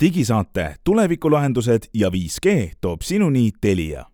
digisaate 0.00 0.74
Tulevikulahendused 0.84 1.82
ja 1.94 2.08
5G 2.08 2.72
toob 2.80 3.00
sinuni 3.02 3.50
Telia. 3.60 4.04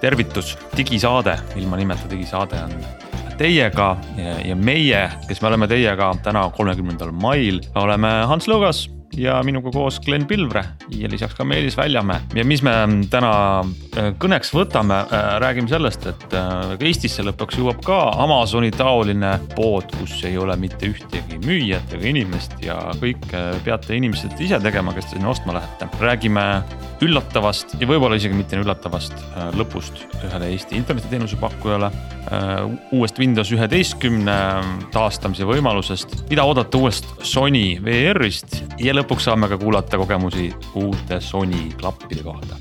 Tervitus, 0.00 0.58
digisaade, 0.76 1.38
ilma 1.56 1.76
nimeta 1.76 2.10
digisaade 2.10 2.62
on 2.62 3.05
teiega 3.38 3.92
ja, 4.18 4.56
meie, 4.56 5.06
kes 5.28 5.42
me 5.42 5.52
oleme 5.52 5.68
teiega 5.70 6.12
täna, 6.24 6.48
kolmekümnendal 6.56 7.12
mail, 7.12 7.62
oleme 7.78 8.12
Hans 8.30 8.48
Lõugas 8.50 8.86
ja 9.16 9.36
minuga 9.44 9.70
koos 9.72 9.98
Glen 10.04 10.26
Pilvre 10.26 10.62
ja 10.92 11.08
lisaks 11.10 11.34
ka 11.34 11.44
Meelis 11.44 11.76
Väljamäe. 11.76 12.20
ja 12.34 12.44
mis 12.44 12.62
me 12.62 12.72
täna 13.10 13.32
äh, 13.60 14.10
kõneks 14.20 14.52
võtame, 14.54 15.00
äh, 15.08 15.28
räägime 15.42 15.70
sellest, 15.70 16.06
et 16.10 16.36
äh, 16.36 16.76
Eestisse 16.80 17.24
lõpuks 17.24 17.58
jõuab 17.60 17.80
ka 17.84 17.98
Amazoni 18.22 18.70
taoline 18.76 19.36
pood, 19.54 19.88
kus 19.98 20.18
ei 20.28 20.36
ole 20.38 20.56
mitte 20.60 20.90
ühtegi 20.90 21.40
müüjat 21.46 21.96
ega 21.96 22.08
inimest 22.12 22.58
ja 22.64 22.76
kõik 23.00 23.24
peate 23.64 23.96
inimesed 23.96 24.36
ise 24.40 24.60
tegema, 24.62 24.94
kes 24.96 25.10
te 25.10 25.16
sinna 25.16 25.32
ostma 25.32 25.56
lähete. 25.56 25.88
räägime 26.00 26.46
üllatavast 27.04 27.76
ja 27.80 27.88
võib-olla 27.88 28.16
isegi 28.16 28.36
mitte 28.36 28.56
üllatavast 28.60 29.12
lõpust 29.56 30.06
ühele 30.24 30.52
Eesti 30.52 30.76
internetiteenuse 30.76 31.36
pakkujale. 31.40 31.90
uuest 32.92 33.18
Windows 33.18 33.52
üheteistkümne 33.54 34.36
taastamise 34.92 35.44
võimalusest, 35.46 36.16
mida 36.30 36.44
oodata 36.44 36.78
uuest 36.78 37.06
Sony 37.22 37.78
VR-ist 37.84 38.62
ja 38.82 38.94
lõpuks 38.96 39.05
saame 39.14 39.48
ka 39.48 39.58
kuulata 39.58 39.98
kogemusi 39.98 40.52
uute 40.74 41.20
Sony 41.20 41.72
klappide 41.78 42.22
kohta. 42.22 42.56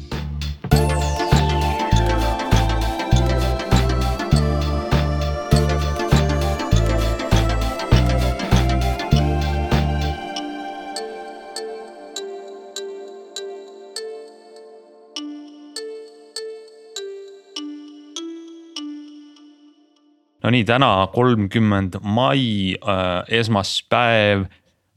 No 20.43 20.51
nii, 20.53 20.61
täna 20.63 21.07
kolmkümmend 21.09 21.95
mai 22.05 22.75
äh,, 22.77 23.23
esmaspäev 23.39 24.45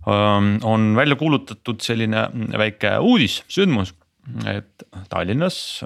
on 0.06 0.92
välja 0.96 1.16
kuulutatud 1.16 1.80
selline 1.84 2.28
väike 2.58 2.94
uudis, 3.04 3.42
sündmus, 3.48 3.94
et 4.46 4.84
Tallinnas, 5.08 5.80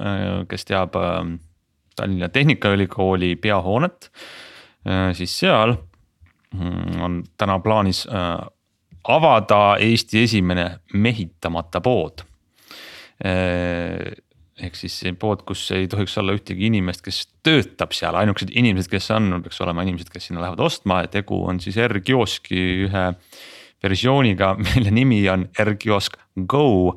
kes 0.48 0.64
teab 0.68 0.96
Tallinna 1.96 2.28
Tehnikaülikooli 2.28 3.36
peahoonet, 3.36 4.10
siis 5.18 5.38
seal 5.38 5.74
mm, 6.54 7.00
on 7.02 7.22
täna 7.38 7.58
plaanis 7.62 8.04
avada 9.02 9.62
Eesti 9.80 10.22
esimene 10.22 10.66
mehitamata 10.94 11.80
pood. 11.80 12.24
Ehk 14.62 14.76
siis 14.78 15.00
pood, 15.18 15.42
kus 15.48 15.64
ei 15.74 15.88
tohiks 15.90 16.14
olla 16.20 16.34
ühtegi 16.36 16.68
inimest, 16.68 17.02
kes 17.02 17.24
töötab 17.42 17.94
seal, 17.96 18.14
ainukesed 18.20 18.52
inimesed, 18.54 18.90
kes 18.92 19.10
on, 19.14 19.40
peaks 19.42 19.58
olema 19.64 19.82
inimesed, 19.86 20.10
kes 20.12 20.28
sinna 20.28 20.44
lähevad 20.44 20.60
ostma. 20.62 21.00
Ja 21.02 21.10
tegu 21.10 21.40
on 21.48 21.58
siis 21.62 21.78
R-kioski 21.82 22.60
ühe 22.86 23.06
versiooniga, 23.82 24.54
mille 24.74 24.92
nimi 24.94 25.22
on 25.30 25.46
R-kiosk 25.64 26.18
Go. 26.48 26.96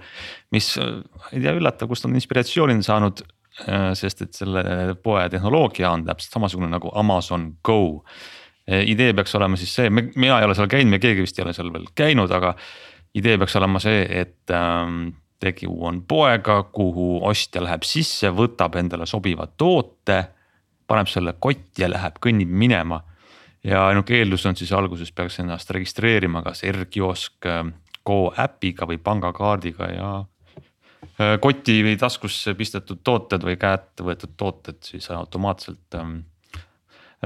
mis 0.52 0.76
ei 0.80 1.42
tea, 1.42 1.56
üllatav, 1.56 1.90
kust 1.92 2.08
on 2.08 2.16
inspiratsiooni 2.16 2.78
saanud, 2.86 3.26
äh, 3.66 3.90
sest 3.98 4.24
et 4.24 4.38
selle 4.38 4.96
poe 5.04 5.26
tehnoloogia 5.32 5.92
on 5.92 6.06
täpselt 6.08 6.38
samasugune 6.38 6.72
nagu 6.72 6.92
Amazon 6.96 7.52
Go. 7.66 8.06
Äh, 8.70 8.86
idee 8.92 9.14
peaks 9.14 9.36
olema 9.36 9.60
siis 9.60 9.76
see, 9.76 9.92
mina 9.92 10.40
ei 10.40 10.48
ole 10.48 10.56
seal 10.58 10.72
käinud, 10.72 10.96
me 10.96 11.02
keegi 11.04 11.26
vist 11.26 11.40
ei 11.40 11.48
ole 11.48 11.56
seal 11.58 11.74
veel 11.74 11.90
käinud, 11.98 12.32
aga 12.32 12.56
idee 13.16 13.38
peaks 13.42 13.56
olema 13.60 13.82
see, 13.84 14.06
et 14.22 14.54
ähm, 14.56 15.10
tegu 15.40 15.76
on 15.86 16.02
poega, 16.08 16.62
kuhu 16.74 17.20
ostja 17.28 17.64
läheb 17.64 17.84
sisse, 17.88 18.32
võtab 18.34 18.78
endale 18.80 19.08
sobiva 19.10 19.48
toote, 19.58 20.22
paneb 20.88 21.10
selle 21.10 21.36
kotti 21.42 21.84
ja 21.84 21.90
läheb, 21.92 22.20
kõnnib 22.24 22.52
minema 22.52 23.02
ja 23.66 23.88
ainuke 23.88 24.18
eeldus 24.20 24.46
on 24.46 24.56
siis 24.58 24.72
alguses 24.74 25.12
peaks 25.12 25.40
ennast 25.42 25.70
registreerima 25.74 26.44
kas 26.46 26.64
R-kiosk 26.70 27.50
äh, 27.50 27.66
Go 28.06 28.30
äpiga 28.38 28.86
või 28.86 29.00
pangakaardiga 29.02 29.90
ja 29.90 30.10
äh, 30.22 31.36
koti 31.42 31.80
või 31.88 31.98
taskusse 31.98 32.54
pistetud 32.54 33.02
tooted 33.04 33.46
või 33.46 33.58
kätte 33.58 34.06
võetud 34.06 34.36
tooted 34.38 34.82
siis 34.86 35.10
automaatselt 35.12 35.98
ähm, 35.98 36.20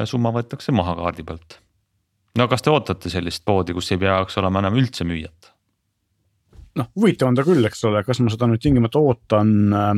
summa 0.06 0.32
võetakse 0.36 0.72
maha 0.72 0.96
kaardi 0.96 1.28
pealt. 1.28 1.60
no 2.38 2.48
kas 2.48 2.64
te 2.64 2.72
ootate 2.72 3.12
sellist 3.12 3.46
poodi, 3.46 3.76
kus 3.76 3.92
ei 3.92 4.02
peaks 4.06 4.40
olema 4.40 4.64
enam 4.64 4.80
üldse 4.80 5.08
müüjat? 5.08 5.52
noh, 6.80 6.88
huvitav 6.96 7.28
on 7.28 7.36
ta 7.36 7.44
küll, 7.44 7.66
eks 7.66 7.84
ole, 7.90 8.04
kas 8.08 8.24
ma 8.24 8.32
seda 8.32 8.48
nüüd 8.48 8.64
tingimata 8.64 9.04
ootan 9.04 9.56
äh 9.74 9.94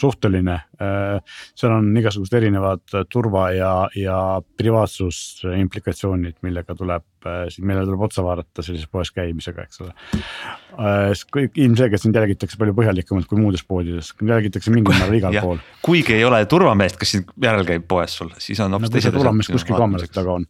suhteline. 0.00 0.56
Äh, 0.80 1.36
seal 1.56 1.72
on 1.72 1.88
igasugused 1.96 2.36
erinevad 2.36 2.82
turva 3.12 3.48
ja, 3.54 3.72
ja 3.96 4.18
privaatsus 4.58 5.44
implikatsioonid, 5.48 6.36
millega 6.44 6.76
tuleb, 6.76 7.04
äh, 7.24 7.46
millele 7.60 7.86
tuleb 7.88 8.04
otsa 8.08 8.24
vaadata 8.26 8.64
sellises 8.64 8.90
poes 8.92 9.12
käimisega, 9.16 9.64
eks 9.66 9.82
ole. 9.84 9.94
Äh, 10.76 11.48
ilmselgelt 11.64 12.02
sind 12.02 12.18
jälgitakse 12.18 12.60
palju 12.60 12.76
põhjalikumalt 12.76 13.30
kui 13.30 13.40
muudes 13.40 13.64
poodides, 13.68 14.12
jälgitakse 14.20 14.74
mingil 14.74 14.92
määral 14.92 15.18
igal 15.20 15.40
pool. 15.40 15.64
kuigi 15.86 16.18
ei 16.18 16.28
ole 16.28 16.42
turvameest, 16.50 17.00
kes 17.00 17.16
sind 17.16 17.32
järel 17.42 17.64
käib 17.68 17.88
poes 17.88 18.18
sul, 18.20 18.34
siis 18.42 18.60
on 18.64 18.76
hoopis 18.76 18.92
no, 18.92 18.98
teised. 18.98 19.16
turvamees 19.16 19.50
kuskil 19.54 19.78
kaamerate 19.78 20.12
taga 20.16 20.36
on, 20.36 20.46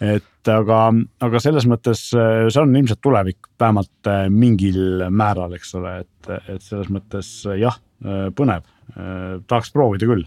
et 0.00 0.48
aga, 0.54 0.80
aga 1.20 1.44
selles 1.44 1.68
mõttes 1.68 2.08
see 2.14 2.62
on 2.62 2.72
ilmselt 2.80 3.02
tulevik 3.04 3.52
vähemalt 3.60 4.10
mingil 4.32 5.06
määral, 5.12 5.52
eks 5.58 5.76
ole, 5.76 6.00
et, 6.06 6.32
et 6.48 6.64
selles 6.64 6.88
mõttes 6.88 7.28
jah 7.60 7.76
Äh, 7.76 7.89
põnev, 8.36 8.66
äh, 8.94 9.38
tahaks 9.50 9.72
proovida 9.74 10.08
küll. 10.08 10.26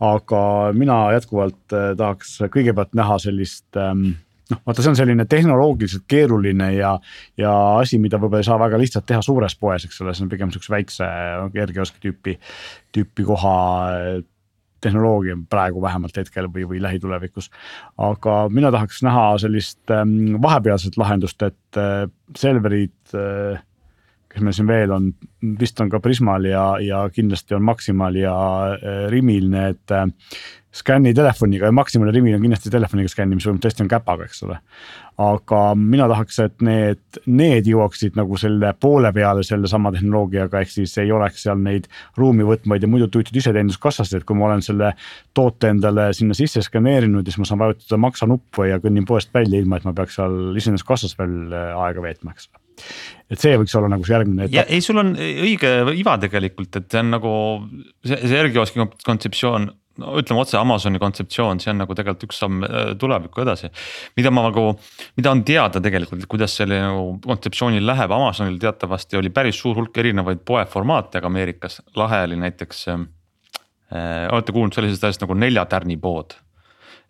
aga 0.00 0.42
mina 0.76 0.98
jätkuvalt 1.16 1.76
äh, 1.76 1.92
tahaks 1.98 2.38
kõigepealt 2.52 2.94
näha 2.98 3.18
sellist 3.22 3.80
ähm, 3.80 4.14
noh, 4.50 4.62
vaata, 4.66 4.82
see 4.82 4.92
on 4.92 4.98
selline 4.98 5.26
tehnoloogiliselt 5.28 6.04
keeruline 6.08 6.72
ja, 6.74 6.96
ja 7.40 7.54
asi, 7.78 8.00
mida 8.02 8.20
võib-olla 8.20 8.42
ei 8.42 8.50
saa 8.50 8.60
väga 8.60 8.80
lihtsalt 8.80 9.08
teha 9.08 9.22
suures 9.24 9.56
poes, 9.60 9.86
eks 9.86 10.02
ole, 10.04 10.14
see 10.16 10.26
on 10.26 10.32
pigem 10.32 10.52
sihukese 10.52 10.74
väikse 10.74 11.08
kergeoski 11.54 12.02
tüüpi, 12.06 12.38
tüüpi 12.96 13.28
koha 13.28 13.56
tehnoloogia 14.82 15.36
praegu 15.50 15.82
vähemalt 15.82 16.16
hetkel 16.18 16.48
või, 16.52 16.64
või 16.68 16.80
lähitulevikus. 16.82 17.50
aga 17.98 18.36
mina 18.50 18.72
tahaks 18.74 19.02
näha 19.06 19.26
sellist 19.42 19.92
ähm, 19.94 20.40
vahepealset 20.42 20.98
lahendust, 21.00 21.42
et 21.42 21.78
äh, 21.80 22.06
Selverid 22.36 23.14
äh, 23.14 23.62
kes 24.32 24.44
meil 24.44 24.56
siin 24.56 24.70
veel 24.70 24.94
on, 24.94 25.12
vist 25.60 25.80
on 25.82 25.92
ka 25.92 26.00
Prismal 26.02 26.48
ja, 26.48 26.64
ja 26.82 27.04
kindlasti 27.12 27.56
on 27.56 27.64
Maximal 27.68 28.16
ja 28.16 28.34
äh, 28.72 29.06
Rimil 29.12 29.50
need 29.52 29.92
äh, 29.92 30.06
skänni 30.72 31.12
telefoniga 31.14 31.68
ja 31.68 31.72
Maximal 31.72 32.08
ja 32.08 32.12
Rimil 32.16 32.34
on 32.38 32.40
kindlasti 32.40 32.70
telefoniga 32.72 33.10
skänni, 33.12 33.36
mis 33.36 33.46
tõesti 33.46 33.84
on 33.84 33.90
käpaga, 33.92 34.24
eks 34.24 34.42
ole. 34.46 34.56
aga 35.20 35.58
mina 35.76 36.06
tahaks, 36.08 36.38
et 36.40 36.64
need, 36.64 37.02
need 37.28 37.68
jõuaksid 37.68 38.16
nagu 38.16 38.38
selle 38.40 38.72
poole 38.80 39.12
peale 39.12 39.44
sellesama 39.44 39.92
tehnoloogiaga, 39.92 40.62
ehk 40.64 40.72
siis 40.72 40.96
ei 41.02 41.12
oleks 41.12 41.44
seal 41.44 41.60
neid 41.60 41.90
ruumi 42.16 42.46
võtmaid 42.48 42.82
ja 42.82 42.88
muidu 42.88 43.10
tuntud 43.12 43.36
iseteeninduskassast, 43.36 44.16
et 44.16 44.24
kui 44.24 44.38
ma 44.38 44.48
olen 44.48 44.64
selle 44.64 44.94
toote 45.36 45.74
endale 45.74 46.08
sinna 46.16 46.34
sisse 46.38 46.64
skaneerinud, 46.64 47.28
siis 47.28 47.38
ma 47.42 47.50
saan 47.50 47.60
vajutada 47.66 48.00
maksa 48.00 48.30
nuppu 48.30 48.70
ja 48.70 48.80
kõnnin 48.80 49.06
poest 49.08 49.34
välja, 49.36 49.60
ilma 49.60 49.76
et 49.76 49.86
ma 49.88 49.92
peaks 49.96 50.16
seal 50.18 50.56
iseenduskassas 50.56 51.18
veel 51.20 51.52
äh, 51.52 51.76
aega 51.84 52.08
veetma, 52.08 52.32
eks 52.32 52.48
ole 52.48 52.62
et 53.32 53.40
see 53.40 53.54
võiks 53.60 53.74
olla 53.78 53.90
nagu 53.92 54.06
see 54.06 54.16
järgmine 54.16 54.48
etapp. 54.48 54.72
ei, 54.72 54.82
sul 54.84 55.00
on 55.02 55.14
õige 55.16 55.70
iva 55.98 56.16
tegelikult, 56.22 56.80
et 56.80 56.90
see 56.92 57.04
on 57.04 57.14
nagu 57.16 57.36
see, 58.04 58.18
see 58.18 58.42
R-kioski 58.42 58.88
kontseptsioon 59.06 59.70
no 60.00 60.14
ütleme 60.20 60.40
otse 60.40 60.56
Amazoni 60.56 61.00
kontseptsioon, 61.02 61.60
see 61.60 61.72
on 61.72 61.82
nagu 61.82 61.96
tegelikult 61.96 62.28
üks 62.28 62.38
samm 62.40 62.62
äh, 62.64 62.92
tulevikku 63.00 63.42
edasi. 63.44 63.68
mida 64.16 64.32
ma 64.32 64.46
nagu, 64.48 64.66
mida 65.20 65.32
on 65.34 65.42
teada 65.48 65.82
tegelikult, 65.84 66.24
kuidas 66.30 66.56
selle 66.60 66.80
nagu 66.80 67.18
kontseptsioonil 67.26 67.84
läheb, 67.86 68.14
Amazonil 68.16 68.58
teatavasti 68.62 69.20
oli 69.20 69.32
päris 69.34 69.60
suur 69.60 69.76
hulk 69.78 69.98
erinevaid 70.04 70.44
poeformaate, 70.48 71.20
aga 71.20 71.28
Ameerikas 71.32 71.82
lahe 71.98 72.22
oli 72.28 72.40
näiteks 72.44 72.86
äh,. 72.94 73.04
olete 74.32 74.54
kuulnud 74.56 74.72
sellisest 74.72 75.04
asjast 75.04 75.26
nagu 75.26 75.36
neljatärnipood 75.36 76.38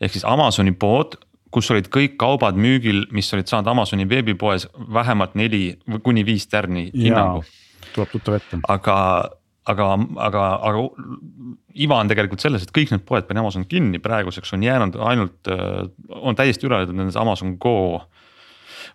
ehk 0.03 0.17
siis 0.17 0.27
Amazoni 0.27 0.75
pood 0.75 1.15
kus 1.53 1.71
olid 1.75 1.89
kõik 1.93 2.17
kaubad 2.21 2.59
müügil, 2.59 3.05
mis 3.15 3.29
olid 3.37 3.51
saanud 3.51 3.71
Amazoni 3.73 4.07
veebipoes 4.09 4.67
vähemalt 4.95 5.37
neli 5.39 5.65
või 5.89 6.03
kuni 6.05 6.25
viis 6.27 6.49
tärni 6.51 6.89
hinnangu. 6.95 7.45
tuleb 7.93 8.13
tuttav 8.15 8.39
ette. 8.39 8.61
aga, 8.73 8.97
aga, 9.69 9.89
aga, 10.29 10.45
aga 10.71 10.85
iva 11.87 12.01
on 12.01 12.11
tegelikult 12.11 12.45
selles, 12.45 12.65
et 12.65 12.73
kõik 12.75 12.95
need 12.95 13.05
poed 13.09 13.29
pani 13.29 13.43
Amazon 13.43 13.67
kinni, 13.69 14.01
praeguseks 14.03 14.55
on 14.57 14.65
jäänud 14.65 14.97
ainult, 15.09 15.53
on 16.21 16.39
täiesti 16.39 16.69
üle 16.69 16.83
jäänud 16.83 16.99
nendes 17.03 17.21
Amazon 17.21 17.57
Go 17.61 17.77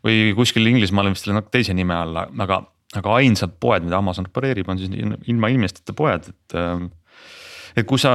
või 0.06 0.34
kuskil 0.38 0.68
Inglismaal 0.70 1.12
vist 1.12 1.28
oli 1.28 1.38
natuke 1.38 1.60
teise 1.60 1.76
nime 1.78 1.96
alla, 1.98 2.28
aga, 2.46 2.62
aga 2.98 3.18
ainsad 3.22 3.58
poed, 3.62 3.86
mida 3.86 4.02
Amazon 4.02 4.30
opereerib, 4.30 4.70
on 4.70 4.82
siis 4.82 4.94
ilma 5.30 5.52
inimesteta 5.54 5.96
poed, 5.98 6.30
et 6.34 6.58
ähm, 6.58 6.90
et 7.78 7.86
kui 7.86 8.02
sa 8.02 8.12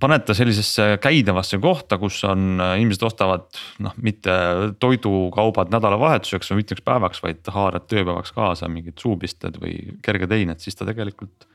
paned 0.00 0.24
ta 0.26 0.34
sellisesse 0.36 0.96
käidavasse 1.02 1.58
kohta, 1.62 1.98
kus 1.98 2.20
on, 2.28 2.60
äh, 2.62 2.74
inimesed 2.80 3.06
ostavad 3.08 3.48
noh, 3.82 3.94
mitte 4.02 4.34
toidukaubad 4.82 5.72
nädalavahetuseks 5.74 6.52
või 6.52 6.62
mitmeks 6.62 6.84
päevaks, 6.86 7.22
vaid 7.24 7.52
haarad 7.54 7.88
tööpäevaks 7.90 8.34
kaasa 8.36 8.70
mingid 8.70 9.02
suupisted 9.02 9.58
või 9.62 9.96
kerged 10.04 10.36
eined, 10.38 10.62
siis 10.62 10.78
ta 10.78 10.88
tegelikult. 10.88 11.48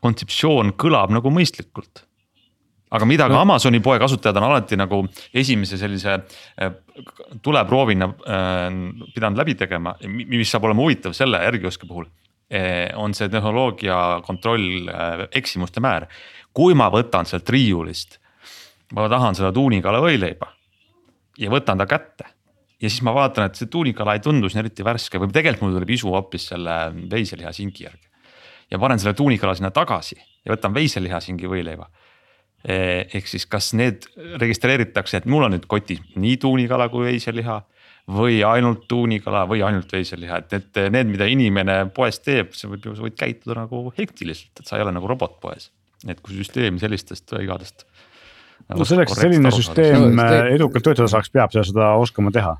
kontseptsioon 0.00 0.72
kõlab 0.80 1.10
nagu 1.12 1.28
mõistlikult 1.28 2.06
aga 2.90 3.04
mida 3.04 3.26
ka. 3.28 3.40
Amazoni 3.40 3.82
poe 3.84 3.98
kasutajad 4.00 4.38
on 4.40 4.46
alati 4.48 4.78
nagu 4.80 5.02
esimese 5.34 5.76
sellise 5.76 6.14
äh, 6.16 6.72
tuleproovina 7.42 8.08
äh, 8.08 8.64
pidanud 9.14 9.38
läbi 9.38 9.54
tegema, 9.60 9.92
mis 10.08 10.50
saab 10.50 10.64
olema 10.70 10.86
huvitav 10.86 11.12
selle 11.12 11.42
järgioski 11.44 11.86
puhul 11.86 12.08
on 12.98 13.14
see 13.14 13.28
tehnoloogia 13.30 14.20
kontroll 14.26 14.88
eh, 14.88 15.28
eksimuste 15.38 15.80
määr. 15.80 16.08
kui 16.52 16.74
ma 16.74 16.88
võtan 16.90 17.26
sealt 17.26 17.48
riiulist, 17.48 18.18
ma 18.96 19.06
tahan 19.08 19.38
seda 19.38 19.52
tuunikala 19.54 20.00
võileiba 20.02 20.50
ja 21.38 21.50
võtan 21.50 21.78
ta 21.78 21.86
kätte 21.86 22.26
ja 22.80 22.88
siis 22.88 23.02
ma 23.06 23.14
vaatan, 23.14 23.46
et 23.46 23.58
see 23.60 23.70
tuunikala 23.70 24.16
ei 24.16 24.24
tundu 24.24 24.48
siin 24.50 24.64
eriti 24.64 24.84
värske 24.84 25.20
või 25.20 25.30
tegelikult 25.34 25.68
mul 25.68 25.76
tuleb 25.78 25.92
isu 25.94 26.10
hoopis 26.10 26.48
selle 26.52 26.76
veiseliha 27.12 27.52
singi 27.52 27.84
järgi. 27.84 28.06
ja 28.70 28.78
panen 28.78 28.98
selle 28.98 29.14
tuunikala 29.14 29.54
sinna 29.54 29.70
tagasi 29.70 30.16
ja 30.18 30.54
võtan 30.54 30.74
veiseliha 30.74 31.20
singi 31.20 31.48
võileiba. 31.50 31.88
Eh, 32.64 33.08
ehk 33.14 33.26
siis, 33.26 33.46
kas 33.46 33.72
need 33.72 34.04
registreeritakse, 34.40 35.16
et 35.16 35.26
mul 35.26 35.46
on 35.46 35.54
nüüd 35.54 35.64
kotis 35.66 36.02
nii 36.16 36.36
tuunikala 36.36 36.88
kui 36.92 37.06
veiseliha 37.06 37.62
või 38.10 38.40
ainult 38.46 38.86
tuunikala 38.90 39.44
või 39.48 39.62
ainult 39.66 39.92
veiseliha, 39.92 40.40
et 40.42 40.54
need, 40.54 40.80
need, 40.96 41.10
mida 41.14 41.28
inimene 41.30 41.82
poes 41.94 42.20
teeb, 42.24 42.54
see 42.56 42.70
võib 42.70 42.88
ju, 42.88 42.94
sa 42.96 43.06
võid 43.06 43.18
käituda 43.18 43.58
nagu 43.62 43.82
hektiliselt, 43.96 44.52
et 44.58 44.66
sa 44.68 44.78
ei 44.78 44.84
ole 44.84 44.94
nagu 44.96 45.10
robot 45.10 45.38
poes. 45.42 45.70
et 46.08 46.20
kui 46.24 46.38
süsteem 46.38 46.78
sellistest 46.80 47.34
vigadest. 47.36 47.84
no 48.72 48.86
selleks, 48.88 49.12
et 49.12 49.26
selline 49.26 49.52
süsteem 49.54 50.10
no, 50.16 50.26
edukalt 50.56 50.84
töötada 50.88 51.10
saaks, 51.12 51.30
peab 51.30 51.52
sa 51.52 51.64
seda 51.66 51.92
oskama 52.00 52.32
teha, 52.34 52.56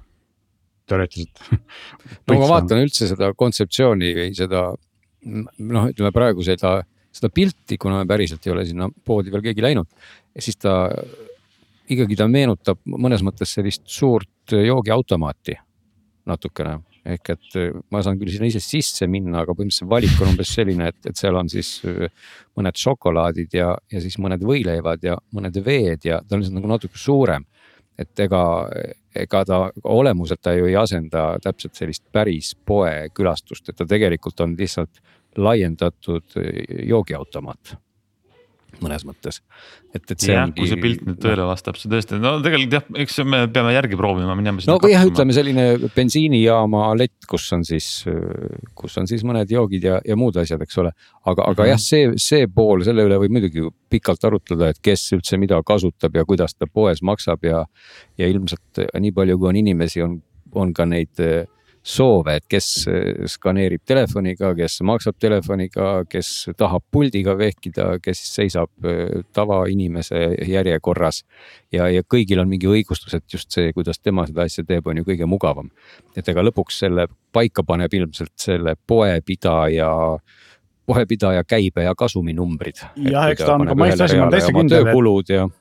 teoreetiliselt 0.90 1.42
no 2.28 2.38
ma 2.42 2.52
vaatan 2.56 2.84
üldse 2.84 3.10
seda 3.10 3.32
kontseptsiooni 3.38 4.14
või 4.18 4.30
seda 4.36 4.68
noh, 5.24 5.90
ütleme 5.90 6.12
praegu 6.14 6.44
seda, 6.46 6.80
seda 7.12 7.32
pilti, 7.32 7.78
kuna 7.80 8.04
päriselt 8.08 8.46
ei 8.46 8.54
ole 8.54 8.66
sinna 8.68 8.90
poodi 9.04 9.32
veel 9.32 9.44
keegi 9.50 9.64
läinud, 9.64 9.88
siis 10.38 10.60
ta 10.60 10.84
ikkagi 11.90 12.16
ta 12.18 12.28
meenutab 12.30 12.80
mõnes 12.86 13.24
mõttes 13.26 13.56
sellist 13.56 13.86
suurt 13.90 14.28
joogiautomaati 14.52 15.56
natukene 16.26 16.78
ehk 17.06 17.30
et 17.32 17.56
ma 17.92 18.02
saan 18.04 18.18
küll 18.20 18.32
sinna 18.32 18.48
ise 18.50 18.60
sisse 18.62 19.06
minna, 19.10 19.42
aga 19.42 19.54
põhimõtteliselt 19.56 19.90
valik 19.90 20.20
on 20.20 20.32
umbes 20.34 20.52
selline, 20.52 20.90
et, 20.92 20.98
et 21.08 21.16
seal 21.16 21.36
on 21.38 21.48
siis 21.48 21.78
mõned 22.58 22.76
šokolaadid 22.76 23.56
ja, 23.56 23.70
ja 23.92 24.02
siis 24.04 24.18
mõned 24.20 24.44
võileivad 24.44 25.06
ja 25.06 25.16
mõned 25.36 25.56
veed 25.64 26.04
ja 26.08 26.20
ta 26.20 26.36
on 26.36 26.44
lihtsalt 26.44 26.58
nagu 26.58 26.72
natuke 26.74 27.00
suurem. 27.00 27.46
et 28.00 28.20
ega, 28.20 28.42
ega 29.12 29.42
ta 29.44 29.56
olemuselt 29.84 30.40
ta 30.40 30.54
ju 30.56 30.68
ei 30.70 30.76
asenda 30.76 31.34
täpselt 31.42 31.74
sellist 31.76 32.04
päris 32.12 32.54
poekülastust, 32.64 33.68
et 33.68 33.76
ta 33.76 33.84
tegelikult 33.84 34.40
on 34.40 34.54
lihtsalt 34.56 35.02
laiendatud 35.36 36.36
joogiautomaat 36.88 37.76
mõnes 38.80 39.04
mõttes. 39.08 39.40
et, 39.94 40.04
et 40.04 40.16
see 40.22 40.34
jah, 40.34 40.48
kui 40.54 40.68
see 40.70 40.78
pilt 40.80 41.02
nüüd 41.06 41.18
tõele 41.22 41.46
vastab, 41.48 41.78
see 41.80 41.90
tõesti, 41.90 42.18
no 42.22 42.36
tegelikult 42.44 42.76
jah, 42.78 42.86
eks 43.04 43.18
me 43.26 43.42
peame 43.52 43.74
järgi 43.74 43.98
proovima, 43.98 44.36
minema. 44.38 44.62
no 44.70 44.78
jah, 44.90 45.04
ütleme 45.08 45.34
selline 45.36 45.66
bensiinijaama 45.96 46.86
lett, 46.98 47.28
kus 47.30 47.48
on 47.56 47.66
siis, 47.66 47.90
kus 48.78 48.98
on 49.00 49.10
siis 49.10 49.24
mõned 49.26 49.50
joogid 49.50 49.88
ja, 49.90 50.00
ja 50.06 50.18
muud 50.18 50.38
asjad, 50.40 50.62
eks 50.64 50.80
ole. 50.82 50.94
aga, 51.24 51.50
aga 51.50 51.50
mm 51.50 51.56
-hmm. 51.56 51.70
jah, 51.72 51.82
see, 51.82 52.10
see 52.16 52.48
pool, 52.54 52.84
selle 52.86 53.06
üle 53.08 53.20
võib 53.24 53.36
muidugi 53.38 53.66
pikalt 53.90 54.24
arutleda, 54.24 54.70
et 54.70 54.82
kes 54.82 55.12
üldse 55.18 55.38
mida 55.40 55.60
kasutab 55.66 56.16
ja 56.16 56.24
kuidas 56.24 56.54
ta 56.54 56.66
poes 56.66 57.02
maksab 57.02 57.44
ja. 57.44 57.64
ja 58.18 58.28
ilmselt 58.28 58.84
nii 59.00 59.12
palju, 59.12 59.38
kui 59.38 59.48
on 59.48 59.56
inimesi, 59.56 60.02
on, 60.02 60.20
on 60.54 60.74
ka 60.74 60.86
neid 60.86 61.18
soove, 61.90 62.36
et 62.38 62.46
kes 62.50 62.68
eh, 62.90 63.24
skaneerib 63.30 63.82
telefoniga, 63.88 64.52
kes 64.58 64.80
maksab 64.86 65.18
telefoniga, 65.20 65.90
kes 66.10 66.50
tahab 66.58 66.84
puldiga 66.92 67.36
vehkida, 67.38 67.92
kes 68.02 68.22
seisab 68.34 68.70
eh, 68.86 69.22
tavainimese 69.36 70.22
järjekorras. 70.48 71.22
ja, 71.72 71.88
ja 71.90 72.02
kõigil 72.02 72.42
on 72.42 72.50
mingi 72.50 72.70
õigustus, 72.70 73.14
et 73.16 73.24
just 73.32 73.50
see, 73.54 73.72
kuidas 73.76 74.00
tema 74.00 74.26
seda 74.28 74.46
asja 74.46 74.64
teeb, 74.66 74.86
on 74.86 75.02
ju 75.02 75.08
kõige 75.08 75.26
mugavam. 75.26 75.70
et 76.16 76.28
ega 76.28 76.44
lõpuks 76.44 76.82
selle 76.84 77.08
paika 77.32 77.62
paneb 77.66 77.94
ilmselt 77.94 78.34
selle 78.36 78.76
poepidaja 78.86 79.90
poepidaja 80.90 81.44
käibe 81.44 81.84
ja 81.84 81.94
kasuminumbrid. 81.94 82.82
jah, 82.96 83.30
eks 83.30 83.44
ta 83.44 83.54
on 83.54 83.68
ka 83.68 83.76
mõista 83.78 84.06
asi, 84.06 84.18
ma 84.18 84.26
olen 84.26 84.34
täitsa 84.34 84.54
kindel, 84.56 84.88
et. 84.90 85.59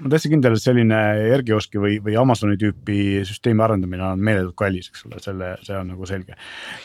Ma 0.00 0.08
olen 0.08 0.14
täitsa 0.14 0.32
kindel, 0.32 0.56
et 0.56 0.64
selline 0.64 0.98
Ergioski 1.36 1.80
või, 1.80 1.98
või 2.04 2.16
Amazoni 2.16 2.56
tüüpi 2.60 3.20
süsteemi 3.28 3.64
arendamine 3.66 4.06
on 4.06 4.22
meeletult 4.24 4.56
kallis, 4.56 4.88
eks 4.88 5.04
ole, 5.08 5.20
selle, 5.20 5.50
see 5.66 5.76
on 5.76 5.90
nagu 5.92 6.08
selge. 6.08 6.36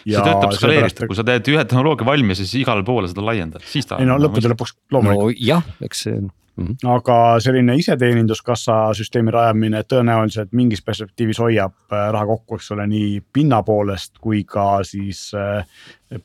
see 0.04 0.20
töötab 0.20 0.56
skaleeritud, 0.58 1.08
kui 1.08 1.20
sa 1.20 1.28
teed 1.28 1.52
ühe 1.54 1.64
tehnoloogia 1.64 2.08
valmis 2.08 2.42
ja 2.42 2.48
siis 2.48 2.66
igale 2.66 2.84
poole 2.84 3.08
seda 3.12 3.24
laiendad, 3.24 3.64
siis 3.72 3.88
ta. 3.88 4.02
ei 4.04 4.10
no 4.10 4.20
lõppude 4.20 4.52
lõpuks 4.52 4.76
loomulikult 4.92 5.32
no,. 5.32 5.46
jah, 5.48 5.70
eks 5.88 6.08
see 6.08 6.18
on 6.20 6.34
Mm 6.56 6.66
-hmm. 6.66 6.90
aga 6.90 7.40
selline 7.40 7.76
iseteeninduskassa 7.76 8.94
süsteemi 8.94 9.32
rajamine 9.32 9.82
tõenäoliselt 9.84 10.54
mingis 10.56 10.82
perspektiivis 10.82 11.40
hoiab 11.40 11.74
äh, 11.92 12.12
raha 12.12 12.26
kokku, 12.26 12.56
eks 12.56 12.72
ole, 12.72 12.88
nii 12.88 13.24
pinna 13.34 13.64
poolest 13.64 14.14
kui 14.22 14.44
ka 14.44 14.80
siis 14.84 15.32
äh, 15.36 15.66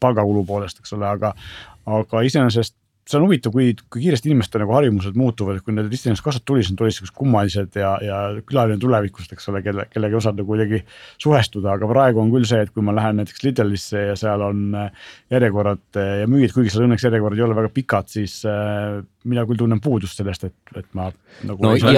palgakulu 0.01 0.45
poolest, 0.47 0.79
eks 0.79 0.93
ole, 0.93 1.09
aga, 1.09 1.33
aga 1.87 2.23
iseenesest 2.23 2.77
see 3.11 3.19
on 3.19 3.27
huvitav, 3.27 3.53
kui, 3.55 3.73
kui 3.91 4.05
kiiresti 4.05 4.31
inimeste 4.31 4.61
nagu 4.63 4.75
harjumused 4.77 5.17
muutuvad, 5.19 5.59
et 5.59 5.67
kui 5.67 5.75
need 5.75 5.91
iseenesest 5.95 6.25
kasvõi 6.25 6.45
tuli, 6.47 6.65
siis 6.65 6.75
nad 6.75 6.85
olid 6.85 6.97
siuksed 6.97 7.17
kummalised 7.17 7.79
ja, 7.81 7.93
ja 8.05 8.19
külaline 8.47 8.79
tulevikust, 8.83 9.35
eks 9.35 9.51
ole, 9.51 9.63
kelle, 9.67 9.87
kellega 9.91 10.15
ei 10.15 10.21
osanud 10.21 10.43
nagu 10.43 10.53
kuidagi 10.53 10.83
suhestuda, 11.21 11.75
aga 11.75 11.91
praegu 11.91 12.23
on 12.23 12.31
küll 12.35 12.47
see, 12.49 12.63
et 12.65 12.73
kui 12.75 12.87
ma 12.87 12.95
lähen 12.97 13.21
näiteks 13.21 13.43
Lidlisse 13.47 14.05
ja 14.11 14.17
seal 14.19 14.45
on 14.47 14.63
äh, 14.79 15.11
järjekorrad 15.35 16.01
äh, 16.01 16.13
ja 16.23 16.31
müüjad, 16.31 16.55
kuigi 16.55 16.75
seal 16.75 16.87
õnneks 16.87 17.07
järjekorrad 17.09 17.41
ei 17.41 17.47
ole 17.49 17.59
väga 17.59 17.73
pikad, 17.81 18.11
siis 18.15 18.41
äh, 18.49 19.01
mina 19.31 19.45
küll 19.49 19.61
tunnen 19.61 19.83
puudust 19.83 20.21
sellest, 20.21 20.47
et, 20.49 20.75
et 20.79 20.89
ma 20.97 21.11
nagu. 21.11 21.59
no 21.67 21.75
jaa, 21.77 21.93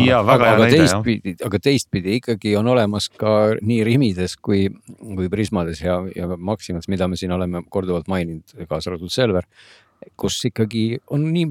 jaa, 0.00 0.22
aga, 0.24 0.52
aga 0.56 0.68
teistpidi, 0.72 1.36
aga 1.46 1.62
teistpidi 1.62 2.20
ikkagi 2.22 2.56
on 2.58 2.72
olemas 2.72 3.10
ka 3.12 3.36
nii 3.60 3.82
Rimides 3.86 4.38
kui, 4.40 4.66
kui 5.04 5.30
Prismades 5.32 5.84
ja, 5.84 6.00
ja 6.16 6.32
Maximas, 6.36 6.88
mida 6.92 7.08
me 7.10 7.18
siin 7.20 7.34
oleme 7.36 7.62
korduvalt 7.70 8.08
maininud, 8.10 8.56
kaasa 8.70 8.94
arvatud 8.94 9.12
Selver 9.12 9.46
kus 10.16 10.38
ikkagi 10.48 10.82
on 11.12 11.24
nii 11.32 11.46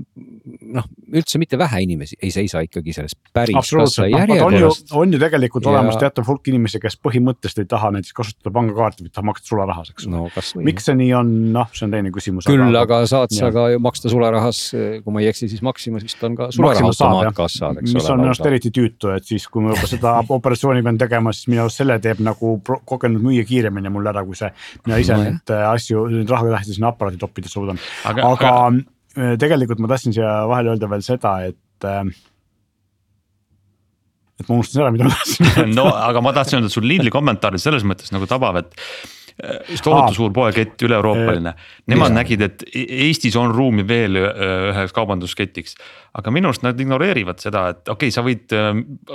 noh, 0.76 0.86
üldse 1.14 1.40
mitte 1.42 1.58
vähe 1.60 1.82
inimesi 1.86 2.18
ei 2.24 2.32
seisa 2.34 2.62
ikkagi 2.66 2.94
selles 2.96 3.16
päris 3.36 3.72
kassa 3.72 4.08
järjekorras. 4.10 4.84
on 4.96 5.14
ju 5.14 5.20
tegelikult 5.22 5.68
ja... 5.68 5.74
olemas 5.74 5.98
teatav 6.02 6.28
hulk 6.30 6.48
inimesi, 6.50 6.80
kes 6.84 6.98
põhimõtteliselt 7.04 7.66
ei 7.66 7.70
taha 7.70 7.92
näiteks 7.96 8.16
kasutada 8.16 8.54
pangakaarti, 8.56 9.06
vaid 9.06 9.14
tahab 9.16 9.30
maksta 9.32 9.52
sularahas, 9.52 9.92
eks 9.94 10.08
no,. 10.12 10.26
miks 10.66 10.88
see 10.90 10.98
nii 11.02 11.12
on, 11.20 11.34
noh, 11.56 11.70
see 11.76 11.88
on 11.88 11.96
teine 11.96 12.14
küsimus. 12.16 12.48
küll 12.50 12.64
aga, 12.66 13.02
aga 13.02 13.02
saad 13.12 13.36
sa 13.36 13.52
ka 13.56 13.68
ju 13.74 13.82
maksta 13.84 14.12
sularahas, 14.14 14.62
kui 15.04 15.16
ma 15.16 15.24
ei 15.24 15.30
eksi, 15.34 15.50
siis 15.52 15.64
Maximas 15.66 16.06
vist 16.08 16.24
on 16.26 16.38
ka 16.40 16.50
sularahaautomaat 16.56 17.38
kassad, 17.38 17.82
eks 17.82 17.92
ole. 17.92 18.00
mis 18.00 18.10
on 18.14 18.22
minu 18.24 18.32
arust 18.32 18.50
eriti 18.50 18.74
tüütu, 18.76 19.12
et 19.16 19.28
siis, 19.28 19.48
kui 19.52 19.66
ma 19.66 19.76
juba 19.76 19.90
seda 19.92 20.16
operatsiooni 20.38 20.86
pean 20.86 21.00
tegema, 21.02 21.34
siis 21.36 21.50
minu 21.52 21.66
arust 21.66 21.84
selle 21.84 22.00
teeb 22.04 22.24
nagu 22.26 22.56
kogenud 22.88 23.24
müüja 23.26 23.46
kiiremini 23.48 23.92
mul 23.94 24.12
ära, 24.12 24.26
kui 24.26 24.38
see. 24.40 24.52
mina 24.86 25.00
ise 25.02 25.18
no, 25.18 25.28
neid 25.28 25.56
asju, 25.72 26.08
neid 26.14 26.32
rahatähti 26.32 26.78
sinna 26.78 26.94
aparaati 26.94 27.20
toppida 27.22 27.52
suudan. 27.52 27.80
aga, 28.08 28.30
aga 28.32 28.45
äh, 28.46 29.36
tegelikult 29.42 29.82
ma 29.84 29.92
tahtsin 29.92 30.16
siia 30.16 30.38
vahele 30.50 30.74
öelda 30.74 30.90
veel 30.92 31.04
seda, 31.06 31.36
et 31.52 31.88
äh, 31.88 32.04
et 34.40 34.48
ma 34.50 34.58
unustasin 34.58 34.84
ära, 34.84 34.94
mida 34.96 35.08
ma 35.08 35.16
tahtsin 35.16 35.52
öelda. 35.52 35.68
No 35.80 35.90
aga 35.96 36.24
ma 36.24 36.34
tahtsin 36.36 36.60
öelda, 36.60 36.72
et 36.72 36.78
sul 36.78 36.88
Lidli 36.90 37.14
kommentaarid 37.14 37.64
selles 37.64 37.86
mõttes 37.88 38.14
nagu 38.16 38.28
tabab, 38.30 38.62
et 38.64 38.76
tohutu 39.36 40.16
suur 40.16 40.32
poekett, 40.34 40.80
üle-euroopaline. 40.88 41.52
Nemad 41.92 42.14
ja. 42.14 42.16
nägid, 42.22 42.44
et 42.46 42.64
Eestis 42.72 43.36
on 43.40 43.52
ruumi 43.52 43.84
veel 43.88 44.20
üheks 44.22 44.96
kaubandusketiks. 44.96 45.76
aga 46.16 46.32
minu 46.32 46.48
arust 46.48 46.64
nad 46.64 46.80
ignoreerivad 46.80 47.42
seda, 47.44 47.66
et 47.74 47.92
okei 47.92 48.08
okay,, 48.08 48.14
sa 48.16 48.24
võid 48.24 48.54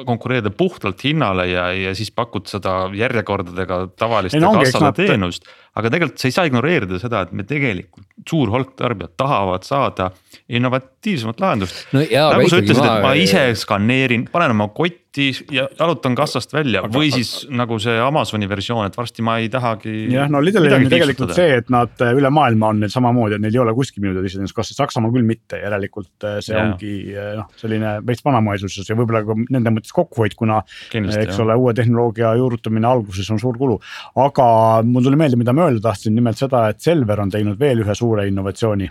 konkureerida 0.05 0.53
puhtalt 0.53 1.01
hinnale 1.07 1.49
ja, 1.49 1.71
ja 1.73 1.95
siis 1.97 2.13
pakud 2.13 2.51
seda 2.51 2.91
järjekordadega 2.93 3.87
tavalist 3.97 4.37
no, 4.37 4.53
kassade 4.59 4.91
nad... 4.91 5.01
teenust. 5.01 5.49
aga 5.81 5.95
tegelikult 5.95 6.21
sa 6.21 6.29
ei 6.29 6.37
saa 6.37 6.49
ignoreerida 6.51 7.01
seda, 7.01 7.25
et 7.25 7.33
me 7.33 7.47
tegelikult, 7.49 8.05
suur 8.29 8.53
hulk 8.53 8.77
tarbijad 8.77 9.17
tahavad 9.17 9.65
saada 9.65 10.11
innovatiivsemat 10.53 11.41
lahendust 11.41 11.87
no. 11.97 12.05
nagu 12.05 12.53
sa 12.53 12.61
ütlesid 12.61 12.85
ma..., 12.85 12.97
et 12.99 13.07
ma 13.09 13.15
ise 13.17 13.47
skaneerin, 13.63 14.29
panen 14.29 14.59
oma 14.59 14.69
kotti 14.77 15.00
lahti 15.11 15.33
ja 15.51 15.69
jalutan 15.79 16.15
kassast 16.15 16.53
välja 16.53 16.83
Aga- 16.85 16.99
või 16.99 17.11
siis 17.11 17.47
nagu 17.51 17.79
see 17.79 17.99
Amazoni 17.99 18.49
versioon, 18.49 18.87
et 18.87 18.97
varsti 18.97 19.23
ma 19.23 19.39
ei 19.39 19.49
tahagi. 19.49 20.13
jah, 20.13 20.29
no 20.31 20.41
Lidlil 20.41 20.73
on 20.73 20.83
ju 20.83 20.89
tegelikult 20.89 21.35
see, 21.35 21.57
et 21.59 21.69
nad 21.71 21.91
äh, 22.01 22.15
üle 22.15 22.31
maailma 22.31 22.69
on 22.69 22.81
neil 22.81 22.91
samamoodi, 22.91 23.35
et 23.35 23.41
neil 23.41 23.55
ei 23.55 23.61
ole 23.61 23.75
kuskil 23.75 24.03
müüdud 24.03 24.25
iseteeninduskassasid, 24.25 24.77
Saksamaal 24.77 25.13
küll 25.13 25.27
mitte, 25.27 25.59
järelikult 25.59 26.25
äh, 26.25 26.39
see 26.41 26.55
Jaa. 26.55 26.65
ongi 26.65 27.15
äh, 27.15 27.33
noh, 27.37 27.49
selline 27.57 27.99
veits 28.07 28.25
vanamoesus 28.25 28.89
ja 28.89 28.97
võib-olla 28.97 29.25
ka 29.27 29.37
nende 29.51 29.75
mõttes 29.75 29.93
kokkuhoid, 29.93 30.37
kuna 30.39 30.63
eks 30.93 31.17
jah. 31.17 31.41
ole, 31.43 31.59
uue 31.59 31.75
tehnoloogia 31.75 32.35
juurutamine 32.39 32.87
alguses 32.87 33.31
on 33.31 33.43
suur 33.43 33.59
kulu. 33.59 33.81
aga 34.17 34.47
mul 34.87 35.05
tuli 35.05 35.19
meelde, 35.19 35.41
mida 35.41 35.53
ma 35.53 35.67
öelda 35.69 35.91
tahtsin, 35.91 36.15
nimelt 36.15 36.39
seda, 36.39 36.69
et 36.71 36.81
Selver 36.81 37.21
on 37.21 37.31
teinud 37.31 37.59
veel 37.59 37.83
ühe 37.83 37.95
suure 37.95 38.29
innovatsiooni. 38.29 38.89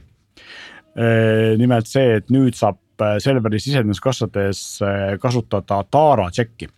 nimelt 1.57 1.87
see, 1.87 2.15
et 2.17 2.31
nüüd 2.33 2.57
saab 2.57 2.75
äh, 3.05 3.17
Selveri 3.23 3.59
sisenduskassades 3.61 4.61
äh, 4.85 5.15
kasutada 5.21 5.81
Taara 5.91 6.29
tšekki. 6.33 6.69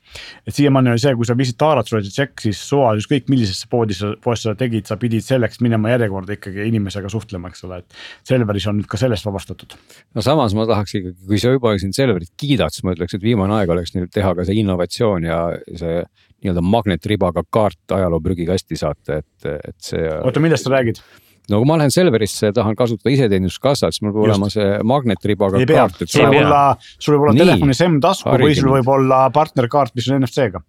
et 0.47 0.55
siiamaani 0.55 0.91
oli 0.91 1.01
see, 1.01 1.13
kui 1.15 1.27
sa 1.27 1.35
viisid 1.37 1.57
Taarat, 1.61 1.87
sul 1.87 1.99
oli 1.99 2.07
see 2.07 2.17
tšekk, 2.17 2.43
siis 2.45 2.61
suva 2.67 2.93
ükskõik 2.99 3.29
millisesse 3.31 3.69
poodi 3.71 3.95
sa, 3.95 4.11
poes 4.23 4.43
sa 4.43 4.55
tegid, 4.59 4.87
sa 4.89 4.97
pidid 5.01 5.25
selleks 5.25 5.61
minema 5.63 5.93
järjekorda 5.93 6.35
ikkagi 6.35 6.67
inimesega 6.67 7.11
suhtlema, 7.11 7.51
eks 7.51 7.65
ole, 7.67 7.81
et. 7.83 8.01
Selveris 8.27 8.67
on 8.69 8.79
nüüd 8.79 8.89
ka 8.91 8.99
sellest 8.99 9.25
vabastatud. 9.27 9.77
no 10.15 10.25
samas 10.25 10.55
ma 10.57 10.67
tahaks 10.69 10.97
ikkagi, 10.99 11.15
kui 11.27 11.39
sa 11.41 11.53
juba 11.55 11.75
siin 11.79 11.95
Selverit 11.95 12.33
kiidad, 12.39 12.75
siis 12.75 12.85
ma 12.87 12.95
ütleks, 12.95 13.15
et 13.15 13.23
viimane 13.23 13.59
aeg 13.59 13.71
oleks 13.71 13.95
neil 13.95 14.11
teha 14.11 14.35
ka 14.35 14.47
see 14.47 14.59
innovatsioon 14.61 15.27
ja 15.29 15.41
see 15.69 16.01
nii-öelda 16.41 16.63
magnetribaga 16.65 17.43
kaart 17.53 17.95
ajaloo 17.97 18.21
prügikasti 18.23 18.79
saata, 18.79 19.21
et, 19.21 19.51
et 19.51 19.77
see. 19.79 20.07
oota, 20.21 20.41
millest 20.43 20.67
sa 20.67 20.73
räägid? 20.73 21.01
No 21.49 21.61
kui 21.61 21.69
ma 21.69 21.77
lähen 21.81 21.93
Selverisse 21.93 22.49
ja 22.49 22.55
tahan 22.55 22.75
kasutada 22.77 23.13
iseteeninduskassat, 23.15 23.95
siis 23.95 24.03
mul 24.05 24.13
peab 24.15 24.27
olema 24.27 24.49
see 24.53 24.67
magnetribaga 24.87 25.63
kaart, 25.65 26.03
et 26.05 26.13
sul 26.13 26.27
võib 26.27 26.41
olla, 26.43 26.63
sul 26.97 27.15
võib 27.15 27.27
olla 27.27 27.37
telefonis 27.39 27.83
M-tasku 27.87 28.35
või 28.43 28.57
sul 28.57 28.73
võib 28.75 28.91
olla 28.95 29.23
partnerkaart, 29.33 29.95
mis 29.97 30.09
on 30.11 30.21
NFC-ga. 30.21 30.63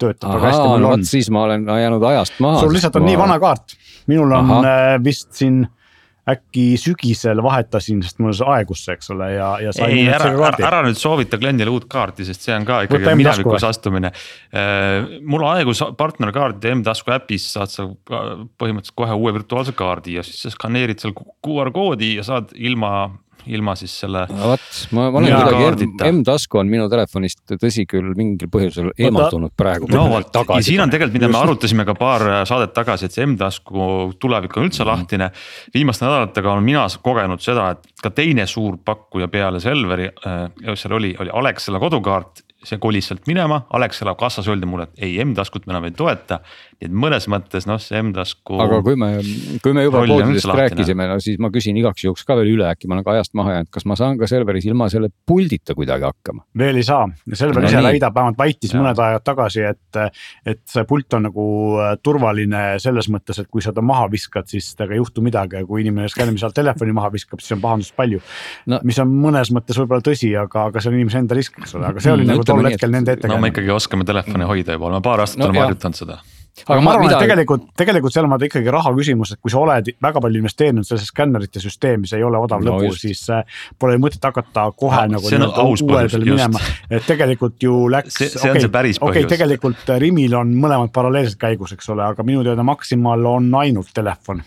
töötab 0.00 0.34
väga 0.36 0.48
hästi, 0.48 0.86
vot 0.86 1.08
siis 1.08 1.28
ma 1.30 1.44
olen 1.48 1.68
jäänud 1.68 2.06
ajast 2.12 2.40
maha. 2.40 2.62
sul 2.64 2.72
lihtsalt 2.74 2.96
on 3.00 3.06
nii 3.08 3.18
vana 3.20 3.36
kaart, 3.42 3.76
minul 4.10 4.32
on 4.32 4.54
Ahah. 4.56 4.70
äh, 4.72 4.96
vist 5.04 5.30
siin 5.36 5.62
äkki 6.28 6.64
sügisel 6.80 7.40
vahetasin, 7.42 8.02
sest 8.04 8.20
mul 8.20 8.34
see 8.36 8.48
aegus 8.52 8.84
see, 8.84 8.96
eks 8.98 9.10
ole, 9.14 9.30
ja, 9.32 9.48
ja 9.64 9.72
ei, 9.86 10.04
ära, 10.12 10.28
ära, 10.50 10.50
ära 10.68 10.82
nüüd 10.84 10.98
soovita 11.00 11.38
kliendile 11.40 11.72
uut 11.72 11.86
kaarti, 11.90 12.26
sest 12.28 12.44
see 12.44 12.54
on 12.56 12.66
ka 12.68 12.82
ikkagi 12.86 13.14
minevikus 13.18 13.64
astumine. 13.66 14.12
mul 15.24 15.46
aegus 15.48 15.82
partnerkaart 15.98 16.64
ja 16.64 16.74
M-tasku 16.76 17.14
äpis 17.16 17.48
saad 17.54 17.72
sa 17.72 17.88
ka 18.08 18.22
põhimõtteliselt 18.60 18.98
kohe 19.00 19.16
uue 19.16 19.34
virtuaalse 19.38 19.74
kaardi 19.76 20.18
ja 20.18 20.26
siis 20.26 20.44
sa 20.44 20.52
skaneerid 20.54 21.02
seal 21.02 21.16
QR 21.16 21.72
koodi 21.74 22.14
ja 22.18 22.26
saad 22.26 22.52
ilma, 22.58 23.08
ilma 23.46 23.74
siis 23.78 23.92
selle. 24.02 24.24
vot, 24.28 24.66
ma, 24.96 25.06
ma 25.10 25.20
olen 25.20 25.36
kuidagi 25.36 26.10
M-tasku 26.10 26.60
on 26.60 26.70
minu 26.70 26.88
telefonist, 26.92 27.42
tõsi 27.60 27.86
küll, 27.88 28.12
mingil 28.18 28.50
põhjusel 28.52 28.90
eemaldunud 28.98 29.54
praegu. 29.58 29.88
no 29.92 30.06
vot 30.12 30.40
ja 30.42 30.60
siin 30.66 30.82
on 30.84 30.92
tegelikult, 30.92 31.16
mida 31.18 31.30
me 31.32 31.40
arutasime 31.40 31.86
ka 31.88 31.96
paar 31.98 32.26
saadet 32.48 32.74
tagasi, 32.76 33.08
et 33.08 33.16
see 33.16 33.26
M-tasku 33.28 33.88
tulevik 34.20 34.56
on 34.58 34.68
üldse 34.68 34.86
lahtine. 34.86 35.30
viimaste 35.74 36.06
nädalatega 36.06 36.52
olen 36.52 36.66
mina 36.66 36.86
kogenud 37.02 37.42
seda, 37.44 37.70
et 37.76 38.04
ka 38.04 38.12
teine 38.14 38.46
suur 38.50 38.78
pakkuja 38.84 39.28
peale 39.32 39.60
Selveri 39.60 40.08
äh,, 40.10 40.46
seal 40.74 40.96
oli, 40.96 41.14
oli 41.20 41.32
Alexela 41.42 41.80
kodukaart. 41.82 42.46
see 42.60 42.76
kolis 42.76 43.06
sealt 43.08 43.24
minema, 43.24 43.62
Alexela 43.72 44.12
kassas 44.20 44.48
öeldi 44.48 44.66
mulle, 44.68 44.84
et 44.84 45.06
ei 45.06 45.14
M-taskut 45.24 45.64
me 45.66 45.72
enam 45.72 45.86
ei 45.88 45.94
toeta. 45.96 46.42
Et 46.80 46.92
mõnes 46.92 47.26
mõttes 47.28 47.66
noh, 47.68 47.78
see 47.82 47.98
M-tasku. 48.02 48.56
aga 48.62 48.78
kui 48.86 48.96
me, 48.96 49.10
kui 49.62 49.72
me 49.76 49.82
juba 49.84 50.00
üldse 50.06 50.48
lahtine. 50.48 50.62
rääkisime, 50.62 51.06
no 51.10 51.18
siis 51.20 51.38
ma 51.42 51.50
küsin 51.52 51.76
igaks 51.76 52.04
juhuks 52.06 52.24
ka 52.24 52.36
veel 52.38 52.54
üle, 52.54 52.64
äkki 52.72 52.88
ma 52.88 52.96
olen 52.96 53.04
ka 53.04 53.12
ajast 53.18 53.34
maha 53.36 53.52
jäänud, 53.58 53.70
kas 53.74 53.84
ma 53.84 53.96
saan 54.00 54.16
ka 54.18 54.26
Selveris 54.30 54.64
ilma 54.70 54.88
selle 54.92 55.10
puldita 55.26 55.74
kuidagi 55.76 56.06
hakkama? 56.08 56.44
veel 56.58 56.80
ei 56.80 56.86
saa, 56.86 57.08
Selver 57.32 57.62
No 57.62 57.68
ise 57.68 57.82
väidab, 57.84 58.14
vähemalt 58.16 58.38
väitis 58.40 58.72
Jaa. 58.72 58.80
mõned 58.82 58.98
ajad 59.04 59.24
tagasi, 59.28 59.60
et, 59.74 60.00
et 60.46 60.62
see 60.66 60.84
pult 60.88 61.12
on 61.18 61.26
nagu 61.28 61.46
äh, 61.80 61.92
turvaline 62.02 62.62
selles 62.80 63.10
mõttes, 63.12 63.38
et 63.42 63.48
kui 63.52 63.60
sa 63.62 63.72
ta 63.76 63.82
maha 63.84 64.08
viskad, 64.12 64.48
siis 64.48 64.72
temaga 64.74 64.96
ei 64.96 65.02
juhtu 65.02 65.20
midagi 65.22 65.60
ja 65.60 65.66
kui 65.68 65.82
inimene 65.84 66.08
skännimise 66.08 66.48
alt 66.48 66.56
telefoni 66.56 66.92
maha 66.96 67.12
viskab, 67.12 67.40
siis 67.44 67.52
on 67.58 67.60
pahandust 67.60 67.94
palju 67.96 68.20
No- 68.66 68.76
no. 68.76 68.80
mis 68.88 68.98
on 68.98 69.08
mõnes 69.20 69.52
mõttes 69.52 69.76
võib-olla 69.78 70.00
tõsi, 70.04 70.32
aga, 70.40 70.66
aga 70.70 70.80
see 70.80 70.90
on 70.90 70.96
inimese 70.98 71.18
enda 71.20 71.36
risk, 71.36 71.58
eks 71.60 71.74
ole, 71.76 71.86
aga 71.92 72.00
see 72.00 72.12
oli 72.12 72.24
Mm, 72.24 72.32
nagu 72.34 72.44
tol 72.44 72.64
hetkel 72.64 72.88
et- 72.88 72.92
nende 72.94 73.28
no 73.28 73.38
me 73.42 73.48
ikkagi 73.52 73.70
oskame 73.74 74.04
telefoni 74.04 74.44
hoida 74.48 74.72
juba, 74.76 74.86
oleme 74.90 75.02
paar 75.02 75.20
aastat 75.24 75.38
No 75.38 75.48
oleme 75.50 75.60
harjutanud 75.66 75.96
seda. 75.98 76.18
Aga 76.66 76.80
ma 76.80 76.92
arvan, 76.92 77.06
mida- 77.06 77.16
et 77.16 77.24
tegelikult, 77.28 77.62
tegelikult 77.76 78.12
seal 78.12 78.24
on 78.26 78.30
vaata 78.34 78.44
ikkagi 78.48 78.70
raha 78.74 78.92
küsimus, 78.96 79.32
et 79.32 79.40
kui 79.40 79.50
sa 79.50 79.58
oled 79.62 79.90
väga 80.02 80.20
palju 80.20 80.38
investeerinud 80.42 80.84
sellesse 80.86 81.06
skännerite 81.12 81.60
süsteemi, 81.62 82.06
see 82.10 82.18
ei 82.18 82.24
ole 82.26 82.38
odav 82.38 82.62
No 82.64 82.76
lõbu, 82.78 82.92
siis 82.98 83.22
äh, 83.30 83.42
pole 83.78 83.96
mõtet 83.98 84.20
hakata 84.22 84.66
kohe 84.76 84.96
Ah, 85.00 85.06
nagu 85.08 85.22
nii-öelda 85.24 85.54
põhjus, 85.56 85.86
peale 85.86 86.24
minema. 86.24 86.60
et 86.90 87.06
tegelikult 87.06 87.56
ju 87.62 87.88
läks. 87.88 88.14
See- 88.18 88.28
see 88.28 88.50
on 88.50 88.60
see 88.60 88.68
päris 88.68 88.98
okei, 89.00 89.22
põhjus. 89.24 89.28
tegelikult 89.36 89.88
Rimil 89.98 90.34
on 90.34 90.54
mõlemad 90.54 90.92
paralleelselt 90.92 91.38
käigus, 91.38 91.72
eks 91.72 91.88
ole, 91.90 92.02
aga 92.04 92.22
minu 92.22 92.42
teada 92.44 92.62
Maximal 92.62 93.24
on 93.26 93.50
ainult 93.54 93.92
telefon. 93.94 94.42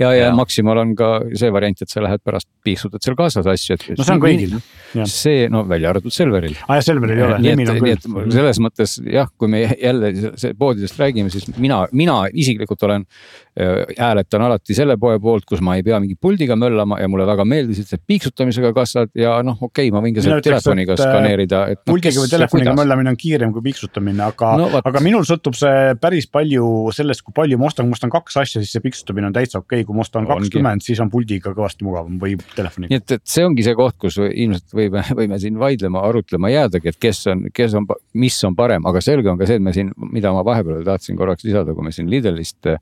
Ja, 0.00 0.10
ja 0.10 0.26
Jaa. 0.26 0.34
Maximal 0.36 0.80
on 0.82 0.94
ka 0.98 1.10
see 1.38 1.52
variant, 1.54 1.82
et 1.84 1.92
sa 1.92 2.02
lähed 2.04 2.22
pärast 2.24 2.48
piiksutad 2.64 3.04
seal 3.04 3.16
kaasas 3.18 3.48
asju, 3.52 3.76
et. 3.78 3.86
no 3.98 4.06
see 4.06 4.16
on 4.16 4.22
kõigil. 4.22 4.56
jah. 4.98 5.10
see, 5.10 5.46
no 5.52 5.64
välja 5.68 5.92
arvatud 5.92 6.14
Selveril. 6.14 6.56
aa 6.68 6.80
ja 6.80 6.86
Selveril 6.86 7.18
ei 7.18 7.26
ole, 7.28 7.40
nii 7.42 7.54
et, 7.54 7.72
on 7.72 7.82
nii 7.86 7.96
et 7.96 8.08
selles 8.36 8.62
mõttes 8.64 8.96
jah, 9.06 9.30
kui 9.38 9.52
me 9.52 9.64
jälle 9.70 10.12
poodidest 10.58 11.00
räägime, 11.00 11.32
siis 11.32 11.48
mina, 11.56 11.84
mina 11.92 12.22
isiklikult 12.32 12.88
olen 12.88 13.06
hääletan 13.52 14.42
alati 14.46 14.74
selle 14.74 14.96
poe 15.00 15.18
poolt, 15.20 15.44
kus 15.48 15.60
ma 15.64 15.74
ei 15.76 15.82
pea 15.84 15.98
mingi 16.00 16.16
puldiga 16.16 16.56
möllama 16.56 16.96
ja 17.02 17.08
mulle 17.12 17.26
väga 17.28 17.44
meeldisid 17.44 17.90
see 17.90 18.00
piiksutamisega 18.08 18.72
kassad 18.76 19.10
ja 19.18 19.34
noh, 19.44 19.58
okei 19.60 19.90
okay,, 19.90 19.92
ma 19.92 20.00
võin 20.04 20.16
ka 20.16 20.22
ütleks, 20.24 20.46
telefoniga 20.46 20.96
äh, 20.96 21.02
skaneerida, 21.02 21.60
noh, 21.68 21.82
puldiga 21.90 22.14
kes 22.14 22.20
või 22.22 22.32
telefoniga 22.32 22.74
möllamine 22.78 23.12
on 23.12 23.18
kiirem 23.20 23.52
kui 23.52 23.66
piiksutamine, 23.68 24.24
aga 24.24 24.54
No 24.62 24.70
no, 24.72 24.80
aga 24.88 25.02
minul 25.04 25.26
sõltub 25.28 25.56
see 25.58 25.92
päris 26.00 26.28
palju 26.32 26.64
sellest, 26.96 27.24
kui 27.26 27.36
palju 27.36 27.58
ma 27.60 27.68
ostan, 27.68 27.86
kui 27.86 27.92
ma 27.92 27.98
ostan 27.98 28.14
kaks 28.14 28.38
asja, 28.42 28.62
siis 28.62 28.72
see 28.72 28.84
piiksutamine 28.84 29.28
on 29.28 29.36
täitsa 29.36 29.60
okei 29.60 29.82
okay., 29.82 29.88
kui 29.88 29.98
ma 29.98 30.06
ostan 30.06 30.28
kakskümmend, 30.28 30.84
siis 30.84 31.04
on 31.04 31.12
puldiga 31.12 31.52
kõvasti 31.52 31.86
mugavam 31.86 32.16
või 32.22 32.38
telefoniga. 32.56 32.92
nii 32.92 33.02
et, 33.02 33.16
et 33.18 33.36
see 33.36 33.44
ongi 33.46 33.66
see 33.66 33.76
koht, 33.78 33.98
kus 34.00 34.16
ilmselt 34.22 34.76
võime, 34.76 35.04
võime 35.20 35.40
siin 35.42 35.60
vaidlema, 35.60 36.04
arutlema 36.08 36.52
jäädagi, 36.52 36.92
et 36.92 37.00
kes 37.02 37.24
on, 37.32 37.46
kes 37.54 37.76
on, 37.78 37.88
mis 38.16 38.40
on 38.48 38.56
parem, 38.58 38.88
aga 38.88 39.04
selge 39.04 39.32
on 39.32 39.40
ka 39.40 39.48
see, 39.50 39.60
et 39.60 39.64
me 39.68 39.76
siin, 39.76 39.92
mida 40.12 40.32
ma 40.32 40.44
vahepeal 40.46 40.84
tahtsin 40.88 41.20
korraks 41.20 41.44
lisada, 41.48 41.76
kui 41.76 41.84
me 41.84 41.92
siin 41.94 42.08
Lidlist 42.12 42.72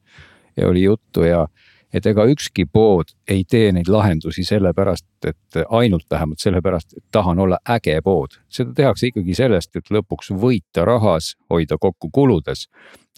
eh, 0.60 0.68
oli 0.68 0.84
juttu 0.86 1.24
ja 1.26 1.46
et 1.94 2.06
ega 2.06 2.24
ükski 2.30 2.66
pood 2.70 3.10
ei 3.30 3.42
tee 3.48 3.70
neid 3.74 3.90
lahendusi 3.90 4.44
sellepärast, 4.46 5.06
et 5.26 5.60
ainult 5.74 6.06
vähemalt 6.10 6.42
sellepärast, 6.42 6.94
et 6.96 7.04
tahan 7.12 7.38
olla 7.42 7.58
äge 7.76 7.98
pood. 8.04 8.38
seda 8.48 8.74
tehakse 8.74 9.10
ikkagi 9.10 9.34
sellest, 9.34 9.76
et 9.76 9.90
lõpuks 9.90 10.30
võita 10.30 10.86
rahas, 10.86 11.34
hoida 11.50 11.78
kokku 11.80 12.10
kuludes. 12.12 12.68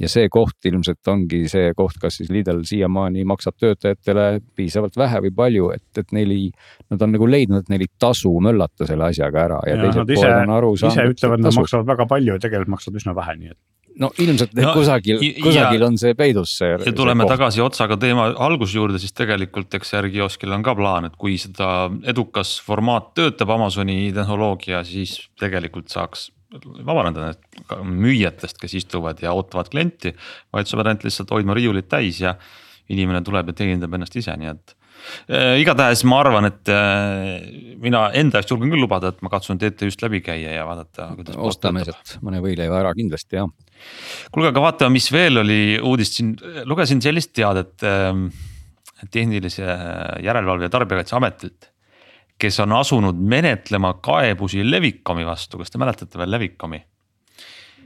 ja 0.01 0.09
see 0.09 0.29
koht 0.33 0.65
ilmselt 0.65 1.09
ongi 1.09 1.45
see 1.53 1.75
koht, 1.77 1.99
kas 2.01 2.17
siis 2.17 2.31
Lidl 2.33 2.63
siiamaani 2.65 3.27
maksab 3.29 3.59
töötajatele 3.61 4.41
piisavalt 4.57 4.97
vähe 4.97 5.21
või 5.27 5.35
palju, 5.37 5.69
et, 5.77 5.85
et 5.99 6.13
neil 6.17 6.31
ei. 6.33 6.49
Nad 6.91 7.03
on 7.03 7.13
nagu 7.13 7.29
leidnud, 7.29 7.63
et 7.63 7.69
neil 7.69 7.85
ei 7.85 7.93
tasu 8.01 8.33
möllata 8.41 8.89
selle 8.89 9.11
asjaga 9.13 9.45
ära 9.45 9.61
ja, 9.69 9.77
ja 9.77 9.85
ja 9.85 9.91
ise 9.93 10.07
poolt 10.15 10.49
on 10.49 10.55
aru 10.57 10.73
saanud. 10.77 10.97
ise 10.97 11.13
ütlevad, 11.13 11.45
nad 11.45 11.61
maksavad 11.61 11.93
väga 11.93 12.09
palju 12.09 12.39
ja 12.39 12.41
tegelikult 12.41 12.73
maksavad 12.79 13.03
üsna 13.03 13.15
vähe, 13.21 13.37
nii 13.37 13.53
et. 13.53 13.61
No 14.01 14.11
ilmselt 14.23 14.55
No, 14.57 14.69
no, 14.69 14.75
kusagil 14.77 15.21
ja-, 15.23 15.33
kusagil 15.43 15.87
on 15.87 15.97
see 16.01 16.17
peidus 16.19 16.57
see. 16.61 16.75
ja 16.75 16.93
tuleme 16.97 17.27
tagasi 17.29 17.63
otsaga 17.65 17.97
teema 18.01 18.29
alguse 18.47 18.77
juurde, 18.79 19.01
siis 19.03 19.15
tegelikult 19.17 19.75
eks 19.79 19.95
järgi 19.97 20.21
Kioskil 20.21 20.53
on 20.55 20.65
ka 20.67 20.75
plaan, 20.79 21.09
et 21.09 21.17
kui 21.21 21.39
seda 21.41 21.89
edukas 22.09 22.59
formaat 22.65 23.13
töötab, 23.19 23.53
Amazoni 23.57 24.13
tehnoloogia, 24.15 24.83
siis 24.87 25.19
tegelikult 25.41 25.93
saaks 25.93 26.31
vabaneda 26.85 27.33
müüjatest, 27.85 28.59
kes 28.61 28.75
istuvad 28.83 29.23
ja 29.25 29.33
ootavad 29.33 29.71
klienti. 29.73 30.13
vaid 30.53 30.69
sa 30.69 30.77
pead 30.77 30.91
ainult 30.91 31.07
lihtsalt 31.09 31.33
hoidma 31.33 31.57
riiulit 31.57 31.89
täis 31.89 32.21
ja 32.21 32.35
inimene 32.93 33.23
tuleb 33.25 33.53
ja 33.53 33.57
teenindab 33.57 33.95
ennast 33.95 34.17
ise, 34.17 34.35
nii 34.37 34.53
et. 34.53 34.77
Igatahes 35.63 36.05
ma 36.09 36.21
arvan, 36.23 36.47
et 36.49 36.71
äh, 36.73 37.41
mina 37.83 38.05
enda 38.19 38.41
eest 38.41 38.53
julgen 38.53 38.73
küll 38.73 38.85
lubada, 38.85 39.13
et 39.13 39.21
ma 39.25 39.31
katsun 39.33 39.61
TTÜ-st 39.61 40.05
läbi 40.05 40.23
käia 40.25 40.55
ja 40.57 40.67
vaadata, 40.69 41.11
kuidas. 41.19 41.37
ostame 41.51 41.85
sealt 41.87 42.17
mõne 42.25 42.43
võileiva 42.45 42.81
ära 42.81 42.95
kindlasti 42.97 43.41
jah. 43.41 43.51
kuulge, 44.31 44.53
aga 44.53 44.65
vaatame, 44.69 44.97
mis 44.99 45.11
veel 45.15 45.43
oli 45.43 45.61
uudist 45.81 46.19
siin, 46.19 46.33
lugesin 46.69 47.03
sellist 47.05 47.35
teadet 47.37 47.85
ähm, 47.89 48.29
tehnilise 49.11 49.67
järelevalve 50.23 50.69
ja 50.69 50.73
tarbijakaitseametilt. 50.73 51.69
kes 52.43 52.59
on 52.61 52.73
asunud 52.75 53.19
menetlema 53.19 53.95
kaebusi 54.03 54.65
Levicomi 54.67 55.27
vastu, 55.27 55.61
kas 55.61 55.71
te 55.71 55.79
mäletate 55.79 56.19
veel 56.19 56.31
Levicomi? 56.31 56.81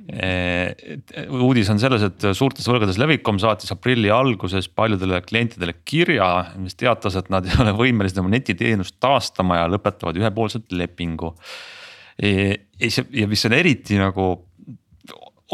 Uudis 0.06 1.70
on 1.72 1.80
selles, 1.82 2.04
et 2.06 2.26
suurtes 2.38 2.66
võlgades 2.70 2.98
Levicom 3.00 3.40
saatis 3.42 3.72
aprilli 3.74 4.10
alguses 4.14 4.68
paljudele 4.70 5.18
klientidele 5.26 5.80
kirja, 5.84 6.28
mis 6.62 6.78
teatas, 6.78 7.18
et 7.18 7.30
nad 7.32 7.46
ei 7.48 7.58
ole 7.62 7.74
võimelised 7.76 8.20
oma 8.22 8.30
netiteenust 8.34 9.00
taastama 9.02 9.62
ja 9.62 9.70
lõpetavad 9.72 10.18
ühepoolselt 10.20 10.70
lepingu. 10.72 11.34
ja 12.22 13.26
mis 13.28 13.44
on 13.44 13.52
eriti 13.52 13.98
nagu 13.98 14.45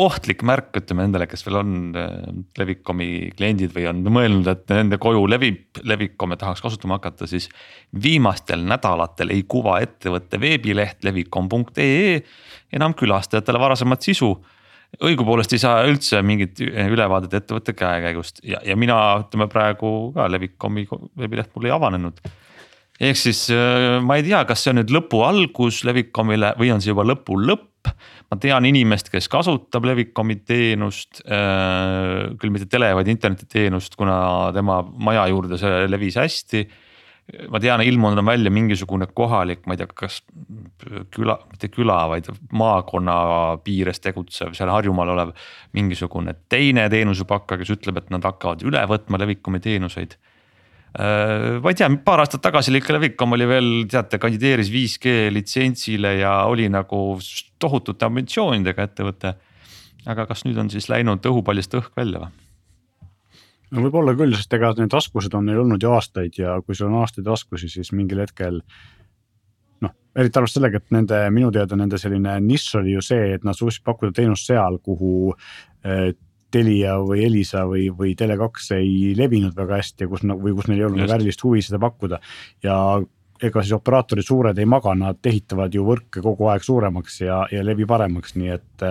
ohtlik 0.00 0.40
märk, 0.48 0.70
ütleme 0.80 1.04
nendele, 1.04 1.26
kes 1.28 1.44
veel 1.44 1.58
on 1.60 1.74
äh, 1.98 2.14
Levicomi 2.56 3.10
kliendid 3.36 3.74
või 3.74 3.84
on 3.90 4.00
mõelnud, 4.08 4.48
et 4.48 4.72
nende 4.72 4.96
koju 5.02 5.26
levib 5.28 5.82
Levicom 5.84 6.32
ja 6.32 6.40
tahaks 6.40 6.64
kasutama 6.64 6.96
hakata, 6.96 7.28
siis. 7.28 7.50
viimastel 7.92 8.64
nädalatel 8.64 9.34
ei 9.34 9.44
kuva 9.44 9.80
ettevõtte 9.84 10.40
veebileht 10.40 11.04
levicom.ee 11.04 12.18
enam 12.72 12.96
külastajatele 12.96 13.60
varasemat 13.60 14.02
sisu 14.08 14.32
õigupoolest 15.00 15.54
ei 15.56 15.62
saa 15.62 15.82
üldse 15.88 16.20
mingit 16.26 16.60
ülevaadet 16.60 17.34
ettevõtte 17.38 17.74
käekäigust 17.76 18.42
ja, 18.44 18.60
ja 18.64 18.76
mina 18.76 18.98
ütleme 19.22 19.48
praegu 19.52 20.12
ka 20.16 20.28
Levicomi 20.30 20.84
veebileht 21.18 21.52
mul 21.54 21.68
ei 21.68 21.74
avanenud. 21.74 22.20
ehk 23.00 23.18
siis 23.18 23.46
äh, 23.54 24.00
ma 24.04 24.18
ei 24.18 24.26
tea, 24.26 24.44
kas 24.48 24.64
see 24.64 24.74
on 24.74 24.82
nüüd 24.82 24.92
lõpu 24.92 25.22
algus 25.26 25.82
Levicomile 25.88 26.54
või 26.60 26.72
on 26.74 26.84
see 26.84 26.92
juba 26.92 27.06
lõpu 27.08 27.38
lõpp. 27.40 27.71
Ma 28.30 28.38
tean 28.40 28.66
inimest, 28.68 29.10
kes 29.12 29.28
kasutab 29.32 29.84
Levicomi 29.88 30.38
teenust, 30.46 31.24
äh, 31.26 32.30
küll 32.40 32.54
mitte 32.54 32.70
tele, 32.70 32.92
vaid 32.98 33.10
internetiteenust, 33.12 33.98
kuna 33.98 34.16
tema 34.56 34.80
maja 34.82 35.26
juurde 35.32 35.60
see 35.60 35.84
levis 35.90 36.20
hästi 36.20 36.66
ma 37.52 37.60
tean, 37.62 37.82
ilmunud 37.86 38.18
on 38.18 38.26
välja 38.26 38.50
mingisugune 38.52 39.06
kohalik, 39.14 39.62
ma 39.66 39.76
ei 39.76 39.80
tea, 39.80 39.88
kas 39.94 40.18
küla, 41.14 41.36
mitte 41.52 41.70
küla, 41.72 41.98
vaid 42.10 42.28
maakonna 42.52 43.16
piires 43.64 44.02
tegutsev, 44.02 44.56
seal 44.58 44.72
Harjumaal 44.72 45.14
olev. 45.14 45.32
mingisugune 45.72 46.34
teine 46.52 46.88
teenusepakkuja, 46.92 47.62
kes 47.62 47.72
ütleb, 47.76 48.02
et 48.02 48.10
nad 48.12 48.26
hakkavad 48.26 48.64
üle 48.66 48.82
võtma 48.90 49.20
Levikumi 49.22 49.62
teenuseid. 49.62 50.18
Äh, 50.92 51.56
ma 51.64 51.72
ei 51.72 51.78
tea, 51.78 51.88
paar 52.04 52.20
aastat 52.20 52.42
tagasi 52.44 52.68
oli 52.68 52.82
ikka 52.82 52.92
Levikom 52.98 53.32
oli 53.32 53.46
veel, 53.48 53.70
teate, 53.88 54.18
kandideeris 54.20 54.68
5G 54.68 55.30
litsentsile 55.32 56.18
ja 56.18 56.34
oli 56.50 56.66
nagu 56.68 57.16
tohutute 57.62 58.04
ambitsioonidega 58.10 58.88
ettevõte. 58.90 59.34
aga 60.02 60.26
kas 60.26 60.42
nüüd 60.44 60.58
on 60.58 60.68
siis 60.68 60.88
läinud 60.90 61.24
õhupallist 61.24 61.76
õhk 61.78 61.96
välja 61.96 62.24
või? 62.24 62.32
no 63.72 63.84
võib-olla 63.86 64.12
küll, 64.18 64.34
sest 64.36 64.52
ega 64.52 64.74
need 64.76 64.92
raskused 64.92 65.32
on 65.38 65.46
neil 65.48 65.62
olnud 65.62 65.82
ju 65.82 65.92
aastaid 65.96 66.36
ja 66.36 66.58
kui 66.60 66.76
sul 66.76 66.90
on 66.90 66.98
aastaid 67.00 67.30
raskusi, 67.30 67.70
siis 67.72 67.92
mingil 67.96 68.20
hetkel. 68.20 68.60
noh, 69.80 69.94
eriti 70.12 70.38
arvestades 70.38 70.58
sellega, 70.58 70.82
et 70.82 70.92
nende, 70.92 71.22
minu 71.30 71.48
teada 71.54 71.78
nende 71.78 71.98
selline 71.98 72.36
nišš 72.44 72.82
oli 72.82 72.98
ju 72.98 73.06
see, 73.06 73.32
et 73.38 73.48
nad 73.48 73.56
suutsid 73.56 73.84
pakkuda 73.88 74.12
teenust 74.20 74.50
seal, 74.50 74.76
kuhu 74.84 75.32
Telia 76.52 76.98
või 77.00 77.24
Elisa 77.26 77.64
või, 77.68 77.88
või 77.96 78.14
Tele2 78.18 78.78
ei 78.78 79.16
levinud 79.18 79.56
väga 79.56 79.80
hästi 79.80 80.06
ja 80.06 80.12
kus 80.12 80.22
nagu 80.28 80.44
või 80.44 80.54
kus 80.58 80.68
neil 80.70 80.82
ei 80.82 80.86
olnud 80.88 81.04
nagu 81.04 81.16
ärilist 81.16 81.42
huvi 81.44 81.64
seda 81.64 81.80
pakkuda. 81.82 82.20
ja 82.62 82.76
ega 83.42 83.62
siis 83.64 83.74
operaatorid 83.74 84.26
suured 84.26 84.58
ei 84.58 84.68
maga, 84.68 84.94
nad 84.94 85.18
ehitavad 85.26 85.74
ju 85.74 85.84
võrke 85.86 86.22
kogu 86.22 86.46
aeg 86.52 86.62
suuremaks 86.62 87.20
ja, 87.24 87.42
ja 87.50 87.64
levi 87.64 87.88
paremaks, 87.88 88.36
nii 88.38 88.54
et 88.54 88.86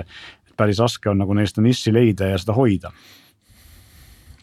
päris 0.59 0.81
raske 0.83 1.09
on 1.09 1.21
nagu 1.23 1.37
neil 1.37 1.47
seda 1.47 1.63
nišši 1.65 1.95
leida 1.95 2.33
ja 2.33 2.41
seda 2.41 2.57
hoida 2.57 2.91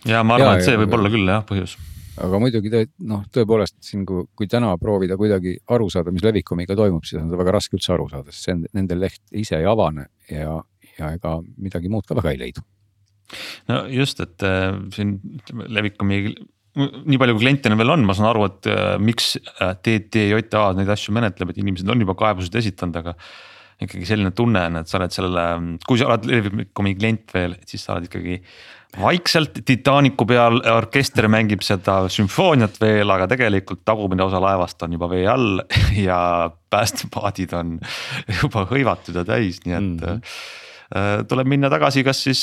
ja 0.09 0.25
ma 0.25 0.39
arvan, 0.39 0.59
et 0.59 0.67
see 0.67 0.79
võib 0.81 0.97
olla 0.97 1.13
küll 1.13 1.29
jah, 1.29 1.45
põhjus 1.47 1.77
aga 2.25 2.41
muidugi 2.43 2.73
tõ, 2.73 2.83
noh, 3.11 3.23
tõepoolest 3.35 3.77
siin, 3.85 4.05
kui, 4.09 4.25
kui 4.39 4.49
täna 4.51 4.73
proovida 4.81 5.19
kuidagi 5.21 5.57
aru 5.75 5.89
saada, 5.93 6.13
mis 6.15 6.25
Levikumiga 6.27 6.77
toimub, 6.79 7.05
siis 7.07 7.21
on 7.21 7.29
seda 7.29 7.41
väga 7.41 7.55
raske 7.59 7.79
üldse 7.79 7.95
aru 7.95 8.09
saada, 8.11 8.35
sest 8.35 8.49
see 8.49 8.57
on, 8.57 8.65
nende 8.77 8.99
leht 8.99 9.23
ise 9.39 9.59
ei 9.61 9.69
avane 9.69 10.09
ja, 10.33 10.59
ja 10.99 11.13
ega 11.15 11.39
midagi 11.57 11.93
muud 11.93 12.09
ka 12.09 12.19
väga 12.19 12.35
ei 12.35 12.43
leidu. 12.43 12.65
No 13.71 13.83
just, 13.93 14.21
et 14.25 14.47
äh, 14.47 14.71
siin 14.95 15.19
Levikumi 15.69 16.23
nii 16.79 17.19
palju 17.19 17.35
kui 17.35 17.43
kliente 17.43 17.73
veel 17.75 17.93
on, 17.95 18.07
ma 18.07 18.15
saan 18.17 18.31
aru, 18.31 18.47
et 18.49 18.71
äh, 18.71 18.97
miks 19.03 19.35
äh, 19.37 19.75
TTJA 19.83 20.65
neid 20.79 20.91
asju 20.95 21.15
menetleb, 21.17 21.53
et 21.53 21.61
inimesed 21.63 21.89
on 21.91 22.05
juba 22.05 22.17
kaebused 22.19 22.55
esitanud, 22.61 22.99
aga 23.01 23.17
ikkagi 23.83 24.09
selline 24.09 24.33
tunne 24.35 24.65
on, 24.71 24.81
et 24.81 24.91
sa 24.91 24.99
oled 24.99 25.15
selle, 25.15 25.45
kui 25.87 26.01
sa 26.01 26.11
oled 26.11 26.27
Levikumi 26.29 26.97
klient 26.99 27.35
veel, 27.35 27.57
siis 27.69 27.85
sa 27.87 27.95
oled 27.95 28.09
ikkagi 28.09 28.41
vaikselt 28.99 29.61
Titanicu 29.69 30.25
peal 30.29 30.63
orkester 30.73 31.29
mängib 31.31 31.63
seda 31.67 32.01
sümfooniat 32.13 32.79
veel, 32.81 33.11
aga 33.13 33.29
tegelikult 33.31 33.85
tagumine 33.87 34.25
osa 34.25 34.41
laevast 34.43 34.83
on 34.87 34.97
juba 34.97 35.11
vee 35.13 35.27
all 35.29 35.61
ja 36.09 36.21
päästepaadid 36.73 37.53
on 37.59 37.77
juba 38.43 38.65
hõivatud 38.71 39.21
ja 39.21 39.27
täis, 39.29 39.61
nii 39.67 39.77
et 39.77 39.85
mm. 39.85 40.01
-hmm. 40.01 40.33
Tuleb 40.89 41.49
minna 41.51 41.69
tagasi, 41.73 42.05
kas 42.07 42.23
siis 42.25 42.43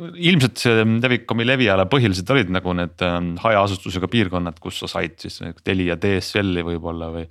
ilmselt 0.00 0.60
see 0.60 0.84
Levicomi 1.02 1.44
leviala 1.44 1.86
põhiliselt 1.90 2.30
olid 2.32 2.52
nagu 2.52 2.72
need 2.76 3.02
ähm, 3.04 3.34
hajaasustusega 3.40 4.08
piirkonnad, 4.12 4.60
kus 4.62 4.80
sa 4.82 4.88
said 4.90 5.18
siis 5.20 5.40
Telia 5.64 5.96
DSL-i 6.00 6.64
võib-olla 6.66 7.10
või, 7.14 7.26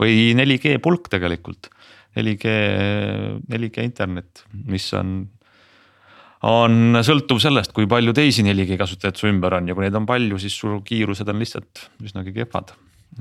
või 0.00 0.32
4G 0.38 0.78
pulk 0.84 1.10
tegelikult. 1.12 1.70
4G, 2.14 2.50
4G 3.50 3.84
internet, 3.84 4.44
mis 4.70 4.86
on 4.94 5.16
on 6.44 7.00
sõltuv 7.00 7.38
sellest, 7.40 7.72
kui 7.72 7.86
palju 7.88 8.12
teisi 8.16 8.44
4G 8.44 8.76
kasutajaid 8.80 9.16
su 9.16 9.28
ümber 9.30 9.56
on 9.56 9.70
ja 9.70 9.76
kui 9.76 9.86
neid 9.86 9.96
on 9.96 10.06
palju, 10.08 10.36
siis 10.42 10.56
su 10.60 10.76
kiirused 10.84 11.28
on 11.32 11.40
lihtsalt 11.40 11.86
üsnagi 12.04 12.34
kehvad. 12.36 12.74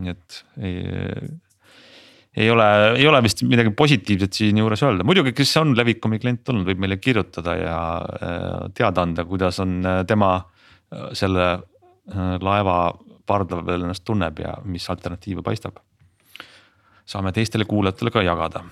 nii 0.04 0.12
et 0.12 0.40
ei, 0.60 0.80
ei 2.38 2.50
ole, 2.50 2.68
ei 2.98 3.08
ole 3.08 3.22
vist 3.24 3.44
midagi 3.46 3.74
positiivset 3.78 4.34
siinjuures 4.34 4.84
öelda, 4.84 5.06
muidugi, 5.06 5.36
kes 5.38 5.52
on 5.62 5.76
Levicomi 5.78 6.20
klient 6.22 6.50
olnud, 6.50 6.66
võib 6.70 6.82
meile 6.82 6.98
kirjutada 7.02 7.56
ja 7.60 7.78
äh, 8.02 8.48
teada 8.78 9.06
anda, 9.06 9.26
kuidas 9.30 9.60
on 9.64 9.80
äh, 9.86 10.02
tema 10.10 10.36
äh, 10.40 11.12
selle 11.18 11.52
laeva 12.44 12.78
pardal 13.24 13.62
veel 13.64 13.86
ennast 13.86 14.04
tunneb 14.04 14.42
ja 14.44 14.58
mis 14.68 14.90
alternatiive 14.92 15.40
paistab. 15.46 15.78
saame 17.08 17.32
teistele 17.32 17.64
kuulajatele 17.66 18.12
ka 18.12 18.22
jagada 18.22 18.64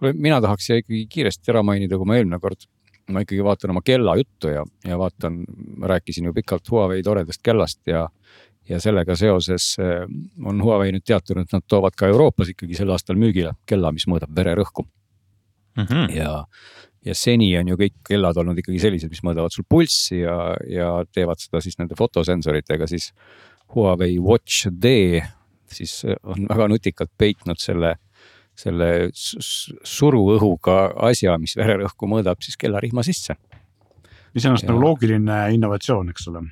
kuule, 0.00 0.12
mina 0.16 0.40
tahaks 0.42 0.66
siia 0.66 0.80
ikkagi 0.80 1.04
kiiresti 1.12 1.52
ära 1.52 1.62
mainida, 1.66 1.98
kui 2.00 2.08
ma 2.08 2.16
eelmine 2.18 2.40
kord 2.42 2.66
ma 3.10 3.24
ikkagi 3.24 3.44
vaatan 3.44 3.74
oma 3.74 3.82
kellajuttu 3.84 4.52
ja, 4.54 4.64
ja 4.86 4.98
vaatan, 4.98 5.42
rääkisin 5.82 6.28
ju 6.28 6.34
pikalt 6.36 6.70
Huawei 6.70 7.02
toredast 7.02 7.42
kellast 7.42 7.80
ja. 7.90 8.08
Ja 8.70 8.80
sellega 8.82 9.16
seoses 9.18 9.72
eh, 9.82 10.04
on 10.46 10.62
Huawei 10.62 10.94
nüüd 10.94 11.06
teatanud, 11.06 11.48
et 11.48 11.56
nad 11.56 11.66
toovad 11.68 11.96
ka 11.98 12.10
Euroopas 12.10 12.52
ikkagi 12.52 12.78
sel 12.78 12.92
aastal 12.94 13.18
müügile 13.20 13.56
kella, 13.68 13.92
mis 13.94 14.06
mõõdab 14.10 14.32
vererõhku 14.36 14.86
mm. 14.86 15.84
-hmm. 15.84 16.14
ja, 16.16 16.44
ja 17.06 17.16
seni 17.18 17.50
on 17.58 17.72
ju 17.72 17.80
kõik 17.80 17.98
kellad 18.08 18.38
olnud 18.40 18.58
ikkagi 18.62 18.82
sellised, 18.82 19.10
mis 19.10 19.24
mõõdavad 19.26 19.54
sul 19.54 19.66
pulssi 19.68 20.22
ja, 20.22 20.54
ja 20.68 20.92
teevad 21.12 21.42
seda 21.42 21.62
siis 21.64 21.78
nende 21.80 21.98
fotosensoritega, 21.98 22.90
siis. 22.90 23.12
Huawei 23.70 24.16
Watch 24.18 24.66
D 24.66 25.20
siis 25.70 26.00
on 26.26 26.48
väga 26.50 26.66
nutikalt 26.72 27.12
peitnud 27.18 27.60
selle 27.62 27.94
selle 28.58 29.10
suruõhuga 29.14 30.80
asja, 31.08 31.36
mis 31.40 31.54
vererõhku 31.56 32.08
mõõdab, 32.10 32.42
siis 32.44 32.58
kellarihma 32.60 33.04
sisse. 33.06 33.36
iseenesest 34.34 34.68
nagu 34.68 34.82
loogiline 34.82 35.38
innovatsioon, 35.54 36.10
eks 36.12 36.28
ole 36.28 36.42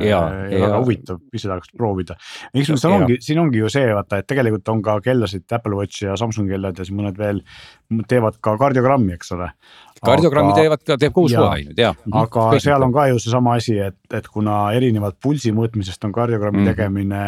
ja, 0.00 0.08
ja, 0.08 0.48
ja 0.50 0.64
väga 0.66 0.80
huvitav, 0.82 1.20
ise 1.34 1.50
tahaks 1.50 1.72
proovida. 1.76 2.16
eks 2.54 2.72
no, 2.72 2.80
siin 2.80 2.96
ongi, 2.98 3.20
siin 3.24 3.42
ongi 3.42 3.62
ju 3.62 3.70
see 3.72 3.92
vaata, 3.94 4.22
et 4.22 4.28
tegelikult 4.30 4.68
on 4.72 4.82
ka 4.84 4.98
kellasid, 5.04 5.46
Apple 5.52 5.78
Watch 5.78 6.06
ja 6.06 6.16
Samsung 6.20 6.50
kellad 6.52 6.78
ja 6.78 6.86
siis 6.86 6.96
mõned 6.96 7.18
veel 7.18 7.42
teevad 8.08 8.38
ka 8.40 8.56
kardiogrammi, 8.60 9.16
eks 9.18 9.34
ole 9.36 9.50
kardiogrammi 10.02 10.54
teevad 10.56 10.82
ka, 10.82 10.96
teeb 11.00 11.14
ka 11.14 11.22
uus 11.22 11.34
nüüd 11.36 11.78
jah. 11.78 11.94
Mhm. 11.94 12.16
aga 12.24 12.46
Kõik 12.54 12.64
seal 12.64 12.86
on 12.86 12.94
ka 12.94 13.06
ju 13.10 13.20
seesama 13.22 13.56
asi, 13.60 13.76
et, 13.78 13.98
et 14.10 14.26
kuna 14.34 14.56
erinevalt 14.76 15.18
pulsi 15.22 15.52
mõõtmisest 15.54 16.06
on 16.08 16.14
kardiogrammi 16.14 16.62
mm. 16.62 16.70
tegemine 16.72 17.22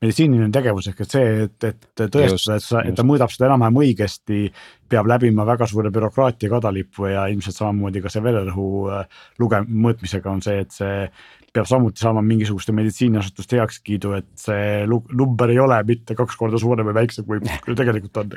meditsiiniline 0.00 0.50
tegevus 0.54 0.88
ehk 0.90 1.04
et 1.04 1.16
see, 1.16 1.30
et, 1.46 1.68
et 1.68 1.88
tõestada, 2.00 2.58
et 2.58 2.64
sa, 2.64 2.84
et 2.88 2.96
ta 2.96 3.04
mõõdab 3.06 3.32
seda 3.34 3.50
enam-vähem 3.50 3.80
õigesti. 3.84 4.48
peab 4.88 5.04
läbima 5.04 5.44
väga 5.44 5.66
suure 5.68 5.90
bürokraatia 5.92 6.48
kadalippu 6.48 7.10
ja 7.10 7.26
ilmselt 7.28 7.56
samamoodi 7.58 8.00
ka 8.00 8.08
see 8.08 8.22
vererõhu 8.24 8.68
äh, 8.88 9.18
luge-, 9.38 9.66
mõõtmisega 9.68 10.30
on 10.32 10.40
see, 10.40 10.62
et 10.64 10.72
see 10.72 11.10
peab 11.54 11.68
samuti 11.68 12.02
saama 12.02 12.22
mingisuguste 12.24 12.74
meditsiiniasutuste 12.76 13.58
heakskiidu, 13.58 14.14
et 14.18 14.30
see 14.38 14.86
number 14.88 15.52
ei 15.52 15.60
ole 15.62 15.78
mitte 15.88 16.16
kaks 16.18 16.36
korda 16.38 16.60
suurem 16.60 16.88
või 16.90 16.98
väiksem, 17.02 17.26
kui 17.28 17.40
tegelikult 17.80 18.22
on 18.22 18.34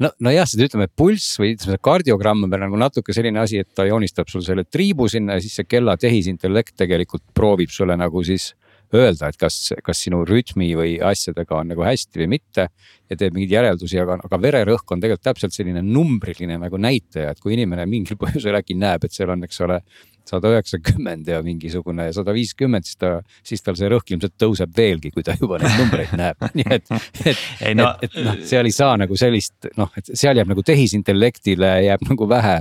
no, 0.00 0.10
nojah, 0.26 0.48
seda 0.48 0.66
ütleme, 0.68 0.88
pulss 0.96 1.38
või 1.40 1.54
kardiogramm 1.82 2.46
on 2.46 2.52
veel 2.52 2.64
nagu 2.66 2.80
natuke 2.80 3.14
selline 3.16 3.42
asi, 3.42 3.60
et 3.62 3.70
ta 3.76 3.86
joonistab 3.88 4.30
sul 4.32 4.44
selle 4.46 4.66
triibu 4.66 5.08
sinna 5.10 5.38
ja 5.38 5.44
siis 5.44 5.60
see 5.60 5.68
kella 5.68 5.96
tehisintellekt 6.00 6.76
tegelikult 6.80 7.26
proovib 7.36 7.72
sulle 7.74 7.96
nagu 8.00 8.24
siis 8.26 8.52
öelda, 8.94 9.28
et 9.30 9.38
kas, 9.38 9.56
kas 9.86 10.00
sinu 10.02 10.24
rütmi 10.26 10.72
või 10.78 10.96
asjadega 11.04 11.60
on 11.60 11.70
nagu 11.70 11.84
hästi 11.86 12.24
või 12.24 12.30
mitte. 12.36 12.68
ja 13.10 13.16
teeb 13.18 13.34
mingeid 13.34 13.52
järeldusi, 13.54 13.98
aga, 14.02 14.20
aga 14.22 14.38
vererõhk 14.38 14.92
on 14.94 15.00
tegelikult 15.02 15.24
täpselt 15.26 15.54
selline 15.54 15.82
numbriline 15.82 16.58
nagu 16.62 16.78
näitaja, 16.78 17.32
et 17.32 17.40
kui 17.42 17.54
inimene 17.56 17.86
mingil 17.90 18.18
põhjusel 18.18 18.58
äkki 18.58 18.76
näeb, 18.78 19.04
et 19.04 19.14
seal 19.14 19.30
on, 19.34 19.42
eks 19.46 19.60
ole 19.66 19.80
sada 20.30 20.52
üheksakümmend 20.54 21.28
ja 21.30 21.40
mingisugune 21.46 22.10
sada 22.16 22.34
viiskümmend, 22.36 22.86
siis 22.88 23.00
ta, 23.00 23.12
siis 23.46 23.64
tal 23.66 23.78
see 23.78 23.90
rõhk 23.90 24.14
ilmselt 24.14 24.36
tõuseb 24.40 24.72
veelgi, 24.76 25.12
kui 25.14 25.26
ta 25.26 25.36
juba 25.40 25.60
neid 25.62 25.76
numbreid 25.80 26.14
näeb, 26.20 26.48
nii 26.58 26.68
et, 26.70 26.88
et, 27.24 27.34
et, 27.34 27.76
no, 27.78 27.90
et, 27.98 28.10
et 28.14 28.24
noh, 28.26 28.40
seal 28.52 28.70
ei 28.70 28.74
saa 28.76 28.96
nagu 29.00 29.18
sellist 29.20 29.70
noh, 29.80 29.92
et 29.98 30.12
seal 30.14 30.40
jääb 30.40 30.50
nagu 30.52 30.64
tehisintellektile 30.66 31.76
jääb 31.86 32.06
nagu 32.08 32.28
vähe 32.30 32.60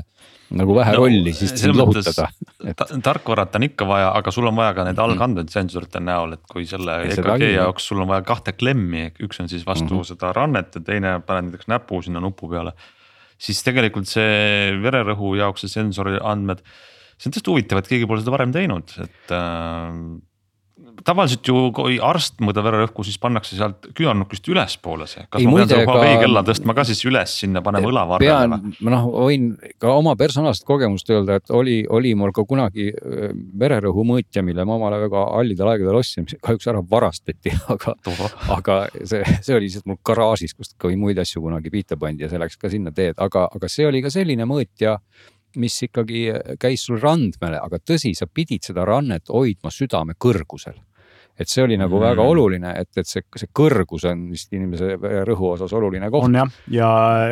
nagu 0.60 0.74
vähe 0.74 0.94
no, 0.96 1.04
rolli, 1.04 1.32
siis 1.38 1.54
sind 1.62 1.78
lohutada 1.78 2.26
et.... 2.66 2.86
tarkvarat 3.06 3.58
on 3.60 3.68
ikka 3.68 3.86
vaja, 3.88 4.12
aga 4.18 4.34
sul 4.34 4.50
on 4.50 4.58
vaja 4.58 4.74
ka 4.78 4.86
need 4.88 4.98
mhm. 4.98 5.06
algandmed 5.06 5.52
sensorite 5.54 6.02
näol, 6.02 6.34
et 6.40 6.46
kui 6.50 6.66
selle 6.70 7.04
EKG 7.06 7.52
jaoks 7.54 7.90
sul 7.92 8.02
on 8.02 8.10
vaja 8.10 8.26
kahte 8.26 8.56
klemmi, 8.58 9.12
üks 9.22 9.44
on 9.44 9.52
siis 9.52 9.66
vastu 9.68 9.92
mm 9.92 10.00
-hmm. 10.00 10.10
seda 10.10 10.34
rannet 10.34 10.80
ja 10.80 10.82
teine 10.82 11.20
paned 11.26 11.52
näiteks 11.52 11.70
näpu 11.70 12.02
sinna 12.02 12.24
nupu 12.24 12.50
peale 12.50 12.74
siis 13.40 13.64
tegelikult 13.64 14.10
see 14.10 14.76
vererõhu 14.84 15.36
jaoks 15.40 15.66
see 15.66 15.74
sensori 15.80 16.20
andmed. 16.20 16.64
See 17.20 17.30
on 17.30 17.36
tõesti 17.36 17.54
huvitav, 17.54 17.84
et 17.84 17.92
keegi 17.92 18.08
pole 18.10 18.24
seda 18.24 18.34
varem 18.34 18.56
teinud, 18.56 18.96
et 19.04 19.36
äh, 19.36 19.94
tavaliselt 21.06 21.48
ju, 21.48 21.56
kui 21.76 21.98
arst 22.04 22.40
mõõdab 22.44 22.66
vererõhku, 22.68 23.04
siis 23.08 23.20
pannakse 23.22 23.58
sealt 23.58 23.90
küünarnukist 23.98 24.48
ülespoole 24.52 25.08
see. 25.10 25.24
kas 25.32 25.42
Ei, 25.42 25.48
ma 25.48 25.60
pean 25.60 25.72
selle 25.72 25.86
ka- 25.88 26.22
kella 26.24 26.44
tõstma 26.48 26.76
ka 26.78 26.86
siis 26.88 27.02
üles 27.08 27.36
sinna, 27.44 27.62
panema 27.66 27.90
õlavarrele 27.92 28.30
pean 28.30 28.54
või?, 28.56 28.74
ma 28.86 28.94
noh, 28.96 29.08
võin 29.28 29.50
ka 29.82 29.94
oma 30.00 30.16
personaalset 30.20 30.68
kogemust 30.68 31.10
öelda, 31.14 31.40
et 31.40 31.54
oli, 31.56 31.82
oli 31.90 32.14
mul 32.20 32.34
ka 32.36 32.46
kunagi 32.48 32.90
öö, 32.92 33.32
vererõhu 33.60 34.06
mõõtja, 34.12 34.44
mille 34.46 34.66
ma 34.68 34.78
omale 34.80 35.02
väga 35.06 35.26
hallidel 35.36 35.74
aegadel 35.74 36.00
ostsin, 36.02 36.28
mis 36.28 36.40
kahjuks 36.44 36.70
ära 36.72 36.84
varastati, 36.92 37.56
aga 37.76 37.96
aga 38.58 38.80
see, 39.04 39.24
see 39.40 39.56
oli 39.58 39.68
lihtsalt 39.70 39.90
mul 39.90 40.00
garaažis, 40.06 40.56
kust 40.58 40.78
ka 40.80 40.92
muid 41.00 41.20
asju 41.22 41.44
kunagi 41.46 41.72
pihta 41.74 42.00
pandi 42.00 42.26
ja 42.28 42.32
see 42.32 42.42
läks 42.42 42.60
ka 42.60 42.72
sinna 42.72 42.96
teed, 42.96 43.20
aga, 43.22 43.48
aga 43.56 43.72
see 43.72 43.88
oli 43.88 44.04
ka 44.06 44.12
selline 44.14 44.48
mõõtja, 44.50 44.98
mis 45.56 45.82
ikkagi 45.84 46.28
käis 46.60 46.84
sul 46.86 47.00
randmele, 47.02 47.58
aga 47.58 47.80
tõsi, 47.80 48.14
sa 48.16 48.28
pidid 48.28 48.64
seda 48.64 48.86
rannet 48.86 49.30
hoidma 49.30 49.72
südame 49.74 50.14
kõrgusel. 50.20 50.78
et 51.40 51.48
see 51.48 51.64
oli 51.64 51.78
nagu 51.80 51.96
Mm. 51.96 52.02
mm. 52.02 52.10
väga 52.10 52.24
oluline, 52.28 52.72
et, 52.82 52.90
et 52.98 53.08
see, 53.08 53.22
see 53.38 53.48
kõrgus 53.56 54.04
on 54.12 54.26
vist 54.30 54.52
inimese 54.52 54.98
rõhu 55.24 55.54
osas 55.54 55.72
oluline 55.72 56.10
koht 56.12 56.26
on. 56.26 56.34
jah, 56.36 56.50
ja 56.68 56.90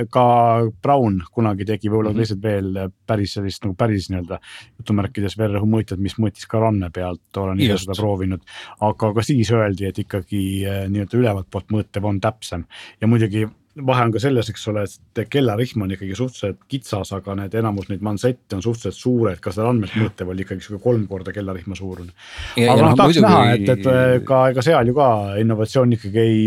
ka 0.10 0.62
Brown 0.82 1.18
kunagi 1.36 1.66
tegi 1.66 1.90
võib-olla 1.90 2.14
Mhm. 2.14 2.18
teised 2.18 2.42
veel 2.42 2.90
päris 3.06 3.34
sellist 3.34 3.66
nagu 3.66 3.76
päris 3.76 4.08
nii-öelda 4.10 4.40
jutumärkides 4.80 5.36
vererõhu 5.38 5.68
mõõtjat, 5.68 6.00
mis 6.00 6.16
mõõtis 6.16 6.48
ka 6.48 6.60
ranne 6.60 6.90
pealt, 6.90 7.20
olen 7.36 7.60
ise 7.60 7.78
seda 7.84 8.00
proovinud. 8.00 8.42
aga 8.80 9.14
ka 9.14 9.22
siis 9.22 9.52
öeldi, 9.52 9.86
et 9.90 10.00
ikkagi 10.00 10.64
eh, 10.64 10.88
nii-öelda 10.88 11.18
ülevalt 11.20 11.52
poolt 11.52 11.68
mõõtev 11.68 12.06
on 12.06 12.22
täpsem 12.22 12.64
ja 13.02 13.08
muidugi 13.08 13.44
vahe 13.86 14.06
on 14.08 14.14
ka 14.16 14.22
selles, 14.22 14.50
eks 14.52 14.68
ole, 14.72 14.84
et 14.88 15.22
kellarihm 15.30 15.84
on 15.86 15.92
ikkagi 15.96 16.16
suhteliselt 16.18 16.60
kitsas, 16.72 17.12
aga 17.18 17.36
need 17.42 17.58
enamus 17.60 17.90
neid 17.92 18.04
mansette 18.06 18.58
on 18.58 18.64
suhteliselt 18.66 19.00
suured, 19.00 19.42
ka 19.44 19.54
seda 19.56 19.70
andmet 19.72 19.94
mõõtev 19.98 20.32
oli 20.34 20.46
ikkagi 20.46 20.66
sihuke 20.66 20.82
kolm 20.84 21.06
korda 21.10 21.34
kellarihma 21.36 21.78
suurune. 21.78 22.16
aga 22.58 22.78
noh, 22.82 22.96
tahaks 22.96 23.20
muidugi- 23.20 23.26
näha, 23.28 23.54
et, 23.54 23.70
et 23.76 23.92
eh, 23.94 24.16
ka 24.28 24.42
ega 24.54 24.66
seal 24.66 24.92
ju 24.92 24.98
ka 24.98 25.10
innovatsioon 25.42 25.94
ikkagi 25.98 26.24
ei, 26.24 26.42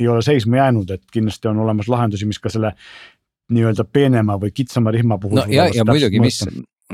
ei 0.00 0.08
ole 0.10 0.22
seisma 0.26 0.62
jäänud, 0.62 0.94
et 0.96 1.04
kindlasti 1.12 1.50
on 1.50 1.64
olemas 1.64 1.88
lahendusi, 1.88 2.28
mis 2.28 2.42
ka 2.42 2.52
selle 2.52 2.74
nii-öelda 3.54 3.84
peenema 3.84 4.38
või 4.40 4.54
kitsama 4.54 4.92
rihma 4.94 5.18
puhul. 5.20 5.42
no 5.42 5.48
ja, 5.52 5.68
ja 5.74 5.84
muidugi, 5.88 6.20
mis, 6.20 6.40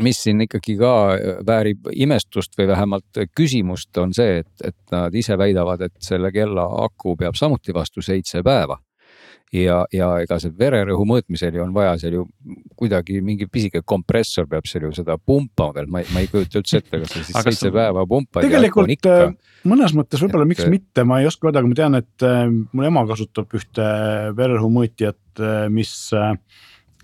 mis 0.02 0.22
siin 0.22 0.42
ikkagi 0.46 0.76
ka 0.80 0.92
väärib 1.46 1.90
imestust 1.94 2.58
või 2.58 2.68
vähemalt 2.70 3.24
küsimust, 3.36 3.90
on 4.02 4.14
see, 4.14 4.40
et, 4.44 4.52
et 4.64 4.94
nad 4.94 5.14
ise 5.14 5.38
väidavad, 5.38 5.86
et 5.86 5.96
selle 6.02 6.32
kella 6.34 6.66
aku 6.84 7.16
peab 7.20 7.38
samuti 7.38 7.74
vastu 7.74 8.02
seitse 8.02 8.42
päeva. 8.46 8.78
ja, 9.54 9.80
ja 9.94 10.08
ega 10.22 10.38
see 10.42 10.52
vererõhu 10.56 11.04
mõõtmisel 11.08 11.56
ju 11.58 11.64
on 11.64 11.72
vaja 11.74 11.96
seal 12.00 12.20
ju 12.20 12.24
kuidagi 12.78 13.20
mingi 13.24 13.48
pisike 13.50 13.82
kompressor 13.82 14.46
peab 14.50 14.68
seal 14.70 14.86
ju 14.86 14.92
seda 14.96 15.16
pumpama 15.18 15.74
veel, 15.76 15.90
ma 15.90 16.02
ei, 16.02 16.08
ma 16.14 16.22
ei 16.22 16.30
kujuta 16.30 16.62
üldse 16.62 16.80
ette, 16.80 17.02
kas 17.02 17.12
sa 17.12 17.24
siis 17.24 17.46
seitse 17.48 17.72
päeva 17.74 18.06
pumpad. 18.08 18.46
tegelikult 18.46 19.10
äh, 19.10 19.34
mõnes 19.70 19.94
mõttes 19.96 20.22
võib-olla 20.22 20.48
miks 20.48 20.66
mitte, 20.70 21.04
ma 21.08 21.20
ei 21.20 21.28
oska 21.30 21.48
öelda, 21.48 21.62
aga 21.62 21.72
ma 21.72 21.78
tean, 21.82 21.98
et 21.98 22.26
äh, 22.26 22.42
mul 22.48 22.90
ema 22.90 23.04
kasutab 23.10 23.58
ühte 23.58 23.86
vererõhu 24.38 24.70
mõõtjat, 24.78 25.20
mis 25.74 25.94
äh, 26.16 26.34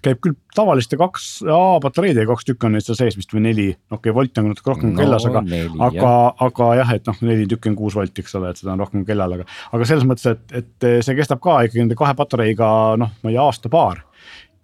käib 0.06 0.22
küll 0.24 0.36
tavaliste 0.56 0.98
kaks 1.00 1.26
A 1.52 1.60
patareidega, 1.82 2.28
kaks 2.30 2.48
tükki 2.48 2.68
on 2.68 2.76
neid 2.76 2.86
seal 2.86 2.98
sees 2.98 3.18
vist 3.18 3.32
või 3.34 3.44
neli, 3.48 3.66
okei 3.90 4.10
okay,, 4.10 4.16
volt 4.16 4.40
on 4.40 4.50
natuke 4.52 4.72
rohkem 4.72 4.94
kui 4.94 5.02
kellas, 5.04 5.26
aga 5.28 5.42
aga, 5.88 6.12
aga 6.48 6.70
jah, 6.80 6.94
et 6.96 7.10
noh, 7.10 7.22
neli 7.28 7.46
tükki 7.50 7.72
on 7.72 7.78
kuus 7.78 7.96
volti, 7.98 8.24
eks 8.24 8.36
ole, 8.38 8.52
et 8.52 8.62
seda 8.62 8.74
on 8.74 8.84
rohkem 8.84 9.04
kellal, 9.08 9.36
aga, 9.38 9.46
aga 9.76 9.88
selles 9.88 10.06
mõttes, 10.08 10.26
et, 10.32 10.58
et 10.62 10.88
see 11.06 11.18
kestab 11.18 11.42
ka 11.44 11.60
ikkagi 11.66 11.84
nende 11.84 11.98
kahe 11.98 12.16
patareiga 12.18 12.68
noh, 13.00 13.12
ma 13.22 13.32
ei 13.32 13.36
tea, 13.36 13.46
aasta-paar. 13.46 14.02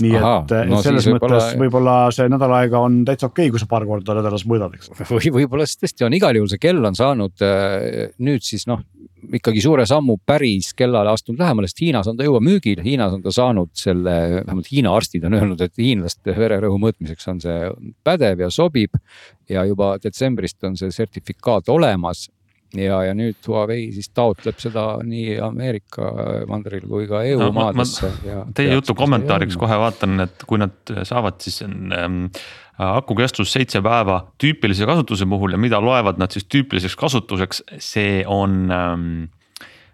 nii 0.02 0.16
Ahaa, 0.18 0.38
et, 0.42 0.52
et 0.64 0.70
no 0.72 0.80
selles 0.82 1.04
siis 1.04 1.14
mõttes 1.14 1.28
võib-olla- 1.28 1.60
võib-olla 1.60 1.96
see 2.16 2.30
nädal 2.32 2.56
aega 2.56 2.80
on 2.82 3.02
täitsa 3.06 3.28
okei 3.28 3.46
okay,, 3.46 3.52
kui 3.54 3.62
sa 3.62 3.68
paar 3.70 3.84
korda 3.86 4.16
nädalas 4.18 4.46
mõõdad, 4.48 4.74
eks. 4.78 4.90
või 5.10 5.34
võib-olla 5.36 5.68
siis 5.68 5.82
tõesti 5.82 6.08
on 6.08 6.16
igal 6.16 6.38
juhul 6.38 6.50
see 6.50 6.62
kell 6.62 6.88
on 6.88 6.96
saanud 6.98 7.44
äh, 7.46 8.08
nüüd 8.18 8.42
siis 8.46 8.66
noh, 8.70 8.82
ikkagi 9.38 9.62
suure 9.62 9.86
sammu 9.88 10.16
päris 10.26 10.72
kellale 10.76 11.12
astunud 11.12 11.40
lähemale, 11.40 11.68
sest 11.70 11.82
Hiinas 11.84 12.08
on 12.10 12.18
ta 12.18 12.26
juba 12.26 12.40
müügil, 12.44 12.82
Hiinas 12.84 13.14
on 13.16 13.22
ta 13.24 13.32
saanud 13.34 13.70
selle, 13.78 14.16
vähemalt 14.42 14.70
Hiina 14.72 14.94
arstid 14.96 15.24
on 15.28 15.38
öelnud, 15.38 15.60
et 15.64 15.78
hiinlaste 15.78 16.34
vererõhu 16.36 16.78
mõõtmiseks 16.82 17.30
on 17.32 17.40
see 17.42 17.70
pädev 18.04 18.44
ja 18.46 18.50
sobib. 18.50 18.98
ja 19.48 19.64
juba 19.68 19.96
detsembrist 20.02 20.64
on 20.64 20.76
see 20.78 20.90
sertifikaat 20.90 21.68
olemas 21.68 22.28
ja, 22.78 23.02
ja 23.08 23.12
nüüd 23.16 23.36
Huawei 23.48 23.90
siis 23.94 24.08
taotleb 24.14 24.58
seda 24.62 24.84
nii 25.04 25.36
Ameerika 25.44 26.08
mandril 26.48 26.86
kui 26.88 27.06
ka 27.10 27.22
EU 27.28 27.38
No 27.42 27.50
ma- 27.52 27.68
ma- 27.68 27.68
maadesse 27.72 28.10
ja. 28.26 28.42
Teie 28.56 28.74
jutu 28.76 28.94
kommentaariks 28.98 29.58
kohe 29.60 29.78
vaatan, 29.82 30.20
et 30.26 30.44
kui 30.48 30.60
nad 30.62 30.94
saavad, 31.08 31.40
siis 31.44 31.60
on 31.66 31.92
ähm, 31.96 32.18
aku 32.82 33.14
kestus 33.18 33.52
seitse 33.52 33.82
päeva 33.84 34.22
tüüpilise 34.42 34.86
kasutuse 34.88 35.26
puhul 35.28 35.52
ja 35.56 35.60
mida 35.60 35.80
loevad 35.84 36.18
nad 36.22 36.32
siis 36.32 36.46
tüüpiliseks 36.48 36.96
kasutuseks, 37.00 37.64
see 37.78 38.22
on 38.26 38.70
ähm,. 38.72 39.06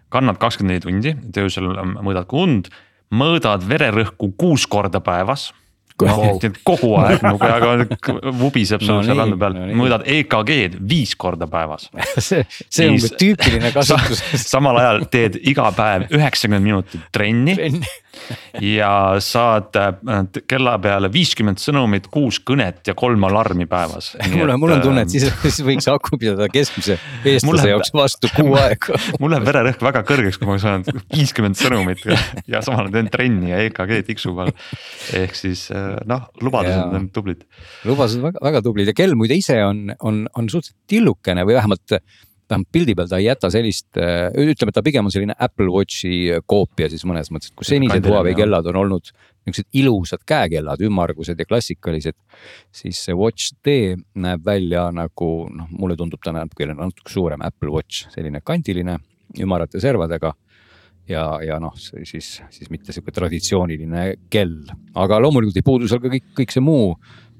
kannad 0.09 0.39
kakskümmend 0.41 0.73
neli 0.73 0.81
tundi, 0.81 1.11
et 1.29 1.37
öösel 1.37 1.67
ähm, 1.77 1.97
mõõdad 2.01 2.25
ka 2.31 2.37
und, 2.39 2.69
mõõdad 3.13 3.65
vererõhku 3.69 4.31
kuus 4.37 4.65
korda 4.69 5.01
päevas. 5.01 5.51
Wow. 5.99 6.39
kogu 6.69 6.93
aeg 7.01 7.23
nagu 7.25 7.43
aga 7.43 8.31
vubiseb 8.39 8.83
sul 8.83 8.99
No 8.99 9.05
seal 9.05 9.23
andme 9.23 9.39
peal 9.41 9.55
no, 9.57 9.67
mõõdad 9.79 10.05
EKG-d 10.09 10.79
viis 10.89 11.15
korda 11.19 11.47
päevas. 11.51 11.89
see, 12.27 12.45
see 12.67 12.89
on 12.91 12.99
tüüpiline 13.19 13.73
kasutus. 13.75 14.23
samal 14.43 14.79
ajal 14.81 15.03
teed 15.11 15.39
iga 15.51 15.69
päev 15.75 16.07
üheksakümmend 16.09 16.65
minutit 16.65 17.09
trenni 17.15 17.57
ja 18.61 18.91
saad 19.23 19.75
äh, 19.79 19.93
kella 20.49 20.75
peale 20.81 21.09
viiskümmend 21.13 21.61
sõnumit, 21.61 22.09
kuus 22.11 22.39
kõnet 22.45 22.81
ja 22.87 22.95
kolm 22.97 23.23
alarmi 23.27 23.67
päevas. 23.69 24.11
mul 24.35 24.49
on, 24.49 24.59
mul 24.61 24.75
on 24.75 24.83
tunne, 24.83 25.05
et 25.05 25.13
siis, 25.13 25.27
siis 25.43 25.61
võiks 25.65 25.89
aku 25.91 26.19
pidada 26.21 26.49
keskmise 26.51 26.97
eestlase 27.23 27.61
läheb- 27.61 27.73
jaoks 27.73 27.93
vastu 27.95 28.31
kuu 28.35 28.55
aega. 28.59 28.99
mul 29.21 29.33
läheb 29.33 29.47
vererõhk 29.49 29.83
väga 29.89 30.03
kõrgeks, 30.09 30.39
kui 30.41 30.49
ma 30.49 30.59
saan 30.61 30.85
viiskümmend 31.15 31.59
sõnumit 31.59 32.05
ja, 32.09 32.63
samal 32.65 32.85
ajal 32.85 32.95
teen 32.97 33.11
trenni 33.13 33.53
ja 33.53 33.61
EKG 33.67 33.99
tiksub 34.09 34.41
all. 34.45 34.53
ehk 35.17 35.37
siis 35.37 35.67
äh, 35.75 35.95
noh, 36.09 36.27
lubadused 36.43 36.97
on 36.99 37.09
tublid. 37.13 37.45
lubased 37.89 38.23
väga, 38.23 38.41
väga 38.49 38.63
tublid 38.65 38.91
ja 38.91 38.97
kell 38.97 39.17
muide 39.19 39.37
ise 39.39 39.59
on, 39.65 39.87
on, 39.99 40.25
on 40.35 40.49
suhteliselt 40.49 40.77
tillukene 40.89 41.45
või 41.47 41.57
vähemalt, 41.57 41.99
vähemalt 42.49 42.71
pildi 42.73 42.95
peal 42.97 43.09
ta 43.09 43.19
ei 43.21 43.27
jäta 43.27 43.51
sellist, 43.53 43.89
ütleme, 43.95 44.73
ta 44.75 44.83
pigem 44.85 45.07
on 45.07 45.13
selline 45.13 45.35
Apple 45.37 45.69
Watchi 45.73 46.41
koopia 46.49 46.89
siis 46.91 47.05
mõnes 47.07 47.31
mõttes, 47.33 47.51
et 47.51 47.59
kui 47.59 47.67
senised 47.67 48.09
Huawei 48.09 48.35
kellad 48.37 48.67
on 48.71 48.81
olnud 48.83 49.11
niisugused 49.49 49.79
ilusad 49.79 50.25
käekellad, 50.27 50.81
ümmargused 50.85 51.39
ja 51.39 51.47
klassikalised, 51.47 52.17
siis 52.75 52.99
see 53.05 53.15
Watch 53.17 53.55
D 53.65 53.95
näeb 54.21 54.43
välja 54.45 54.89
nagu 54.93 55.31
noh, 55.53 55.71
mulle 55.71 55.97
tundub 55.99 56.21
ta 56.23 56.33
natuke, 56.35 56.67
natuke 56.73 57.13
suurem 57.13 57.41
Apple 57.45 57.71
Watch, 57.73 58.09
selline 58.13 58.43
kandiline, 58.45 58.99
ümarate 59.39 59.81
servadega 59.81 60.33
ja, 61.09 61.23
ja 61.45 61.57
noh, 61.61 61.73
siis, 61.77 62.35
siis 62.49 62.69
mitte 62.73 62.93
sihuke 62.93 63.13
traditsiooniline 63.15 64.05
kell, 64.31 64.61
aga 64.99 65.19
loomulikult 65.23 65.59
ei 65.59 65.65
puudu 65.65 65.89
seal 65.89 66.01
ka 66.03 66.11
kõik, 66.13 66.29
kõik 66.41 66.53
see 66.53 66.63
muu, 66.63 66.93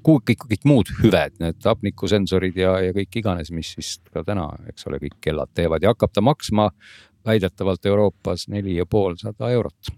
kõik, 0.06 0.46
kõik 0.48 0.66
muud 0.68 0.90
hüved, 1.00 1.36
need 1.42 1.66
hapnikusensorid 1.66 2.58
ja, 2.60 2.74
ja 2.86 2.96
kõik 2.96 3.20
iganes, 3.22 3.52
mis 3.54 3.74
siis 3.76 3.96
ka 4.12 4.24
täna, 4.26 4.48
eks 4.70 4.88
ole, 4.90 5.00
kõik 5.02 5.18
kellad 5.24 5.52
teevad 5.56 5.84
ja 5.84 5.94
hakkab 5.94 6.12
ta 6.14 6.24
maksma 6.24 6.70
väidetavalt 7.26 7.86
Euroopas 7.86 8.48
neli 8.48 8.78
ja 8.78 8.86
poolsada 8.88 9.50
eurot. 9.52 9.92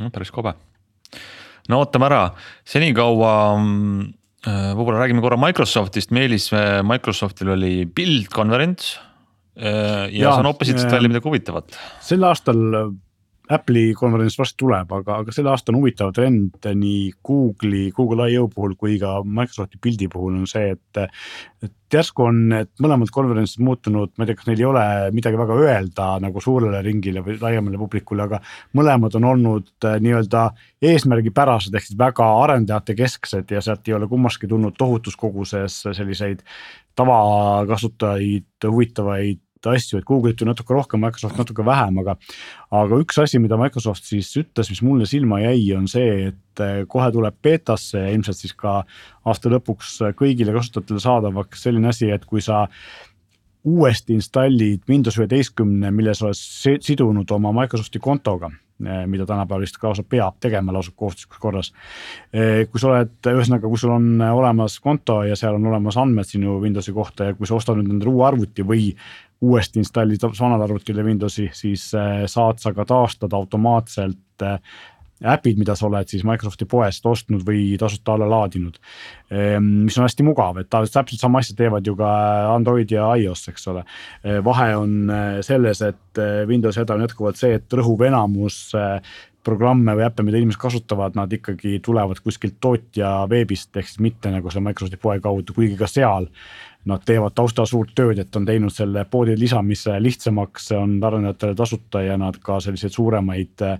no 0.00 0.10
päris 0.10 0.32
kobe. 0.34 0.54
no 1.68 1.80
ootame 1.84 2.08
ära, 2.08 2.22
senikaua 2.68 3.32
mm, 3.58 4.12
äh, 4.48 4.70
võib-olla 4.74 5.04
räägime 5.04 5.24
korra 5.24 5.40
Microsoftist, 5.40 6.10
Meelis, 6.10 6.50
Microsoftil 6.82 7.54
oli 7.56 7.74
Build 7.86 8.30
konverents. 8.32 8.98
ja, 9.54 10.08
ja 10.08 10.28
Jaa, 10.28 10.36
sa 10.36 10.42
noppisid 10.42 10.80
sealt 10.80 10.92
äh, 10.92 10.98
välja 10.98 11.12
midagi 11.12 11.28
huvitavat. 11.28 11.76
sel 12.02 12.24
aastal 12.26 12.64
Apple'i 13.52 13.92
konverents 13.92 14.38
varsti 14.40 14.56
tuleb, 14.62 14.92
aga, 14.96 15.18
aga 15.20 15.32
sel 15.34 15.48
aastal 15.52 15.74
on 15.74 15.82
huvitav 15.82 16.14
trend 16.16 16.64
nii 16.64 17.10
Google'i, 17.26 17.90
Google 17.92 18.30
I.O 18.32 18.46
puhul 18.48 18.72
kui 18.80 18.96
ka 19.00 19.18
Microsofti 19.24 19.80
pildi 19.84 20.08
puhul 20.12 20.38
on 20.40 20.46
see, 20.50 20.74
et. 20.76 21.02
et 21.64 21.72
järsku 21.94 22.24
on 22.26 22.38
need 22.50 22.70
mõlemad 22.82 23.10
konverentsid 23.14 23.62
muutunud, 23.62 24.10
ma 24.16 24.24
ei 24.24 24.30
tea, 24.30 24.38
kas 24.40 24.48
neil 24.48 24.58
ei 24.58 24.66
ole 24.66 24.84
midagi 25.14 25.38
väga 25.38 25.58
öelda 25.62 26.06
nagu 26.24 26.40
suurele 26.42 26.80
ringile 26.82 27.22
või 27.22 27.36
laiemale 27.38 27.78
publikule, 27.78 28.24
aga 28.24 28.40
mõlemad 28.74 29.14
on 29.20 29.28
olnud 29.28 29.68
äh, 29.86 30.00
nii-öelda 30.02 30.48
eesmärgipärased 30.90 31.76
ehk 31.76 31.86
siis 31.86 32.00
väga 32.00 32.26
arendajate 32.42 32.96
kesksed 32.98 33.54
ja 33.54 33.62
sealt 33.62 33.86
ei 33.86 33.94
ole 33.94 34.08
kummaski 34.10 34.50
tulnud 34.50 34.74
tohutus 34.78 35.14
koguses 35.20 35.84
selliseid 35.86 36.42
tavakasutajaid 36.98 38.66
huvitavaid 38.66 39.43
asju, 39.70 40.00
et 40.00 40.06
Google'it 40.08 40.40
ju 40.40 40.48
natuke 40.48 40.74
rohkem, 40.74 41.02
Microsoft 41.04 41.40
natuke 41.40 41.64
vähem, 41.66 42.02
aga. 42.04 42.16
aga 42.74 43.00
üks 43.02 43.18
asi, 43.22 43.40
mida 43.42 43.58
Microsoft 43.60 44.04
siis 44.08 44.32
ütles, 44.40 44.70
mis 44.72 44.82
mulle 44.84 45.08
silma 45.10 45.40
jäi, 45.44 45.64
on 45.78 45.88
see, 45.90 46.30
et 46.32 46.64
eh, 46.64 46.84
kohe 46.90 47.10
tuleb 47.14 47.40
beetasse 47.42 48.04
ja 48.04 48.12
ilmselt 48.14 48.40
siis 48.40 48.54
ka 48.58 48.82
aasta 49.24 49.52
lõpuks 49.52 49.96
kõigile 50.18 50.54
kasutajatele 50.56 51.02
saadavaks 51.02 51.66
selline 51.68 51.90
asi, 51.92 52.10
et 52.14 52.24
kui 52.28 52.44
sa 52.44 52.66
uuesti 53.64 54.12
installid 54.14 54.82
Windows 54.88 55.16
üheteistkümne, 55.18 55.90
mille 55.90 56.14
sa 56.14 56.28
oled 56.28 56.36
si- 56.38 56.78
sidunud 56.80 57.30
oma 57.32 57.52
Microsofti 57.52 57.98
kontoga, 57.98 58.50
mida 59.06 59.26
tänapäeval 59.26 59.62
vist 59.62 59.78
lausa 59.82 60.02
peab 60.02 60.34
tegema 60.40 60.72
lausa 60.72 60.92
kohustuslikus 60.96 61.38
korras. 61.38 61.72
kui 62.70 62.80
sa 62.80 62.88
oled, 62.88 63.12
ühesõnaga, 63.30 63.68
kui 63.68 63.78
sul 63.78 63.94
on 63.94 64.20
olemas 64.20 64.80
konto 64.80 65.22
ja 65.22 65.36
seal 65.36 65.54
on 65.54 65.66
olemas 65.66 65.96
andmed 65.96 66.26
sinu 66.26 66.58
Windowsi 66.60 66.92
kohta 66.92 67.24
ja 67.24 67.34
kui 67.34 67.46
sa 67.46 67.54
ostad 67.54 67.78
nüüd 67.78 67.94
endale 67.94 68.10
uue 68.10 68.26
arvuti 68.26 68.66
või 68.66 68.90
uuesti 69.44 69.82
installid 69.82 70.24
vanale 70.40 70.64
arvutile 70.64 71.04
Windowsi, 71.04 71.50
siis 71.52 71.90
saad 71.92 72.62
sa 72.62 72.72
ka 72.74 72.86
taastada 72.88 73.36
automaatselt 73.36 74.44
äpid, 75.22 75.58
mida 75.60 75.74
sa 75.78 75.86
oled 75.88 76.10
siis 76.10 76.24
Microsofti 76.26 76.66
poest 76.68 77.06
ostnud 77.06 77.44
või 77.46 77.74
tasuta 77.80 78.14
alla 78.14 78.28
laadinud. 78.30 78.78
Ehm, 79.32 79.68
mis 79.86 79.98
on 79.98 80.06
hästi 80.06 80.26
mugav, 80.26 80.58
et 80.60 80.70
täpselt 80.70 81.20
sama 81.20 81.40
asja 81.42 81.56
teevad 81.58 81.86
ju 81.86 81.94
ka 81.98 82.08
Android 82.54 82.90
ja 82.92 83.12
iOS, 83.20 83.46
eks 83.52 83.68
ole. 83.72 83.84
Ehm, 84.24 84.42
vahe 84.44 84.72
on 84.76 84.96
eh, 85.10 85.38
selles, 85.46 85.84
et 85.86 86.24
Windowsi 86.48 86.82
häda 86.82 86.98
on 86.98 87.06
jätkuvalt 87.06 87.40
see, 87.40 87.54
et 87.60 87.78
rõhuv 87.78 88.04
enamus 88.08 88.58
programme 89.44 89.92
või 89.96 90.06
äppe, 90.06 90.24
mida 90.24 90.40
inimesed 90.40 90.60
kasutavad, 90.60 91.16
nad 91.18 91.32
ikkagi 91.32 91.78
tulevad 91.84 92.20
kuskilt 92.24 92.56
tootja 92.64 93.26
veebist, 93.30 93.74
ehk 93.76 93.90
siis 93.90 94.00
mitte 94.00 94.32
nagu 94.32 94.50
selle 94.50 94.70
Microsofti 94.70 95.00
poe 95.00 95.18
kaudu, 95.24 95.56
kuigi 95.56 95.76
ka 95.76 95.88
seal 95.90 96.30
nad 96.84 97.04
teevad 97.06 97.34
taustal 97.36 97.66
suurt 97.68 97.94
tööd, 97.96 98.18
et 98.20 98.36
on 98.36 98.46
teinud 98.46 98.72
selle 98.72 99.04
poodi 99.10 99.36
lisamise 99.38 99.96
lihtsamaks, 100.02 100.70
on 100.76 100.98
arendajatele 101.02 101.56
tasuta 101.56 102.02
ja 102.04 102.18
nad 102.20 102.36
ka 102.44 102.58
selliseid 102.60 102.92
suuremaid 102.92 103.64
äh, 103.64 103.78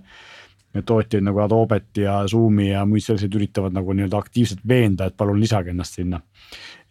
tootjaid 0.85 1.23
nagu 1.23 1.39
Adobet 1.43 1.97
ja 2.01 2.17
Zoom'i 2.27 2.71
ja 2.71 2.83
muid 2.89 3.05
selliseid 3.05 3.35
üritavad 3.37 3.75
nagu 3.75 3.93
nii-öelda 3.95 4.19
aktiivselt 4.19 4.65
veenda, 4.67 5.07
et 5.07 5.17
palun 5.17 5.39
lisage 5.39 5.71
ennast 5.71 5.99
sinna. 5.99 6.21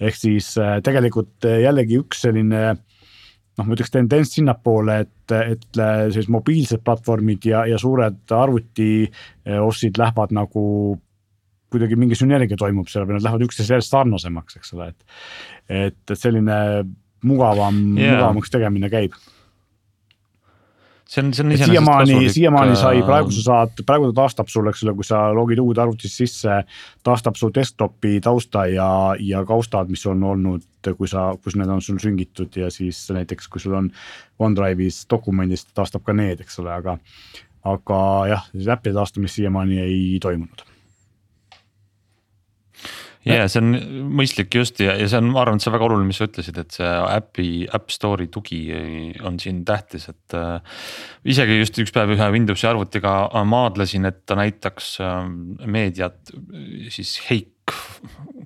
ehk 0.01 0.17
siis 0.17 0.55
äh, 0.59 0.79
tegelikult 0.83 1.45
äh, 1.45 1.61
jällegi 1.67 1.99
üks 2.01 2.25
selline 2.25 2.63
noh, 2.75 3.67
ma 3.67 3.75
ütleks 3.75 3.93
tendents 3.95 4.35
sinnapoole, 4.35 5.01
et, 5.05 5.35
et 5.35 5.67
sellised 5.75 6.31
mobiilsed 6.33 6.83
platvormid 6.87 7.47
ja, 7.47 7.67
ja 7.71 7.79
suured 7.79 8.35
arvutiossid 8.35 9.99
lähevad 10.01 10.35
nagu 10.35 10.65
kuidagi 11.75 11.99
mingi 12.01 12.19
sünergia 12.19 12.59
toimub 12.61 12.89
seal 12.91 13.07
või 13.09 13.19
nad 13.19 13.27
lähevad 13.27 13.47
üksteisele 13.49 13.81
järjest 13.81 13.95
sarnasemaks, 13.95 14.59
eks 14.61 14.75
ole, 14.77 14.91
et. 14.95 15.21
et, 15.85 16.17
selline 16.19 16.59
mugavam 17.25 17.79
yeah., 17.97 18.15
mugavamaks 18.15 18.53
tegemine 18.53 18.91
käib 18.93 19.15
see 21.15 21.23
on, 21.23 21.33
see 21.35 21.45
on 21.45 21.53
iseenesest 21.53 21.71
siiamaani, 21.71 22.31
siiamaani 22.33 22.77
sai, 22.77 22.99
äh, 22.99 23.07
praegu 23.07 23.33
sa 23.35 23.45
saad, 23.45 23.83
praegu 23.87 24.11
ta 24.11 24.23
taastab 24.23 24.51
sul, 24.53 24.69
eks 24.71 24.85
ole, 24.87 24.95
kui 24.99 25.07
sa 25.07 25.21
logid 25.37 25.61
uude 25.63 25.83
arvutisse 25.83 26.25
sisse, 26.25 26.59
taastab 27.07 27.39
su 27.39 27.51
desktopi 27.55 28.19
tausta 28.25 28.67
ja, 28.73 28.89
ja 29.21 29.45
kaustad, 29.49 29.93
mis 29.93 30.05
on 30.11 30.25
olnud, 30.33 30.67
kui 30.99 31.11
sa, 31.11 31.31
kus 31.45 31.59
need 31.61 31.71
on 31.71 31.83
sul 31.85 32.01
süngitud 32.03 32.57
ja 32.61 32.71
siis 32.73 33.05
näiteks, 33.15 33.49
kui 33.53 33.63
sul 33.63 33.77
on 33.79 33.91
OneDrive'is 34.43 35.05
dokumendis, 35.11 35.67
taastab 35.77 36.07
ka 36.07 36.17
need, 36.17 36.45
eks 36.45 36.61
ole, 36.65 36.73
aga. 36.75 36.99
aga 37.65 37.99
jah, 38.29 38.49
äppide 38.61 38.97
taastamist 38.97 39.41
siiamaani 39.41 39.81
ei 39.81 40.19
toimunud 40.21 40.74
ja 43.25 43.39
yeah, 43.39 43.49
see 43.49 43.63
on 43.63 44.11
mõistlik 44.19 44.53
just 44.59 44.81
ja, 44.85 44.95
ja 45.01 45.07
see 45.09 45.21
on, 45.21 45.31
ma 45.33 45.43
arvan, 45.45 45.57
et 45.57 45.65
see 45.65 45.71
on 45.71 45.77
väga 45.79 45.87
oluline, 45.89 46.09
mis 46.09 46.21
sa 46.21 46.29
ütlesid, 46.29 46.59
et 46.61 46.77
see 46.77 46.91
äpi, 47.15 47.49
App 47.77 47.93
Store'i 47.93 48.29
tugi 48.33 48.61
on 49.25 49.39
siin 49.41 49.63
tähtis, 49.69 50.11
et 50.13 50.37
äh,. 50.37 50.83
isegi 51.35 51.59
just 51.63 51.81
üks 51.81 51.95
päev 51.95 52.13
ühe 52.17 52.29
Windowsi 52.37 52.69
arvutiga 52.69 53.17
maadlesin, 53.49 54.11
et 54.11 54.23
ta 54.29 54.37
näitaks 54.39 54.97
äh, 55.05 55.25
meediat 55.65 56.35
siis 56.93 57.17
Heik 57.31 57.51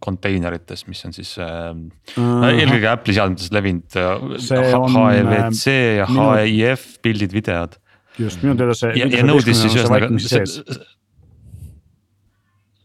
konteinerites, 0.04 0.84
mis 0.86 1.00
on 1.08 1.16
siis 1.16 1.32
äh, 1.42 1.72
mm. 1.74 2.46
eelkõige 2.52 2.92
Apple'i 2.92 3.16
seadmetes 3.16 3.50
levinud 3.54 3.98
HEVC 3.98 5.74
ja 5.98 6.06
minu... 6.10 6.28
HEIF 6.38 6.86
pildid, 7.02 7.34
videod. 7.34 7.74
just, 8.18 8.44
minu 8.46 8.54
teada 8.58 8.78
see. 8.78 8.94
ja, 9.00 9.10
ja 9.10 9.26
nõudis 9.26 9.58
siis 9.64 9.74
ühesõnaga 9.74 10.12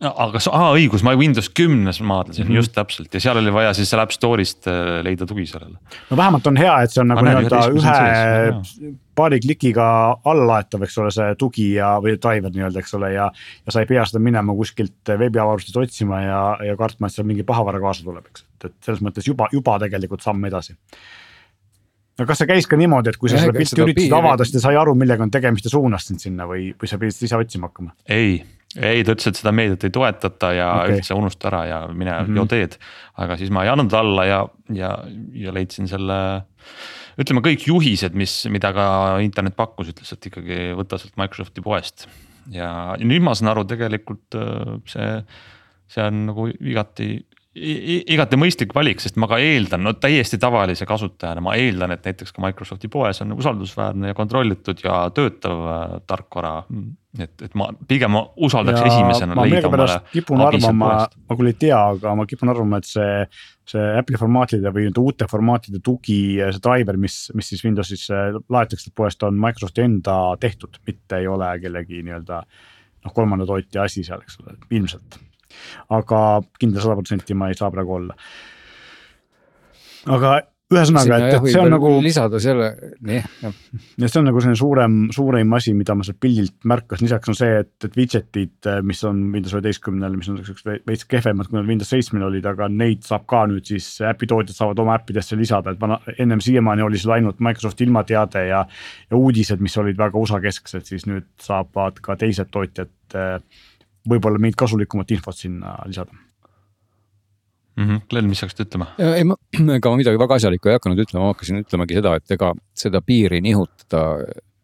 aga 0.04 0.42
aa 0.52 0.72
õigus, 0.76 1.04
ma 1.06 1.14
Windows 1.18 1.50
kümnes 1.56 2.02
maadlesin 2.02 2.46
mm 2.46 2.52
-hmm. 2.52 2.62
just 2.62 2.74
täpselt 2.76 3.14
ja 3.14 3.22
seal 3.24 3.38
oli 3.40 3.54
vaja 3.54 3.74
siis 3.74 3.90
seal 3.90 4.02
App 4.02 4.12
Store'ist 4.12 4.68
äh, 4.68 5.00
leida 5.04 5.26
tugi 5.26 5.46
sellele. 5.46 5.78
no 6.10 6.18
vähemalt 6.18 6.48
on 6.48 6.58
hea, 6.58 6.76
et 6.82 6.92
see 6.92 7.02
on 7.02 7.08
nagu 7.14 7.26
nii-öelda 7.26 7.64
ühe 7.72 8.94
paari 9.16 9.40
klikiga 9.40 9.88
allalaetav, 10.26 10.84
eks 10.84 10.98
ole, 10.98 11.12
see 11.14 11.36
tugi 11.40 11.74
ja, 11.74 11.96
või 12.02 12.16
driver 12.18 12.52
nii-öelda, 12.54 12.80
eks 12.80 12.94
ole, 12.98 13.14
ja. 13.14 13.32
ja 13.66 13.72
sa 13.72 13.84
ei 13.84 13.90
pea 13.90 14.06
seda 14.10 14.20
minema 14.20 14.56
kuskilt 14.58 15.14
veebiavarustist 15.20 15.78
otsima 15.78 16.22
ja, 16.22 16.44
ja 16.66 16.78
kartma, 16.78 17.08
et 17.08 17.14
seal 17.14 17.28
mingi 17.28 17.44
pahavara 17.44 17.80
kaasa 17.80 18.04
tuleb, 18.04 18.26
eks, 18.32 18.42
et, 18.42 18.72
et 18.72 18.88
selles 18.88 19.04
mõttes 19.06 19.28
juba, 19.28 19.48
juba 19.54 19.78
tegelikult 19.86 20.26
samm 20.26 20.50
edasi 20.50 20.76
no 22.20 22.26
kas 22.30 22.42
see 22.42 22.50
käis 22.50 22.68
ka 22.70 22.78
niimoodi, 22.80 23.14
et 23.14 23.22
kui 23.22 23.32
sa 23.32 23.42
seda 23.42 23.56
pilti 23.56 23.82
üritasid 23.82 24.18
avada, 24.18 24.46
siis 24.46 24.58
ta 24.58 24.68
sai 24.68 24.78
aru, 24.80 24.96
millega 24.98 25.26
on 25.26 25.32
tegemist 25.34 25.70
ja 25.70 25.74
suunas 25.74 26.10
sind 26.10 26.22
sinna 26.24 26.48
või, 26.50 26.72
või 26.80 26.90
sa 26.90 27.00
pidid 27.02 27.26
ise 27.28 27.40
otsima 27.40 27.70
hakkama? 27.70 27.96
ei, 28.10 28.42
ei, 28.80 29.04
ta 29.06 29.14
ütles, 29.14 29.30
et 29.30 29.40
seda 29.40 29.54
meediat 29.56 29.86
ei 29.86 29.94
toetata 29.94 30.52
ja 30.56 30.70
okay. 30.82 30.98
üldse 30.98 31.18
unusta 31.18 31.50
ära 31.52 31.62
ja 31.70 31.80
mine 31.92 32.12
mm 32.12 32.28
-hmm. 32.28 32.40
joo 32.40 32.46
teed. 32.50 32.78
aga 33.18 33.38
siis 33.38 33.52
ma 33.54 33.64
ei 33.64 33.70
andnud 33.70 33.94
alla 33.94 34.26
ja, 34.26 34.42
ja, 34.74 34.98
ja 35.34 35.54
leidsin 35.54 35.88
selle. 35.88 36.44
ütleme 37.20 37.42
kõik 37.46 37.68
juhised, 37.68 38.14
mis, 38.18 38.46
mida 38.50 38.74
ka 38.74 39.20
internet 39.22 39.56
pakkus, 39.56 39.92
ütles, 39.94 40.14
et 40.14 40.26
ikkagi 40.26 40.74
võta 40.74 40.98
sealt 40.98 41.18
Microsofti 41.18 41.62
poest. 41.62 42.08
ja, 42.52 42.96
nüüd 43.00 43.22
ma 43.22 43.36
saan 43.36 43.52
aru, 43.52 43.66
tegelikult 43.66 44.36
äh, 44.36 44.80
see, 44.86 45.24
see 45.88 46.04
on 46.04 46.26
nagu 46.32 46.48
igati 46.48 47.26
igati 47.54 48.38
mõistlik 48.40 48.74
valik, 48.74 49.02
sest 49.04 49.20
ma 49.22 49.28
ka 49.30 49.38
eeldan, 49.42 49.84
no 49.86 49.94
täiesti 49.94 50.40
tavalise 50.42 50.88
kasutajana, 50.90 51.44
ma 51.46 51.54
eeldan, 51.60 51.94
et 51.94 52.08
näiteks 52.10 52.34
ka 52.34 52.42
Microsofti 52.42 52.90
poes 52.90 53.22
on 53.22 53.36
usaldusväärne 53.38 54.10
ja 54.10 54.18
kontrollitud 54.18 54.82
ja 54.84 55.04
töötav 55.14 55.64
äh, 55.70 55.96
tarkvara 56.10 56.56
et, 57.22 57.44
et 57.46 57.58
ma 57.58 57.68
pigem 57.88 58.16
usaldaks 58.18 58.80
ja 58.82 58.88
esimesena 58.90 59.38
leida 59.46 59.70
omale. 59.70 60.00
kipun 60.12 60.42
arvama, 60.42 60.94
ma 61.30 61.38
küll 61.38 61.52
ei 61.52 61.58
tea, 61.62 61.78
aga 61.94 62.16
ma 62.18 62.26
kipun 62.30 62.50
arvama, 62.54 62.80
et 62.82 62.90
see, 62.90 63.20
see 63.70 63.84
Apple'i 64.00 64.20
formaatide 64.22 64.74
või 64.74 64.88
nüüd 64.88 65.02
uute 65.04 65.28
formaatide 65.30 65.82
tugi, 65.86 66.22
see 66.42 66.64
driver, 66.64 66.98
mis, 67.02 67.20
mis 67.38 67.52
siis 67.54 67.62
Windowsis 67.66 68.08
laetakse 68.54 68.94
poest, 68.98 69.22
on 69.28 69.38
Microsofti 69.42 69.86
enda 69.86 70.18
tehtud, 70.42 70.82
mitte 70.90 71.22
ei 71.22 71.30
ole 71.30 71.52
kellegi 71.62 72.02
nii-öelda 72.02 72.42
noh, 72.42 73.14
kolmanda 73.14 73.46
tootja 73.46 73.86
asi 73.86 74.06
seal, 74.08 74.26
eks 74.26 74.42
ole, 74.42 74.58
ilmselt. 74.74 75.22
Aga 75.90 76.24
kindel 76.60 76.84
sada 76.84 76.98
protsenti 77.00 77.38
ma 77.38 77.52
ei 77.52 77.60
saa 77.60 77.72
praegu 77.74 78.00
olla. 78.00 78.18
aga 80.14 80.40
ühesõnaga, 80.74 81.18
et, 81.20 81.36
et 81.38 81.48
see 81.52 81.62
on 81.62 81.72
nagu. 81.74 81.90
lisada 82.04 82.40
selle, 82.42 82.70
nii, 83.06 83.20
ja 84.02 84.10
see 84.10 84.20
on 84.22 84.28
nagu 84.30 84.42
selline 84.42 84.60
suurem, 84.60 84.96
suurim 85.14 85.56
asi, 85.58 85.74
mida 85.78 85.96
ma 85.98 86.06
sealt 86.08 86.20
pildilt 86.24 86.56
märkasin, 86.70 87.08
lisaks 87.08 87.32
on 87.32 87.38
see, 87.38 87.60
et, 87.64 87.74
et 87.88 87.98
widget'id, 88.00 88.70
mis 88.88 89.04
on 89.10 89.20
Windows 89.34 89.56
üheteistkümnel, 89.58 90.16
mis 90.20 90.30
on 90.32 90.40
siuksed 90.46 90.88
veits 90.90 91.08
kehvemad, 91.10 91.50
kui 91.50 91.60
nad 91.60 91.70
Windows 91.70 91.92
seitsmel 91.94 92.28
olid, 92.30 92.48
aga 92.50 92.70
neid 92.72 93.04
saab 93.08 93.28
ka 93.30 93.44
nüüd 93.52 93.68
siis 93.70 93.90
äpi 94.10 94.30
tootjad 94.30 94.58
saavad 94.58 94.84
oma 94.84 94.98
äppidesse 95.00 95.38
lisada, 95.40 95.76
et 95.76 95.82
vana, 95.82 96.00
ennem 96.18 96.42
siiamaani 96.44 96.88
oli 96.88 97.02
seal 97.02 97.18
ainult 97.20 97.44
Microsofti 97.44 97.88
ilmateade 97.88 98.48
ja. 98.50 98.64
ja 99.10 99.20
uudised, 99.20 99.62
mis 99.64 99.78
olid 99.82 100.00
väga 100.00 100.20
USA 100.20 100.42
kesksed, 100.44 100.88
siis 100.90 101.08
nüüd 101.10 101.30
saavad 101.44 102.02
ka 102.04 102.18
teised 102.20 102.52
tootjad 102.54 103.20
eh, 103.20 103.38
võib-olla 104.10 104.42
mingit 104.42 104.60
kasulikumat 104.60 105.12
infot 105.16 105.38
sinna 105.38 105.76
lisada 105.88 106.12
mm. 107.76 107.84
-hmm. 107.84 108.02
Glen, 108.10 108.30
mis 108.30 108.40
sa 108.40 108.48
hakkasid 108.48 108.66
ütlema? 108.68 108.88
ei, 109.00 109.24
ma, 109.28 109.38
ega 109.78 109.92
ma 109.92 110.00
midagi 110.00 110.20
väga 110.22 110.40
asjalikku 110.40 110.70
ei 110.72 110.80
hakanud 110.80 111.04
ütlema, 111.06 111.28
ma 111.28 111.36
hakkasin 111.36 111.62
ütlemagi 111.64 112.00
seda, 112.00 112.16
et 112.20 112.36
ega 112.38 112.54
seda 112.86 113.02
piiri 113.02 113.42
nihutada 113.42 114.04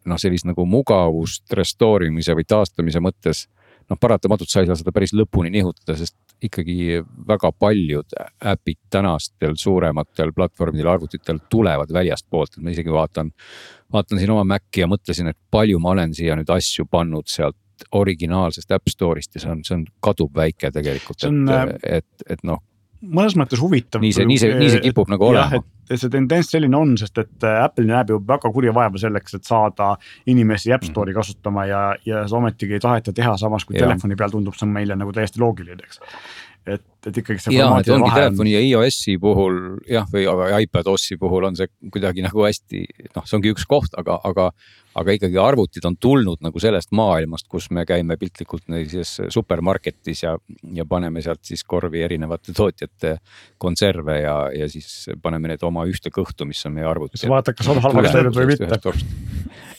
noh, 0.08 0.20
sellist 0.20 0.48
nagu 0.48 0.64
mugavust 0.68 1.52
restore 1.56 2.08
imise 2.08 2.36
või 2.36 2.46
taastamise 2.48 3.02
mõttes. 3.04 3.46
noh, 3.90 3.98
paratamatult 3.98 4.46
sa 4.48 4.60
ei 4.62 4.68
saa 4.68 4.78
seda 4.78 4.92
päris 4.94 5.10
lõpuni 5.18 5.50
nihutada, 5.50 5.96
sest 5.98 6.14
ikkagi 6.46 7.00
väga 7.26 7.50
paljud 7.58 8.14
äpid 8.52 8.78
tänastel 8.90 9.56
suurematel 9.58 10.30
platvormidel, 10.32 10.88
arvutitel 10.92 11.40
tulevad 11.50 11.90
väljastpoolt, 11.92 12.54
et 12.56 12.62
ma 12.62 12.70
isegi 12.70 12.92
vaatan. 12.92 13.32
vaatan 13.92 14.18
siin 14.18 14.30
oma 14.30 14.44
Maci 14.44 14.84
ja 14.84 14.86
mõtlesin, 14.86 15.32
et 15.32 15.38
palju 15.50 15.78
ma 15.82 15.90
olen 15.90 16.14
siia 16.14 16.36
nüüd 16.38 16.52
asju 16.54 16.86
pannud 16.86 17.26
sealt 17.26 17.58
originaalsest 17.92 18.72
App 18.76 18.88
Store'ist 18.88 19.36
ja 19.36 19.44
see 19.44 19.52
on, 19.52 19.62
see 19.66 19.76
on 19.78 19.86
kaduvväike 20.04 20.72
tegelikult, 20.74 21.24
et, 21.24 21.54
äh, 21.56 21.76
et, 22.00 22.26
et 22.28 22.44
noh 22.46 22.62
mõnes 23.00 23.36
mõttes 23.38 23.60
huvitav. 23.62 24.02
nii 24.02 24.12
see, 24.12 24.26
nii 24.28 24.38
see, 24.40 24.56
nii 24.60 24.72
see 24.74 24.82
kipub 24.84 25.08
nagu 25.08 25.24
olema. 25.30 25.60
et 25.88 25.98
see 25.98 26.12
tendents 26.12 26.50
selline 26.52 26.76
on, 26.76 26.92
sest 27.00 27.18
et 27.22 27.46
äh, 27.48 27.62
Apple 27.64 27.86
näeb 27.88 28.12
ju 28.12 28.18
väga 28.26 28.50
kurja 28.52 28.74
vaeva 28.76 29.00
selleks, 29.00 29.38
et 29.38 29.48
saada 29.48 29.94
inimesi 30.30 30.72
App 30.76 30.84
Store'i 30.84 31.14
mhm. 31.14 31.20
kasutama 31.20 31.66
ja, 31.66 31.80
ja 32.06 32.24
ometigi 32.36 32.76
ei 32.76 32.84
taheta 32.84 33.14
teha, 33.16 33.36
samas 33.40 33.64
kui 33.64 33.78
ja. 33.78 33.86
telefoni 33.86 34.18
peal 34.20 34.34
tundub 34.34 34.58
see 34.58 34.68
meile 34.68 34.98
nagu 35.00 35.14
täiesti 35.16 35.40
loogiline, 35.40 35.80
eks 35.86 36.02
et, 36.66 36.84
et 37.06 37.20
ikkagi 37.22 37.42
see. 37.42 37.56
ja, 37.56 37.70
et 37.80 37.88
ongi 37.94 38.10
telefoni 38.12 38.52
ja 38.52 38.60
iOS-i 38.64 39.16
puhul 39.20 39.56
jah, 39.88 40.08
või 40.12 40.26
iPad 40.64 40.90
OS-i 40.92 41.16
puhul 41.20 41.48
on 41.48 41.56
see 41.58 41.70
kuidagi 41.92 42.24
nagu 42.26 42.44
hästi 42.44 42.84
noh, 43.16 43.24
see 43.24 43.38
ongi 43.38 43.54
üks 43.54 43.66
koht, 43.70 43.96
aga, 44.00 44.20
aga 44.28 44.50
aga 44.98 45.14
ikkagi 45.14 45.38
arvutid 45.38 45.84
on 45.86 45.96
tulnud 46.02 46.40
nagu 46.42 46.60
sellest 46.62 46.90
maailmast, 46.96 47.46
kus 47.50 47.68
me 47.74 47.84
käime 47.86 48.16
piltlikult 48.18 48.66
siis 48.90 49.12
supermarketis 49.30 50.24
ja, 50.24 50.34
ja 50.74 50.86
paneme 50.88 51.22
sealt 51.22 51.44
siis 51.46 51.62
korvi 51.64 52.02
erinevate 52.02 52.54
tootjate 52.56 53.16
konserve 53.62 54.18
ja, 54.20 54.36
ja 54.54 54.68
siis 54.70 55.08
paneme 55.22 55.52
need 55.52 55.62
oma 55.66 55.86
ühte 55.88 56.10
kõhtu, 56.14 56.48
mis 56.48 56.62
on 56.66 56.74
meie 56.74 56.88
arvuti. 56.90 57.20
sa 57.20 57.30
vaatad, 57.30 57.58
kas 57.58 57.70
on 57.70 57.82
halvaks 57.84 58.18
läinud 58.18 58.40
või 58.40 58.50
mitte. 58.50 58.80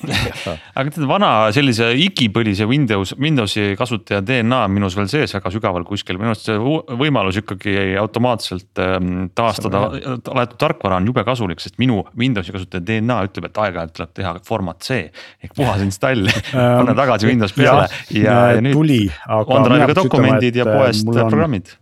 aga 0.78 0.92
tead, 0.92 1.06
vana 1.10 1.30
sellise 1.56 1.92
igipõlise 2.06 2.66
Windows, 2.70 3.14
Windowsi 3.22 3.72
kasutaja 3.80 4.22
DNA 4.26 4.62
on 4.68 4.74
minus 4.76 4.96
veel 4.98 5.10
sees 5.12 5.36
väga 5.36 5.52
sügaval 5.54 5.86
kuskil, 5.88 6.20
minu 6.22 6.34
arust 6.34 6.50
see 6.50 6.58
võimalus 7.02 7.40
ikkagi 7.42 7.76
automaatselt 8.02 8.82
ähm, 8.84 9.28
taastada 9.38 9.84
laetud 9.92 10.58
tarkvara 10.62 11.00
on 11.02 11.10
jube 11.12 11.26
kasulik, 11.28 11.62
sest 11.64 11.78
minu 11.82 12.02
Windowsi 12.18 12.56
kasutaja 12.56 12.84
DNA 12.88 13.20
ütleb, 13.30 13.50
et 13.50 13.62
aeg-ajalt 13.66 13.96
tuleb 13.98 14.16
teha 14.18 14.34
format 14.48 14.82
C 14.86 15.04
ehk 15.44 15.56
puhas 15.58 15.84
install. 15.86 16.28
Panna 16.54 16.96
tagasi 16.98 17.30
Windows 17.30 17.56
peale. 17.58 17.88
ja, 18.10 18.24
ja, 18.26 18.40
ja 18.58 18.66
nüüd 18.66 18.78
tuli, 18.78 19.04
OneDrive'iga 19.30 19.98
dokumendid 19.98 20.58
ütlema, 20.58 20.76
ja 20.76 20.84
poest 20.84 21.08
on, 21.08 21.22
programmid. 21.28 21.76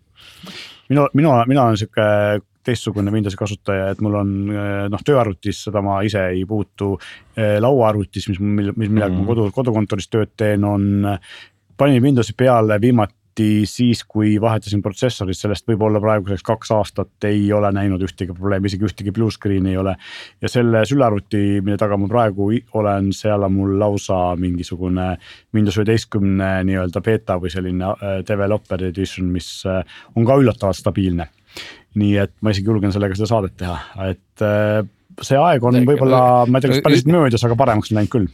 minu, 0.90 1.10
minu, 1.14 1.34
mina 1.50 1.68
olen 1.70 1.80
sihuke 1.80 2.10
teistsugune 2.66 3.12
Windowsi 3.14 3.38
kasutaja, 3.40 3.90
et 3.94 4.02
mul 4.04 4.18
on 4.20 4.34
noh, 4.92 5.06
tööarvutis 5.06 5.64
seda 5.68 5.84
ma 5.86 6.02
ise 6.06 6.26
ei 6.34 6.44
puutu. 6.48 6.98
lauaarvutis, 7.64 8.28
mis, 8.32 8.40
mis, 8.40 8.74
millega 8.76 9.14
mm. 9.14 9.22
ma 9.22 9.30
kodu, 9.32 9.48
kodukontoris 9.56 10.10
tööd 10.12 10.34
teen, 10.38 10.66
on, 10.68 11.08
panin 11.80 12.04
Windowsi 12.04 12.36
peale 12.38 12.80
viimati 12.82 13.16
siis, 13.70 14.02
kui 14.04 14.34
vahetasin 14.42 14.82
protsessorit, 14.84 15.38
sellest 15.38 15.68
võib-olla 15.70 16.02
praeguseks 16.04 16.44
kaks 16.44 16.72
aastat 16.76 17.28
ei 17.30 17.46
ole 17.56 17.72
näinud 17.72 18.04
ühtegi 18.04 18.36
probleemi, 18.36 18.68
isegi 18.68 18.88
ühtegi 18.90 19.14
blue 19.16 19.32
screen'i 19.32 19.72
ei 19.72 19.80
ole. 19.80 19.96
ja 20.42 20.52
selle 20.52 20.84
sülearvuti, 20.86 21.62
mille 21.64 21.78
taga 21.80 21.98
ma 21.98 22.10
praegu 22.12 22.50
olen, 22.82 23.14
seal 23.16 23.48
on 23.48 23.56
mul 23.56 23.78
lausa 23.80 24.36
mingisugune 24.40 25.14
Windows 25.56 25.80
üheteistkümne 25.80 26.52
nii-öelda 26.68 27.02
beeta 27.06 27.40
või 27.40 27.54
selline 27.54 27.94
developer 28.28 28.84
edition, 28.90 29.32
mis 29.32 29.64
on 29.66 30.28
ka 30.28 30.40
üllatavalt 30.44 30.82
stabiilne 30.82 31.30
nii 31.98 32.20
et 32.22 32.36
ma 32.46 32.54
isegi 32.54 32.70
julgen 32.70 32.94
sellega 32.94 33.18
seda 33.18 33.30
saadet 33.32 33.56
teha, 33.60 33.78
et 34.10 34.46
äh, 34.46 34.84
see 35.26 35.40
aeg 35.40 35.66
on 35.66 35.82
võib-olla, 35.88 36.22
ma 36.50 36.60
ei 36.60 36.66
tea, 36.66 36.76
kas 36.76 36.86
päris 36.86 37.08
möödas, 37.10 37.44
aga 37.48 37.58
paremaks 37.60 37.92
on 37.92 38.00
läinud 38.00 38.14
küll. 38.14 38.30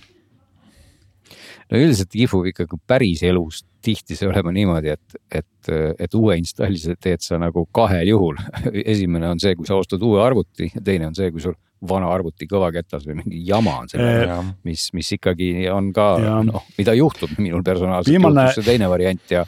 no 1.71 1.81
üldiselt 1.81 2.11
kipub 2.13 2.49
ikkagi 2.51 2.81
päris 2.87 3.23
elus 3.25 3.63
tihti 3.85 4.17
see 4.17 4.29
olema 4.29 4.51
niimoodi, 4.53 4.95
et, 4.95 5.19
et, 5.41 5.69
et 6.01 6.17
uue 6.17 6.39
installi 6.41 6.79
sa 6.81 6.95
teed 6.97 7.21
sa 7.21 7.37
nagu 7.41 7.67
kahel 7.75 8.09
juhul. 8.09 8.39
esimene 8.93 9.29
on 9.29 9.41
see, 9.41 9.53
kui 9.57 9.67
sa 9.69 9.77
ostad 9.77 10.01
uue 10.05 10.23
arvuti 10.23 10.71
ja 10.71 10.81
teine 10.85 11.11
on 11.11 11.17
see, 11.17 11.29
kui 11.33 11.43
sul 11.43 11.55
vana 11.85 12.09
arvuti 12.09 12.47
kõvaketas 12.49 13.05
või 13.05 13.19
mingi 13.19 13.43
jama 13.45 13.75
on 13.83 13.91
sellega, 13.91 14.39
mis, 14.65 14.87
mis 14.95 15.11
ikkagi 15.17 15.67
on 15.69 15.91
ka 15.93 16.07
noh, 16.47 16.65
mida 16.79 16.95
juhtub 16.97 17.35
minul 17.37 17.65
personaalselt 17.67 18.15
juhtus 18.15 18.57
see 18.57 18.69
teine 18.71 18.89
variant 18.89 19.35
ja, 19.35 19.43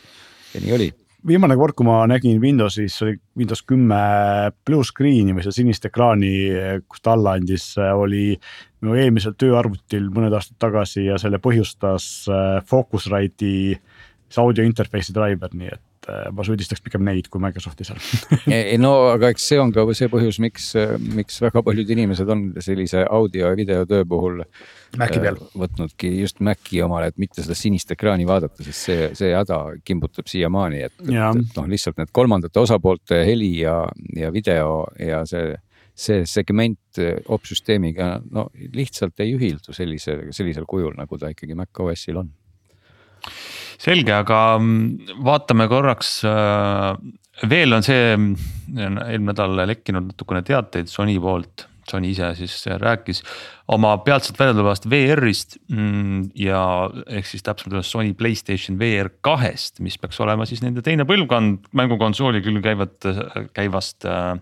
ja 0.54 0.62
nii 0.62 0.76
oli 0.78 0.90
viimane 1.28 1.58
kord, 1.60 1.76
kui 1.78 1.88
ma 1.88 2.02
nägin 2.10 2.40
Windowsis, 2.42 2.96
oli 3.04 3.18
Windows 3.38 3.64
kümme 3.68 4.00
blue 4.68 4.86
screen'i 4.88 5.36
või 5.36 5.46
seda 5.46 5.56
sinist 5.58 5.88
ekraani, 5.90 6.32
kus 6.88 7.04
ta 7.04 7.16
alla 7.18 7.36
andis, 7.38 7.70
oli 7.78 8.38
minu 8.84 8.98
eelmisel 8.98 9.36
tööarvutil 9.40 10.10
mõned 10.14 10.36
aastad 10.38 10.60
tagasi 10.62 11.08
ja 11.08 11.18
selle 11.22 11.40
põhjustas 11.44 12.08
äh, 12.30 12.60
Focusrite'i 12.70 13.76
audio 14.38 14.66
interface'i 14.68 15.16
driver, 15.16 15.54
nii 15.56 15.72
et 15.74 15.84
et 16.08 16.14
äh, 16.14 16.32
ma 16.34 16.46
süüdistaks 16.48 16.82
pigem 16.84 17.04
neid 17.08 17.28
kui 17.32 17.42
Microsofti 17.44 17.86
seal 17.88 18.00
no 18.84 18.94
aga 19.12 19.32
eks 19.34 19.48
see 19.52 19.60
on 19.62 19.74
ka 19.76 19.86
see 19.98 20.10
põhjus, 20.12 20.40
miks, 20.44 20.72
miks 21.16 21.42
väga 21.44 21.64
paljud 21.66 21.94
inimesed 21.98 22.30
on 22.34 22.48
sellise 22.64 23.04
audio 23.04 23.52
ja 23.52 23.58
videotöö 23.58 24.06
puhul. 24.08 24.42
Maci 24.98 25.20
peal. 25.20 25.40
Äh, 25.42 25.54
võtnudki 25.64 26.12
just 26.22 26.40
Maci 26.46 26.82
omale, 26.84 27.12
et 27.12 27.20
mitte 27.22 27.44
seda 27.44 27.58
sinist 27.58 27.92
ekraani 27.92 28.28
vaadata, 28.28 28.64
sest 28.64 28.90
see, 28.90 29.08
see 29.18 29.34
häda 29.36 29.60
kimbutab 29.88 30.30
siiamaani, 30.32 30.84
et, 30.88 30.96
et, 31.04 31.14
et 31.14 31.60
noh, 31.60 31.70
lihtsalt 31.70 32.00
need 32.00 32.14
kolmandate 32.16 32.62
osapoolte 32.64 33.22
heli 33.28 33.52
ja, 33.62 33.82
ja 34.16 34.32
video 34.34 34.86
ja 35.00 35.24
see 35.28 35.56
see 35.98 36.28
segment 36.30 37.00
opsüsteemiga 37.34 38.20
no 38.30 38.44
lihtsalt 38.54 39.18
ei 39.24 39.32
ühildu 39.34 39.74
sellise, 39.74 40.20
sellisel 40.30 40.68
kujul, 40.70 40.94
nagu 40.94 41.18
ta 41.18 41.32
ikkagi 41.34 41.58
Mac 41.58 41.82
OS-il 41.82 42.20
on 42.22 42.30
selge, 43.82 44.14
aga 44.14 44.42
mm, 44.58 45.18
vaatame 45.26 45.68
korraks 45.72 46.20
äh, 46.28 46.94
veel 47.46 47.78
on 47.78 47.86
see 47.86 48.14
eelmine 48.18 49.32
nädal 49.32 49.58
lekkinud 49.70 50.12
natukene 50.12 50.44
teateid 50.46 50.92
Sony 50.92 51.18
poolt. 51.22 51.68
Sony 51.88 52.10
ise 52.12 52.34
siis 52.36 52.66
rääkis 52.82 53.22
oma 53.72 53.94
peatselt 54.04 54.36
välja 54.40 54.58
tulevast 54.58 54.90
VR-ist 54.92 55.56
mm, 55.72 56.34
ja 56.36 56.60
ehk 57.08 57.30
siis 57.30 57.46
täpsemalt 57.46 57.78
öeldes 57.78 57.92
Sony 57.94 58.12
Playstation 58.18 58.76
VR 58.80 59.08
kahest, 59.24 59.80
mis 59.80 59.96
peaks 60.02 60.20
olema 60.20 60.44
siis 60.50 60.60
nende 60.66 60.84
teine 60.84 61.06
põlvkond 61.08 61.70
mängukonsooli 61.80 62.44
küll 62.44 62.60
käivat, 62.66 63.08
käivast 63.56 64.04
äh, 64.04 64.36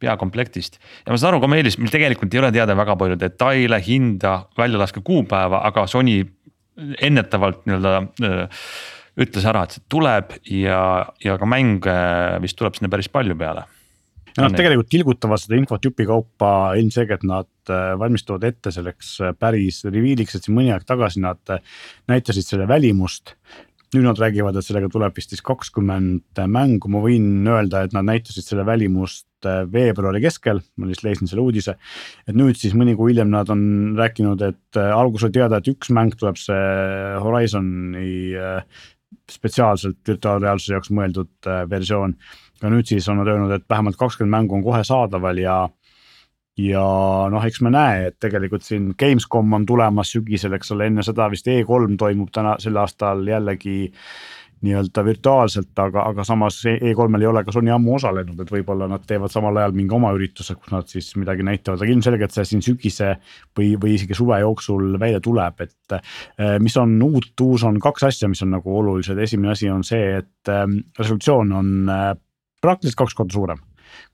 peakomplektist. 0.00 0.80
ja 1.04 1.12
ma 1.12 1.20
saan 1.20 1.34
aru 1.34 1.44
ka 1.44 1.50
Meelis, 1.52 1.78
meil 1.78 1.92
tegelikult 1.92 2.34
ei 2.34 2.42
ole 2.42 2.50
teada 2.54 2.74
väga 2.78 2.96
palju 2.98 3.18
detaile, 3.20 3.78
hinda, 3.84 4.34
väljalaske 4.58 5.04
kuupäeva, 5.06 5.62
aga 5.68 5.86
Sony 5.90 6.24
ennetavalt 7.00 7.66
nii-öelda 7.68 7.94
ütles 9.20 9.46
ära, 9.48 9.64
et 9.66 9.76
see 9.76 9.84
tuleb 9.90 10.32
ja, 10.54 10.80
ja 11.24 11.36
ka 11.40 11.48
mänge 11.48 11.94
vist 12.44 12.58
tuleb 12.58 12.78
sinna 12.78 12.90
päris 12.92 13.10
palju 13.12 13.36
peale. 13.38 13.66
ja 14.36 14.44
nad 14.46 14.54
tegelikult 14.56 14.90
tilgutavad 14.92 15.42
seda 15.42 15.58
infot 15.58 15.84
jupikaupa, 15.84 16.74
ilmselgelt 16.80 17.26
nad 17.28 17.72
valmistuvad 18.00 18.46
ette 18.48 18.72
selleks 18.74 19.16
päris 19.38 19.82
reveal'iks, 19.88 20.36
et 20.36 20.46
siin 20.46 20.56
mõni 20.56 20.70
aeg 20.74 20.86
tagasi 20.88 21.22
nad 21.24 21.58
näitasid 22.10 22.46
selle 22.46 22.68
välimust 22.70 23.34
nüüd 23.94 24.06
nad 24.06 24.20
räägivad, 24.22 24.54
et 24.54 24.66
sellega 24.66 24.90
tuleb 24.92 25.16
vist 25.16 25.32
siis 25.34 25.42
kakskümmend 25.42 26.40
mängu, 26.50 26.90
ma 26.92 27.02
võin 27.02 27.42
öelda, 27.50 27.84
et 27.84 27.96
nad 27.96 28.06
näitasid 28.06 28.46
selle 28.46 28.62
välimust 28.68 29.26
äh, 29.26 29.29
veebruari 29.72 30.20
keskel, 30.24 30.60
ma 30.76 30.88
lihtsalt 30.88 31.08
leidsin 31.08 31.30
selle 31.30 31.44
uudise. 31.44 31.76
et 32.28 32.36
nüüd 32.36 32.58
siis 32.58 32.74
mõni 32.76 32.96
kuu 32.98 33.10
hiljem 33.10 33.30
nad 33.32 33.50
on 33.52 33.96
rääkinud, 33.98 34.42
et 34.46 34.80
äh, 34.80 34.92
alguses 34.96 35.28
oli 35.28 35.38
teada, 35.38 35.58
et 35.60 35.72
üks 35.72 35.92
mäng 35.94 36.14
tuleb 36.18 36.38
see 36.40 36.62
Horizon'i 37.24 38.36
äh, 38.36 38.86
spetsiaalselt 39.30 40.00
virtuaalreaalsuse 40.06 40.74
jaoks 40.74 40.90
mõeldud 40.94 41.50
versioon. 41.70 42.14
aga 42.60 42.70
nüüd 42.74 42.88
siis 42.90 43.08
on 43.08 43.20
nad 43.20 43.28
öelnud, 43.30 43.52
et 43.54 43.68
vähemalt 43.70 43.96
kakskümmend 43.96 44.36
mängu 44.36 44.58
on 44.58 44.64
kohe 44.64 44.82
saadaval 44.84 45.38
ja 45.38 45.60
ja 46.60 46.84
noh, 47.30 47.44
eks 47.46 47.60
me 47.64 47.72
näe, 47.72 48.10
et 48.10 48.18
tegelikult 48.22 48.64
siin 48.66 48.90
Gamescom 48.98 49.56
on 49.56 49.66
tulemas 49.66 50.12
sügisel, 50.14 50.54
eks 50.56 50.74
ole, 50.74 50.90
enne 50.90 51.04
seda 51.06 51.28
vist 51.32 51.48
E3 51.48 51.96
toimub 52.00 52.32
täna 52.34 52.56
sel 52.62 52.76
aastal 52.80 53.22
jällegi 53.28 53.92
nii-öelda 54.66 55.04
virtuaalselt, 55.04 55.72
aga, 55.80 56.04
aga 56.10 56.24
samas 56.26 56.58
E3-l 56.68 57.22
ei 57.22 57.28
ole 57.30 57.42
ka 57.46 57.54
Sony 57.54 57.72
ammu 57.72 57.94
osalenud, 57.96 58.42
et 58.42 58.52
võib-olla 58.52 58.88
nad 58.90 59.04
teevad 59.08 59.32
samal 59.32 59.56
ajal 59.60 59.74
mingi 59.76 59.96
oma 59.96 60.12
ürituse, 60.16 60.56
kus 60.58 60.72
nad 60.74 60.90
siis 60.90 61.08
midagi 61.20 61.46
näitavad, 61.46 61.80
aga 61.80 61.94
ilmselgelt 61.94 62.36
see 62.36 62.48
siin 62.52 62.64
sügise 62.64 63.14
või, 63.56 63.72
või 63.80 63.96
isegi 63.96 64.16
suve 64.18 64.40
jooksul 64.42 64.98
välja 65.00 65.22
tuleb, 65.24 65.66
et. 65.66 65.76
Eh, 65.90 66.58
mis 66.62 66.76
on 66.78 66.92
uut, 67.02 67.32
uus 67.42 67.64
on 67.66 67.80
kaks 67.82 68.04
asja, 68.10 68.28
mis 68.30 68.42
on 68.44 68.52
nagu 68.54 68.76
olulised, 68.82 69.18
esimene 69.18 69.54
asi 69.54 69.70
on 69.72 69.82
see, 69.86 70.20
et 70.20 70.52
eh, 70.52 70.62
resolutsioon 70.98 71.56
on 71.56 71.72
eh, 71.90 72.12
praktiliselt 72.60 73.00
kaks 73.00 73.16
korda 73.16 73.34
suurem 73.34 73.64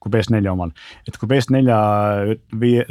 kui 0.03 0.13
PS4 0.15 0.53
omal. 0.53 0.73
et 1.07 1.19
kui 1.21 1.31
PS4 1.31 1.81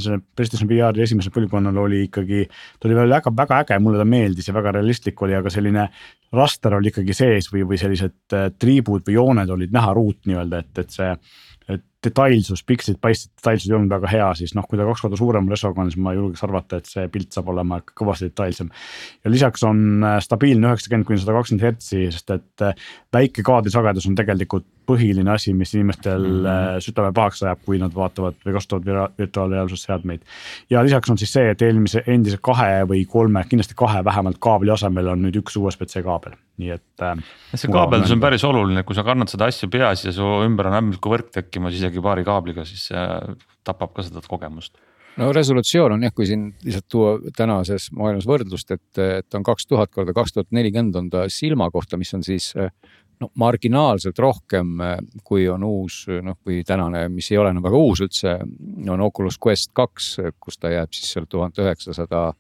selle 0.01 0.19
PlayStation 0.35 0.69
VR-i 0.69 1.05
esimesel 1.05 1.33
põlvkonnal 1.35 1.81
oli 1.85 2.05
ikkagi, 2.09 2.45
ta 2.79 2.89
oli 2.89 2.99
veel 2.99 3.15
väga, 3.17 3.33
väga 3.37 3.63
äge, 3.63 3.79
mulle 3.83 4.01
ta 4.01 4.07
meeldis 4.09 4.49
ja 4.49 4.55
väga 4.57 4.77
realistlik 4.77 5.21
oli, 5.25 5.37
aga 5.37 5.53
selline 5.53 5.89
raster 6.35 6.75
oli 6.77 6.91
ikkagi 6.91 7.15
sees 7.15 7.49
või, 7.53 7.65
või 7.69 7.79
sellised 7.79 8.35
äh, 8.35 8.47
triibud 8.59 9.05
või 9.07 9.17
jooned 9.19 9.51
olid 9.57 9.75
näha 9.75 9.93
ruut 9.95 10.23
nii-öelda, 10.29 10.63
et, 10.65 10.83
et 10.83 10.95
see 10.95 11.11
et 11.65 11.81
detailsus, 12.05 12.61
pikslid 12.67 12.99
paistsid, 13.01 13.31
detailsus 13.39 13.69
ei 13.71 13.75
olnud 13.77 13.89
väga 13.89 14.09
hea, 14.11 14.27
siis 14.37 14.53
noh, 14.57 14.67
kui 14.69 14.77
ta 14.77 14.85
kaks 14.85 15.01
korda 15.01 15.17
suurem 15.17 15.47
resoga 15.49 15.81
on, 15.81 15.89
siis 15.89 16.01
ma 16.05 16.13
julgeks 16.13 16.45
arvata, 16.45 16.77
et 16.77 16.89
see 16.89 17.07
pilt 17.13 17.33
saab 17.33 17.49
olema 17.53 17.79
kõvasti 17.89 18.29
detailsem. 18.29 18.69
ja 19.25 19.33
lisaks 19.33 19.65
on 19.65 20.05
äh, 20.05 20.19
stabiilne 20.21 20.69
üheksakümmend 20.69 21.09
kuni 21.09 21.21
sada 21.21 21.37
kakskümmend 21.39 21.65
hertsi, 21.65 22.05
sest 22.13 22.35
et 22.37 22.65
äh, 22.65 22.77
väike 23.15 23.45
kaadrisagedus 23.45 24.05
on 24.11 24.17
tegelikult 24.19 24.67
põhiline 24.87 25.31
asi, 25.33 25.53
mis 25.53 25.73
inimestel 25.75 26.23
mm 26.23 26.45
-hmm. 26.45 26.85
südame 26.85 27.11
pahaks 27.13 27.43
ajab, 27.43 27.59
kui 27.65 27.79
nad 27.81 27.93
vaatavad 27.95 28.37
või 28.45 28.55
kasutavad 28.57 29.13
virtuaalreaalsusseadmeid. 29.19 30.21
ja 30.69 30.83
lisaks 30.83 31.09
on 31.09 31.17
siis 31.17 31.33
see, 31.33 31.49
et 31.51 31.61
eelmise, 31.61 32.03
endise 32.07 32.37
kahe 32.41 32.85
või 32.89 33.05
kolme, 33.05 33.43
kindlasti 33.49 33.75
kahe 33.75 34.03
vähemalt 34.05 34.37
kaabli 34.39 34.71
asemel 34.71 35.07
on 35.07 35.21
nüüd 35.25 35.41
üks 35.41 35.57
USB-C 35.57 36.03
kaabel, 36.03 36.37
nii 36.57 36.71
et 36.77 37.01
äh,. 37.01 37.17
see 37.55 37.71
kaabeldus 37.71 38.11
on 38.11 38.19
päris 38.19 38.43
oluline, 38.43 38.83
kui 38.83 38.95
sa 38.95 39.03
kannad 39.03 39.29
seda 39.29 39.45
asja 39.45 39.69
peas 39.69 40.05
ja 40.05 40.11
su 40.11 40.23
ümber 40.47 40.67
on 40.67 40.79
ämblik 40.81 41.05
võrk 41.05 41.31
tekkimas 41.31 41.73
isegi 41.73 42.01
paari 42.01 42.23
kaabliga, 42.23 42.65
siis 42.65 42.87
see 42.91 43.07
tapab 43.63 43.93
ka 43.93 44.03
seda 44.05 44.21
kogemust 44.27 44.77
no 45.19 45.31
resolutsioon 45.35 45.95
on 45.95 46.05
jah, 46.05 46.13
kui 46.15 46.27
siin 46.29 46.49
lihtsalt 46.65 46.87
tuua 46.91 47.13
tänases 47.37 47.87
maailmas 47.95 48.27
võrdlust, 48.29 48.71
et, 48.75 49.01
et 49.01 49.37
on 49.37 49.45
kaks 49.47 49.67
tuhat 49.69 49.93
korda 49.95 50.15
kaks 50.15 50.35
tuhat 50.35 50.51
nelikümmend 50.55 50.99
on 50.99 51.09
ta 51.13 51.25
silma 51.31 51.69
kohta, 51.73 51.99
mis 52.01 52.13
on 52.17 52.23
siis 52.25 52.51
no 53.21 53.29
marginaalselt 53.41 54.19
rohkem, 54.19 54.75
äh, 54.83 54.97
kui 55.23 55.47
on 55.51 55.63
uus 55.67 56.03
noh, 56.23 56.39
kui 56.43 56.63
tänane, 56.67 57.07
mis 57.13 57.31
ei 57.31 57.39
ole 57.41 57.53
enam 57.53 57.65
väga 57.65 57.81
uus 57.81 58.03
üldse, 58.05 58.37
on 58.89 59.05
Oculus 59.05 59.39
Quest 59.41 59.73
kaks, 59.73 60.15
kus 60.39 60.59
ta 60.59 60.73
jääb 60.73 60.93
siis 60.95 61.13
seal 61.15 61.29
tuhat 61.29 61.57
üheksasada 61.63 62.31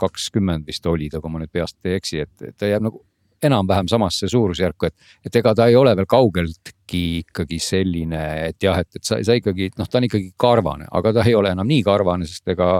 kakskümmend 0.00 0.64
vist 0.64 0.86
oli 0.88 1.10
ta, 1.12 1.20
kui 1.20 1.28
ma 1.28 1.42
nüüd 1.42 1.50
peast 1.52 1.76
ei 1.84 1.98
eksi, 1.98 2.22
et 2.24 2.54
ta 2.56 2.70
jääb 2.70 2.86
nagu 2.86 3.02
enam-vähem 3.42 3.88
samasse 3.88 4.28
suurusjärku, 4.28 4.88
et, 4.88 4.94
et 5.26 5.36
ega 5.40 5.54
ta 5.54 5.68
ei 5.70 5.76
ole 5.78 5.94
veel 5.96 6.08
kaugelt 6.10 6.72
ikkagi, 6.72 7.02
ikkagi 7.22 7.58
selline, 7.62 8.22
et 8.48 8.62
jah, 8.62 8.80
et, 8.82 8.90
et 8.96 9.04
sa, 9.04 9.20
sa 9.24 9.36
ikkagi 9.38 9.70
noh, 9.78 9.88
ta 9.88 10.00
on 10.00 10.08
ikkagi 10.08 10.32
karvane, 10.40 10.88
aga 10.98 11.14
ta 11.18 11.26
ei 11.28 11.36
ole 11.38 11.52
enam 11.54 11.68
nii 11.68 11.84
karvane, 11.86 12.28
sest 12.28 12.48
ega 12.54 12.78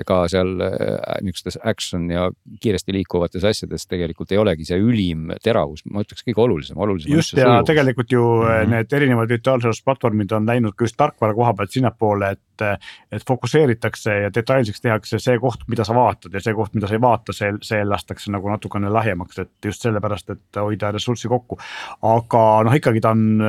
ega 0.00 0.20
seal 0.32 0.52
äh, 0.64 1.18
niisugustes 1.24 1.58
action 1.66 2.08
ja 2.10 2.28
kiiresti 2.60 2.94
liikuvates 2.94 3.44
asjades 3.44 3.86
tegelikult 3.90 4.32
ei 4.32 4.40
olegi 4.40 4.66
see 4.68 4.78
ülim 4.80 5.30
teravus, 5.44 5.84
ma 5.90 6.04
ütleks 6.04 6.24
kõige 6.26 6.44
olulisem, 6.44 6.78
olulisem. 6.80 7.12
just 7.16 7.36
ja 7.36 7.46
sujuvus. 7.46 7.68
tegelikult 7.70 8.12
ju 8.12 8.24
mm 8.24 8.46
-hmm. 8.48 8.70
need 8.74 8.96
erinevad 9.00 9.28
virtuaalsusplatvormid 9.28 10.32
on 10.32 10.46
läinud 10.46 10.76
ka 10.76 10.84
just 10.84 10.96
tarkvara 10.96 11.34
koha 11.34 11.54
pealt 11.54 11.76
sinnapoole, 11.76 12.30
et, 12.30 12.66
et 13.12 13.26
fokusseeritakse 13.28 14.16
ja 14.24 14.30
detailseks 14.34 14.80
tehakse 14.80 15.18
see 15.18 15.38
koht, 15.38 15.66
mida 15.68 15.84
sa 15.84 15.94
vaatad 15.94 16.34
ja 16.34 16.40
see 16.40 16.54
koht, 16.54 16.74
mida 16.74 16.86
sa 16.86 16.94
ei 16.94 17.00
vaata, 17.00 17.32
see, 17.32 17.52
see 17.62 17.84
lastakse 17.84 18.32
nagu 18.32 18.48
natukene 18.48 18.90
lahjemaks, 18.90 19.38
et 19.38 19.52
just 19.64 19.82
sellepärast, 19.82 20.30
et 20.30 20.60
hoida 20.60 20.90
ressurssi 20.92 21.28
kokku. 21.28 21.58
aga 22.02 22.62
noh, 22.64 22.74
ikkagi 22.74 23.00
ta 23.00 23.10
on 23.10 23.40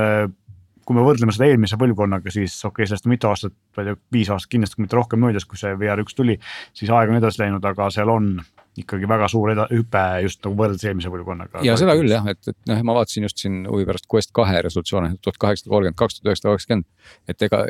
kui 0.92 1.00
me 1.00 1.08
võrdleme 1.08 1.32
seda 1.36 1.48
eelmise 1.48 1.80
põlvkonnaga, 1.80 2.34
siis 2.34 2.58
okei 2.68 2.84
okay,, 2.84 2.90
sellest 2.90 3.08
on 3.08 3.14
mitu 3.14 3.30
aastat, 3.30 3.56
ma 3.78 3.84
ei 3.86 3.92
tea, 3.92 4.00
viis 4.18 4.32
aastat 4.34 4.52
kindlasti, 4.52 4.78
kui 4.78 4.86
mitte 4.86 5.00
rohkem 5.00 5.24
möödas, 5.24 5.48
kui 5.48 5.60
see 5.60 5.72
VR1 5.80 6.18
tuli, 6.18 6.36
siis 6.76 6.92
aeg 6.92 7.14
on 7.14 7.22
edasi 7.22 7.46
läinud, 7.46 7.66
aga 7.72 7.88
seal 7.96 8.12
on 8.12 8.34
ikkagi 8.82 9.10
väga 9.10 9.28
suur 9.32 9.54
hüpe 9.72 10.04
just 10.26 10.42
nagu 10.46 10.58
võrreldes 10.60 10.86
eelmise 10.88 11.12
põlvkonnaga. 11.14 11.64
ja 11.66 11.76
seda 11.80 11.96
küll 12.00 12.12
jah, 12.12 12.28
et, 12.32 12.42
et 12.48 12.58
noh, 12.70 12.82
ma 12.88 12.96
vaatasin 13.00 13.28
just 13.28 13.42
siin 13.44 13.62
huvi 13.70 13.86
pärast 13.88 14.08
Quest 14.12 14.34
kahe 14.36 14.62
resolutsioone 14.66 15.14
tuhat 15.22 15.40
kaheksasada 15.42 15.74
kolmkümmend, 15.74 16.00
kaks 16.00 16.18
tuhat 16.18 16.32
üheksasada 16.32 16.56
kakskümmend. 16.58 16.88
et 17.32 17.46
ega 17.48 17.62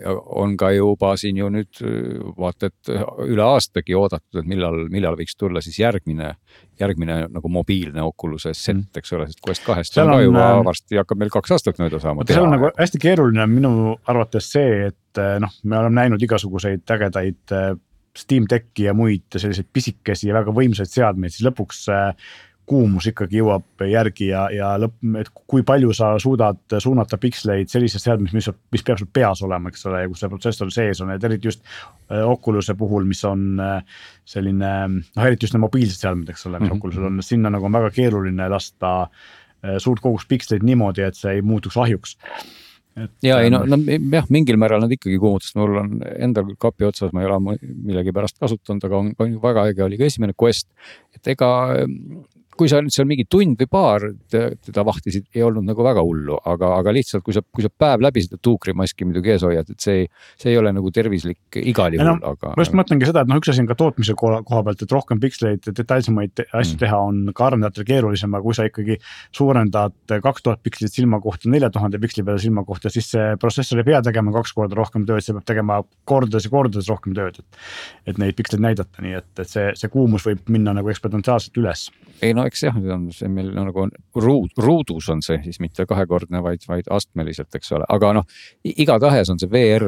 on 0.41 0.55
ka 0.59 0.71
juba 0.75 1.13
siin 1.19 1.39
ju 1.39 1.49
nüüd 1.53 1.81
vaata, 2.37 2.71
et 2.71 2.93
üle 3.27 3.45
aastagi 3.45 3.95
oodatud, 3.97 4.41
et 4.41 4.49
millal, 4.49 4.85
millal 4.93 5.19
võiks 5.19 5.37
tulla 5.39 5.63
siis 5.63 5.79
järgmine, 5.81 6.33
järgmine 6.81 7.21
nagu 7.31 7.51
mobiilne 7.51 8.03
Oculus'e 8.05 8.53
set 8.55 8.75
mm., 8.75 9.01
eks 9.01 9.15
ole, 9.17 9.27
sest 9.29 9.43
Quest 9.45 9.65
kahest 9.67 9.97
on, 10.01 10.11
ka 10.15 10.19
juba 10.23 10.47
äh, 10.47 10.63
varsti 10.65 10.99
hakkab 11.01 11.21
meil 11.21 11.31
kaks 11.33 11.55
aastat 11.57 11.79
mööda 11.81 12.01
saama. 12.03 12.25
seal 12.29 12.47
on 12.47 12.55
nagu 12.55 12.71
hästi 12.77 13.01
keeruline 13.01 13.47
minu 13.51 13.95
arvates 14.11 14.51
see, 14.55 14.91
et 14.91 15.23
noh, 15.43 15.55
me 15.63 15.79
oleme 15.81 16.03
näinud 16.03 16.27
igasuguseid 16.27 16.95
ägedaid 16.95 17.55
äh, 17.55 17.71
Steam 18.17 18.45
Decki 18.49 18.89
ja 18.89 18.93
muid 18.93 19.27
selliseid 19.37 19.69
pisikesi 19.73 20.27
ja 20.27 20.35
väga 20.35 20.53
võimsaid 20.55 20.91
seadmeid, 20.91 21.31
siis 21.31 21.47
lõpuks 21.47 21.85
kuumus 22.71 23.07
ikkagi 23.09 23.39
jõuab 23.41 23.83
järgi 23.89 24.29
ja, 24.29 24.45
ja 24.53 24.69
lõpp, 24.79 24.99
et 25.19 25.29
kui 25.49 25.63
palju 25.67 25.91
sa 25.95 26.13
suudad 26.21 26.75
suunata 26.79 27.17
piksleid 27.21 27.71
sellises 27.71 28.03
seadmes, 28.05 28.33
mis, 28.35 28.47
mis 28.71 28.85
peab 28.87 29.01
sul 29.01 29.09
peas 29.11 29.41
olema, 29.43 29.71
eks 29.71 29.83
ole, 29.89 30.03
ja 30.03 30.11
kus 30.11 30.23
see 30.23 30.31
protsessor 30.31 30.71
sees 30.73 31.01
on, 31.03 31.11
et 31.11 31.27
eriti 31.27 31.49
just 31.49 31.63
äh, 31.65 32.21
Oculus'e 32.21 32.77
puhul, 32.79 33.07
mis 33.09 33.23
on 33.27 33.59
äh, 33.59 33.99
selline 34.35 34.71
noh, 34.93 35.25
eriti 35.25 35.47
just 35.47 35.57
need 35.57 35.65
mobiilsed 35.65 36.05
seadmed, 36.05 36.31
eks 36.31 36.47
ole, 36.47 36.59
mis 36.59 36.69
mm 36.69 36.71
-hmm. 36.71 36.79
Oculus'el 36.79 37.09
on, 37.09 37.23
sinna 37.25 37.51
nagu 37.51 37.67
on 37.67 37.79
väga 37.79 37.91
keeruline 37.97 38.49
lasta 38.49 38.93
äh, 39.01 39.77
suurt 39.77 39.99
kogust 39.99 40.29
piksleid 40.31 40.63
niimoodi, 40.63 41.03
et 41.07 41.19
see 41.19 41.39
ei 41.39 41.41
muutuks 41.41 41.77
ahjuks 41.77 42.17
et. 42.97 43.11
ja 43.25 43.39
ei 43.43 43.51
no, 43.53 43.63
no 43.67 43.79
jah, 43.87 44.27
mingil 44.33 44.59
määral 44.61 44.83
nad 44.83 44.91
ikkagi 44.93 45.19
kuumutasid, 45.21 45.57
mul 45.59 45.79
on 45.83 45.93
endal 46.17 46.53
kapi 46.59 46.89
otsas, 46.89 47.13
ma 47.15 47.23
ei 47.23 47.29
ole 47.29 47.57
millegipärast 47.61 48.39
kasutanud, 48.41 48.87
aga 48.87 48.99
on, 48.99 49.13
on 49.19 49.37
väga 49.43 49.67
äge 49.71 49.85
oli 49.85 49.99
ka 50.01 50.09
esimene 50.09 50.35
Quest. 50.37 50.69
et 51.15 51.33
ega 51.35 51.51
kui 52.61 52.69
sa 52.69 52.77
nüüd 52.83 52.93
seal 52.93 53.07
mingi 53.09 53.25
tund 53.29 53.57
või 53.57 53.69
paar 53.71 54.03
teda 54.29 54.83
vahtisid, 54.85 55.25
ei 55.33 55.41
olnud 55.45 55.65
nagu 55.65 55.85
väga 55.85 56.03
hullu, 56.05 56.37
aga, 56.51 56.75
aga 56.77 56.93
lihtsalt, 56.93 57.23
kui 57.25 57.33
sa, 57.33 57.41
kui 57.41 57.65
sa 57.65 57.71
päev 57.73 58.03
läbi 58.05 58.21
seda 58.21 58.37
tuukrimaski 58.37 59.07
muidugi 59.07 59.33
ees 59.33 59.45
hoiad, 59.47 59.71
et 59.73 59.81
see, 59.81 60.03
see 60.37 60.51
ei 60.53 60.59
ole 60.59 60.73
nagu 60.75 60.91
tervislik 60.93 61.57
igal 61.57 61.95
juhul 61.95 62.11
no,, 62.19 62.33
aga. 62.35 62.53
ma 62.53 62.65
just 62.65 62.75
mõtlengi 62.77 63.07
seda, 63.09 63.23
et 63.23 63.31
noh, 63.31 63.39
üks 63.41 63.49
asi 63.49 63.63
on 63.63 63.69
ka 63.71 63.77
tootmise 63.79 64.13
koha, 64.19 64.43
koha 64.45 64.61
pealt, 64.67 64.83
et 64.85 64.93
rohkem 64.93 65.21
piksleid, 65.23 65.65
detailsemaid 65.79 66.43
asju 66.43 66.75
mm. 66.75 66.81
teha 66.83 66.99
on 67.07 67.33
ka 67.37 67.47
arendajatel 67.49 67.87
keerulisem, 67.87 68.37
aga 68.37 68.45
kui 68.45 68.57
sa 68.57 68.67
ikkagi 68.69 68.99
suurendad 69.33 69.97
kaks 70.11 70.45
tuhat 70.45 70.61
pikslit 70.65 70.93
silma 70.93 71.21
kohta 71.23 71.49
nelja 71.49 71.71
tuhande 71.73 71.97
piksli 72.03 72.25
peale 72.27 72.41
silma 72.43 72.65
kohta, 72.67 72.93
siis 72.93 73.09
see 73.15 73.33
protsessor 73.41 73.81
ei 73.81 73.89
pea 73.89 74.03
tegema 74.05 74.35
kaks 74.37 74.53
korda 74.57 74.77
rohkem 74.77 75.07
tööd, 75.09 75.25
see 75.25 75.33
peab 75.37 75.47
tegema 75.49 75.81
kordades 76.05 76.45
ja 76.45 76.53
kordades 76.53 76.91
rohkem 76.93 77.17
tööd, 77.17 77.41
et. 77.41 77.61
et 78.13 78.21
neid 78.21 78.37
piksleid 78.37 78.61
näidata, 78.69 79.01
nii 79.01 79.17
et, 79.17 79.29
et 79.41 79.49
see, 79.49 79.71
see 79.81 79.89
kuumus 79.91 80.27
võib 80.29 80.45
minna 80.53 80.75
nagu 80.77 80.93
eksponentsiaalselt 80.93 81.57
üles. 81.61 81.87
ei 82.21 82.35
no 82.37 82.45
eks 82.51 82.65
jah, 82.67 82.75
see 82.83 82.93
on 82.93 83.07
see 83.15 83.31
meil 83.31 83.53
nagu 83.55 83.85
on 83.85 83.95
ruud, 84.19 84.51
ruudus 84.59 85.07
on 85.13 85.23
see 85.25 85.39
siis 85.45 85.61
mitte 85.63 85.87
kahekordne, 85.87 86.43
vaid, 86.43 86.67
vaid 86.67 86.91
astmeliselt, 86.91 87.53
eks 87.55 87.71
ole, 87.77 87.87
aga 87.89 88.13
noh. 88.19 88.43
igatahes 88.67 89.31
on 89.31 89.39
see 89.39 89.51
VR 89.51 89.87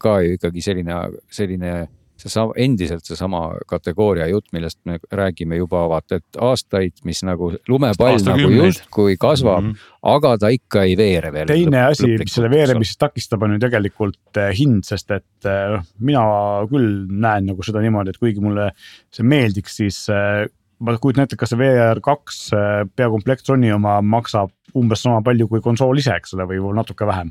ka 0.00 0.18
ju 0.22 0.38
ikkagi 0.38 0.62
selline, 0.64 1.02
selline 1.32 1.74
seesama, 2.20 2.54
endiselt 2.60 3.06
seesama 3.06 3.42
kategooria 3.68 4.26
jutt, 4.30 4.46
millest 4.54 4.78
me 4.88 4.98
räägime 5.12 5.58
juba 5.58 5.82
vaata, 5.90 6.20
et 6.20 6.38
aastaid, 6.40 6.96
mis 7.08 7.22
nagu 7.26 7.50
lumepall 7.68 8.18
nagu 8.28 8.50
justkui 8.54 9.16
kasvab 9.20 9.64
mm, 9.64 9.70
-hmm. 9.70 9.92
aga 10.14 10.36
ta 10.38 10.50
ikka 10.54 10.82
ei 10.82 10.96
veere 10.96 11.32
veel. 11.32 11.46
teine 11.50 11.84
asi, 11.90 12.14
mis 12.18 12.34
selle 12.34 12.50
veeremist 12.50 12.98
takistab, 12.98 13.42
on 13.42 13.56
ju 13.56 13.62
tegelikult 13.66 14.36
eh, 14.36 14.52
hind, 14.58 14.84
sest 14.86 15.10
et 15.10 15.50
eh, 15.50 15.64
noh, 15.74 15.86
mina 15.98 16.24
küll 16.70 17.06
näen 17.10 17.50
nagu 17.50 17.66
seda 17.66 17.82
niimoodi, 17.82 18.14
et 18.14 18.22
kuigi 18.22 18.40
mulle 18.44 18.70
see 19.10 19.26
meeldiks, 19.26 19.76
siis 19.82 20.04
eh, 20.08 20.46
ma 20.84 20.96
kujutan 21.00 21.24
ette, 21.26 21.38
kas 21.40 21.52
see 21.52 21.60
VR 21.60 22.00
kaks 22.04 22.40
äh, 22.56 22.82
peakomplekt 22.96 23.48
Sony 23.48 23.72
oma 23.74 23.98
maksab 24.04 24.52
umbes 24.74 25.04
sama 25.04 25.20
palju 25.24 25.46
kui 25.50 25.62
konsool 25.64 26.00
ise, 26.00 26.16
eks 26.18 26.34
ole, 26.36 26.46
või 26.50 26.72
natuke 26.76 27.06
vähem. 27.06 27.30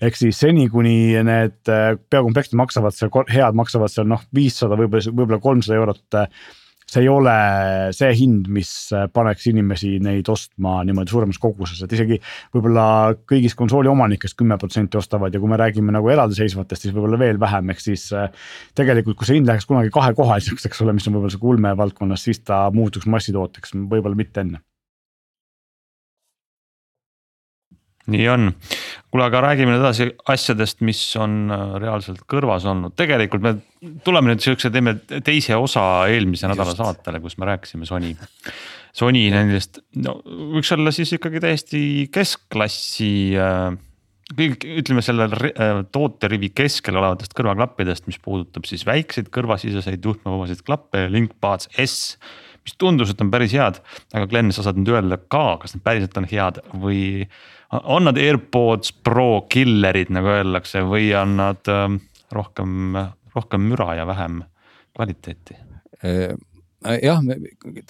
ehk 0.00 0.16
siis 0.16 0.38
seni, 0.40 0.68
kuni 0.72 1.16
need 1.26 1.72
äh, 1.72 1.92
peakomplektid 2.10 2.56
maksavad 2.58 2.96
seal, 2.96 3.12
head 3.32 3.58
maksavad 3.58 3.92
seal 3.92 4.08
noh, 4.08 4.24
viissada, 4.34 4.78
võib-olla, 4.80 5.12
võib-olla 5.12 5.42
kolmsada 5.44 5.78
eurot 5.80 6.18
äh, 6.22 6.48
see 6.88 7.04
ei 7.04 7.08
ole 7.12 7.34
see 7.96 8.12
hind, 8.16 8.48
mis 8.52 8.70
paneks 9.12 9.48
inimesi 9.50 9.98
neid 10.04 10.28
ostma 10.32 10.78
niimoodi 10.88 11.12
suuremas 11.12 11.40
koguses, 11.42 11.82
et 11.84 11.92
isegi 11.92 12.16
võib-olla 12.54 12.86
kõigist 13.28 13.58
konsooli 13.58 13.90
omanikest 13.92 14.38
kümme 14.38 14.56
protsenti 14.60 15.00
ostavad 15.00 15.34
ja 15.34 15.42
kui 15.42 15.52
me 15.52 15.60
räägime 15.60 15.92
nagu 15.94 16.08
eraldiseisvatest, 16.14 16.86
siis 16.86 16.96
võib-olla 16.96 17.20
veel 17.20 17.40
vähem, 17.40 17.74
ehk 17.74 17.84
siis. 17.84 18.08
Äh, 18.16 18.32
tegelikult, 18.78 19.18
kui 19.18 19.28
see 19.28 19.36
hind 19.38 19.48
läheks 19.48 19.68
kunagi 19.68 19.92
kahekohaliseks, 19.92 20.68
eks 20.68 20.80
ole, 20.84 20.94
mis 20.96 21.06
on 21.08 21.18
võib-olla 21.18 21.34
see 21.34 21.44
ulme 21.52 21.74
valdkonnas, 21.76 22.24
siis 22.24 22.40
ta 22.40 22.64
muutuks 22.74 23.08
massitooteks, 23.10 23.76
võib-olla 23.90 24.18
mitte 24.18 24.44
enne 24.46 24.62
nii 28.08 28.28
on. 28.32 28.52
Kuule, 29.08 29.24
aga 29.28 29.40
räägime 29.46 29.72
nüüd 29.72 29.82
edasi 29.82 30.08
asjadest, 30.28 30.82
mis 30.86 31.00
on 31.20 31.48
äh, 31.54 31.64
reaalselt 31.82 32.24
kõrvas 32.28 32.66
olnud, 32.68 32.94
tegelikult 32.98 33.44
me 33.44 33.54
tuleme 34.04 34.32
nüüd 34.32 34.44
siukse, 34.44 34.70
teeme 34.74 34.98
teise 35.24 35.56
osa 35.56 35.82
eelmise 36.12 36.50
nädala 36.50 36.74
Just. 36.74 36.82
saatele, 36.82 37.22
kus 37.24 37.38
me 37.40 37.48
rääkisime 37.48 37.88
Sony. 37.88 38.14
Sony 38.96 39.26
nendest, 39.32 39.80
no 40.00 40.18
võiks 40.26 40.72
olla 40.74 40.92
siis 40.94 41.14
ikkagi 41.16 41.40
täiesti 41.44 41.82
keskklassi 42.12 43.12
äh, 43.40 43.70
kõik 44.36 44.66
ütleme 44.82 45.04
sellel 45.04 45.32
äh, 45.32 45.80
tooterivi 45.94 46.52
keskel 46.56 47.00
olevatest 47.00 47.36
kõrvaklappidest, 47.38 48.08
mis 48.10 48.20
puudutab 48.20 48.68
siis 48.68 48.84
väikseid 48.88 49.32
kõrvasiseseid 49.32 50.04
juhtmevabasid 50.04 50.64
klappe, 50.66 51.06
LinkBuds 51.12 51.72
S 51.80 52.18
mis 52.68 52.76
tundus, 52.76 53.08
et 53.08 53.22
on 53.24 53.30
päris 53.32 53.54
head, 53.56 53.78
aga 54.12 54.26
Glen, 54.28 54.52
sa 54.52 54.66
saad 54.66 54.76
nüüd 54.76 54.92
öelda 54.92 55.16
ka, 55.32 55.56
kas 55.62 55.72
need 55.72 55.84
päriselt 55.86 56.18
on 56.20 56.26
head 56.28 56.60
või 56.76 57.00
on 57.72 58.08
nad 58.08 58.18
AirPods 58.18 58.92
Pro 59.04 59.46
killer'id, 59.50 60.12
nagu 60.14 60.30
öeldakse, 60.32 60.82
või 60.88 61.10
on 61.18 61.36
nad 61.40 61.72
ähm, 61.72 62.00
rohkem, 62.34 62.96
rohkem 63.34 63.66
müra 63.70 63.94
ja 63.98 64.06
vähem 64.08 64.42
kvaliteeti? 64.96 65.58
Äh, 66.04 66.36
jah, 67.02 67.18
me 67.26 67.36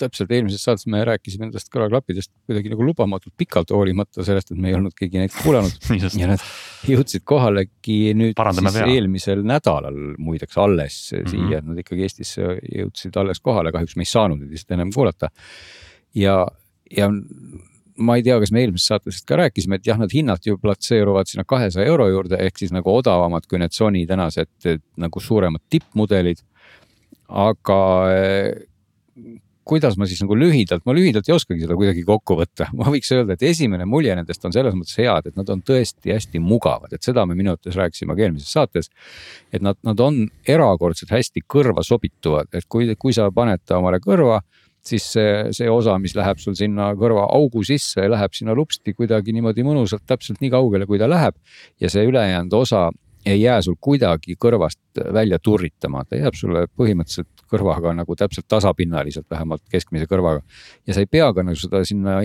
täpselt 0.01 0.31
eelmises 0.33 0.63
saates 0.65 0.87
me 0.89 1.03
rääkisime 1.05 1.45
nendest 1.47 1.69
kõrvaklappidest 1.73 2.31
kuidagi 2.49 2.73
nagu 2.73 2.87
lubamatult 2.89 3.35
pikalt, 3.39 3.73
hoolimata 3.77 4.25
sellest, 4.25 4.55
et 4.55 4.61
me 4.61 4.71
ei 4.71 4.79
olnud 4.79 4.95
keegi 4.97 5.21
neid 5.21 5.35
kuulanud 5.37 5.91
ja 6.21 6.31
nad 6.31 6.45
jõudsid 6.89 7.27
kohalegi 7.29 8.15
nüüd 8.17 8.37
Parandame 8.39 8.73
siis 8.73 8.87
pea. 8.87 8.95
eelmisel 8.97 9.45
nädalal 9.47 9.99
muideks 10.17 10.57
alles 10.59 11.01
mm 11.13 11.19
-hmm. 11.21 11.35
siia, 11.35 11.61
et 11.61 11.69
nad 11.69 11.83
ikkagi 11.85 12.07
Eestisse 12.09 12.55
jõudsid 12.65 13.21
alles 13.21 13.45
kohale, 13.45 13.73
kahjuks 13.77 13.97
me 13.97 14.09
ei 14.09 14.13
saanud 14.15 14.41
neid 14.41 14.57
lihtsalt 14.57 14.79
ennem 14.79 14.95
kuulata. 14.95 15.31
ja, 16.15 16.47
ja 16.97 17.11
ma 17.99 18.17
ei 18.19 18.25
tea, 18.27 18.39
kas 18.41 18.53
me 18.55 18.63
eelmises 18.63 18.89
saates 18.93 19.21
ka 19.27 19.39
rääkisime, 19.41 19.79
et 19.79 19.89
jah, 19.89 19.99
need 20.01 20.15
hinnad 20.15 20.47
ju 20.47 20.59
platseeruvad 20.63 21.31
sinna 21.31 21.45
kahesaja 21.49 21.89
euro 21.91 22.09
juurde, 22.11 22.39
ehk 22.45 22.63
siis 22.63 22.73
nagu 22.75 22.93
odavamad 22.95 23.49
kui 23.51 23.61
need 23.63 23.75
Sony 23.75 24.05
tänased 24.09 24.71
nagu 24.97 25.23
suuremad 25.23 25.65
tippmudelid. 25.71 26.45
aga 27.29 27.79
eh, 28.09 28.69
kuidas 29.69 29.99
ma 30.01 30.07
siis 30.09 30.23
nagu 30.25 30.37
lühidalt, 30.39 30.85
ma 30.89 30.95
lühidalt 30.97 31.29
ei 31.29 31.35
oskagi 31.35 31.67
seda 31.67 31.77
kuidagi 31.77 32.05
kokku 32.09 32.39
võtta, 32.39 32.71
ma 32.79 32.89
võiks 32.89 33.11
öelda, 33.13 33.37
et 33.37 33.45
esimene 33.51 33.85
mulje 33.89 34.15
nendest 34.17 34.45
on 34.49 34.55
selles 34.55 34.77
mõttes 34.77 34.97
head, 35.01 35.29
et 35.29 35.37
nad 35.37 35.51
on 35.53 35.61
tõesti 35.67 36.15
hästi 36.15 36.41
mugavad, 36.41 36.95
et 36.97 37.05
seda 37.05 37.27
me 37.29 37.37
minu 37.39 37.53
arvates 37.53 37.77
rääkisime 37.77 38.17
ka 38.17 38.25
eelmises 38.25 38.55
saates. 38.57 38.89
et 39.53 39.65
nad, 39.65 39.77
nad 39.85 40.01
on 40.01 40.23
erakordselt 40.49 41.13
hästi 41.13 41.45
kõrva 41.45 41.85
sobituvad, 41.85 42.49
et 42.57 42.65
kui, 42.69 42.89
kui 42.97 43.13
sa 43.13 43.29
paned 43.35 43.61
ta 43.67 43.83
omale 43.83 44.01
kõrva 44.05 44.41
siis 44.89 45.05
see, 45.15 45.33
see 45.57 45.69
osa, 45.71 45.97
mis 46.03 46.15
läheb 46.19 46.41
sul 46.43 46.57
sinna 46.59 46.91
kõrva 46.99 47.27
augu 47.35 47.65
sisse, 47.67 48.07
läheb 48.09 48.37
sinna 48.37 48.57
lupsti 48.57 48.95
kuidagi 48.97 49.35
niimoodi 49.37 49.67
mõnusalt 49.67 50.07
täpselt 50.09 50.41
nii 50.45 50.53
kaugele, 50.55 50.89
kui 50.89 51.01
ta 51.01 51.09
läheb. 51.11 51.37
ja 51.81 51.91
see 51.93 52.07
ülejäänud 52.09 52.57
osa 52.59 52.89
ei 53.27 53.43
jää 53.43 53.61
sul 53.63 53.77
kuidagi 53.81 54.39
kõrvast 54.41 55.03
välja 55.15 55.39
turritama, 55.43 56.05
ta 56.09 56.17
jääb 56.17 56.37
sulle 56.39 56.67
põhimõtteliselt 56.79 57.45
kõrvaga 57.51 57.93
nagu 57.97 58.17
täpselt 58.17 58.49
tasapinnaliselt, 58.49 59.27
vähemalt 59.31 59.63
keskmise 59.71 60.09
kõrvaga. 60.11 60.43
ja 60.87 60.95
sa 60.95 61.05
ei 61.05 61.11
pea 61.11 61.33
ka 61.33 61.45
nagu 61.45 61.57
seda 61.59 61.85
sinna 61.85 62.21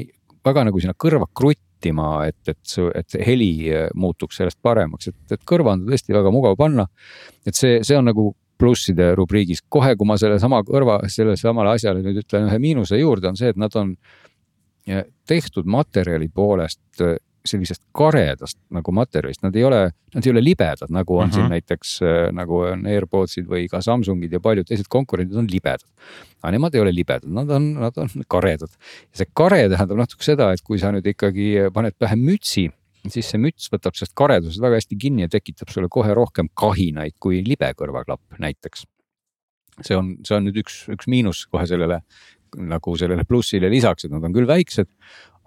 väga 0.45 0.65
nagu 0.69 0.79
sinna 0.79 0.95
kõrva 0.97 1.27
krutti 1.33 1.73
piltima, 1.83 2.27
et, 2.27 2.39
et 2.47 2.59
su, 2.63 2.87
et 2.95 3.09
see 3.09 3.23
heli 3.25 3.51
muutuks 3.95 4.39
sellest 4.39 4.59
paremaks, 4.63 5.11
et, 5.11 5.19
et 5.31 5.43
kõrva 5.43 5.75
on 5.75 5.85
tõesti 5.87 6.15
väga 6.15 6.31
mugav 6.31 6.55
panna. 6.57 6.87
et 7.45 7.55
see, 7.55 7.81
see 7.83 7.97
on 7.97 8.05
nagu 8.05 8.33
plusside 8.59 9.13
rubriigis, 9.17 9.63
kohe 9.69 9.95
kui 9.97 10.07
ma 10.07 10.17
sellesama 10.19 10.61
kõrva, 10.67 10.99
sellele 11.11 11.37
samale 11.39 11.75
asjale 11.75 12.03
nüüd 12.05 12.21
ütlen 12.23 12.47
ühe 12.49 12.59
miinuse 12.61 12.99
juurde, 12.99 13.31
on 13.31 13.39
see, 13.39 13.51
et 13.53 13.59
nad 13.59 13.75
on 13.79 13.95
tehtud 15.29 15.69
materjali 15.69 16.27
poolest 16.27 17.03
sellisest 17.43 17.81
karedast 17.95 18.57
nagu 18.73 18.93
materjalist, 18.95 19.41
nad 19.43 19.55
ei 19.57 19.65
ole, 19.67 19.79
nad 20.13 20.25
ei 20.25 20.31
ole 20.31 20.43
libedad, 20.43 20.89
nagu 20.89 21.17
on 21.17 21.25
mm 21.25 21.29
-hmm. 21.29 21.33
siin 21.33 21.43
mhm. 21.43 21.51
näiteks 21.51 21.89
nagu 22.31 22.59
on 22.71 22.85
AirPodsid 22.87 23.47
või 23.47 23.67
ka 23.71 23.81
Samsungid 23.81 24.31
ja 24.31 24.39
paljud 24.39 24.67
teised 24.67 24.87
konkurendid 24.89 25.37
on 25.37 25.47
libedad. 25.51 25.87
aga 26.43 26.51
nemad 26.51 26.75
ei 26.75 26.81
ole 26.81 26.95
libedad, 26.95 27.29
nad 27.29 27.49
on, 27.49 27.73
nad 27.73 27.97
on 27.97 28.09
karedad. 28.27 28.69
ja 29.11 29.17
see 29.17 29.27
kare 29.33 29.69
tähendab 29.69 29.97
natuke 29.97 30.23
seda, 30.23 30.51
et 30.53 30.61
kui 30.61 30.79
sa 30.79 30.91
nüüd 30.91 31.07
ikkagi 31.07 31.69
paned 31.73 31.93
pähe 31.99 32.15
mütsi, 32.15 32.71
siis 33.11 33.29
see 33.33 33.41
müts 33.41 33.69
võtab 33.73 33.97
sellest 33.97 34.15
karedusest 34.19 34.63
väga 34.63 34.79
hästi 34.79 34.97
kinni 34.99 35.25
ja 35.25 35.31
tekitab 35.31 35.71
sulle 35.73 35.89
kohe 35.91 36.15
rohkem 36.15 36.49
kahinaid 36.59 37.17
kui 37.19 37.41
libe 37.45 37.71
kõrvaklapp 37.79 38.39
näiteks. 38.43 38.85
see 39.81 39.97
on, 39.97 40.15
see 40.23 40.37
on 40.37 40.47
nüüd 40.47 40.61
üks, 40.63 40.83
üks 40.93 41.09
miinus 41.09 41.45
kohe 41.51 41.65
sellele 41.69 42.03
nagu 42.53 42.93
sellele 42.99 43.25
plussile 43.25 43.71
lisaks, 43.71 44.05
et 44.05 44.13
nad 44.13 44.23
on 44.23 44.35
küll 44.35 44.47
väiksed, 44.47 44.91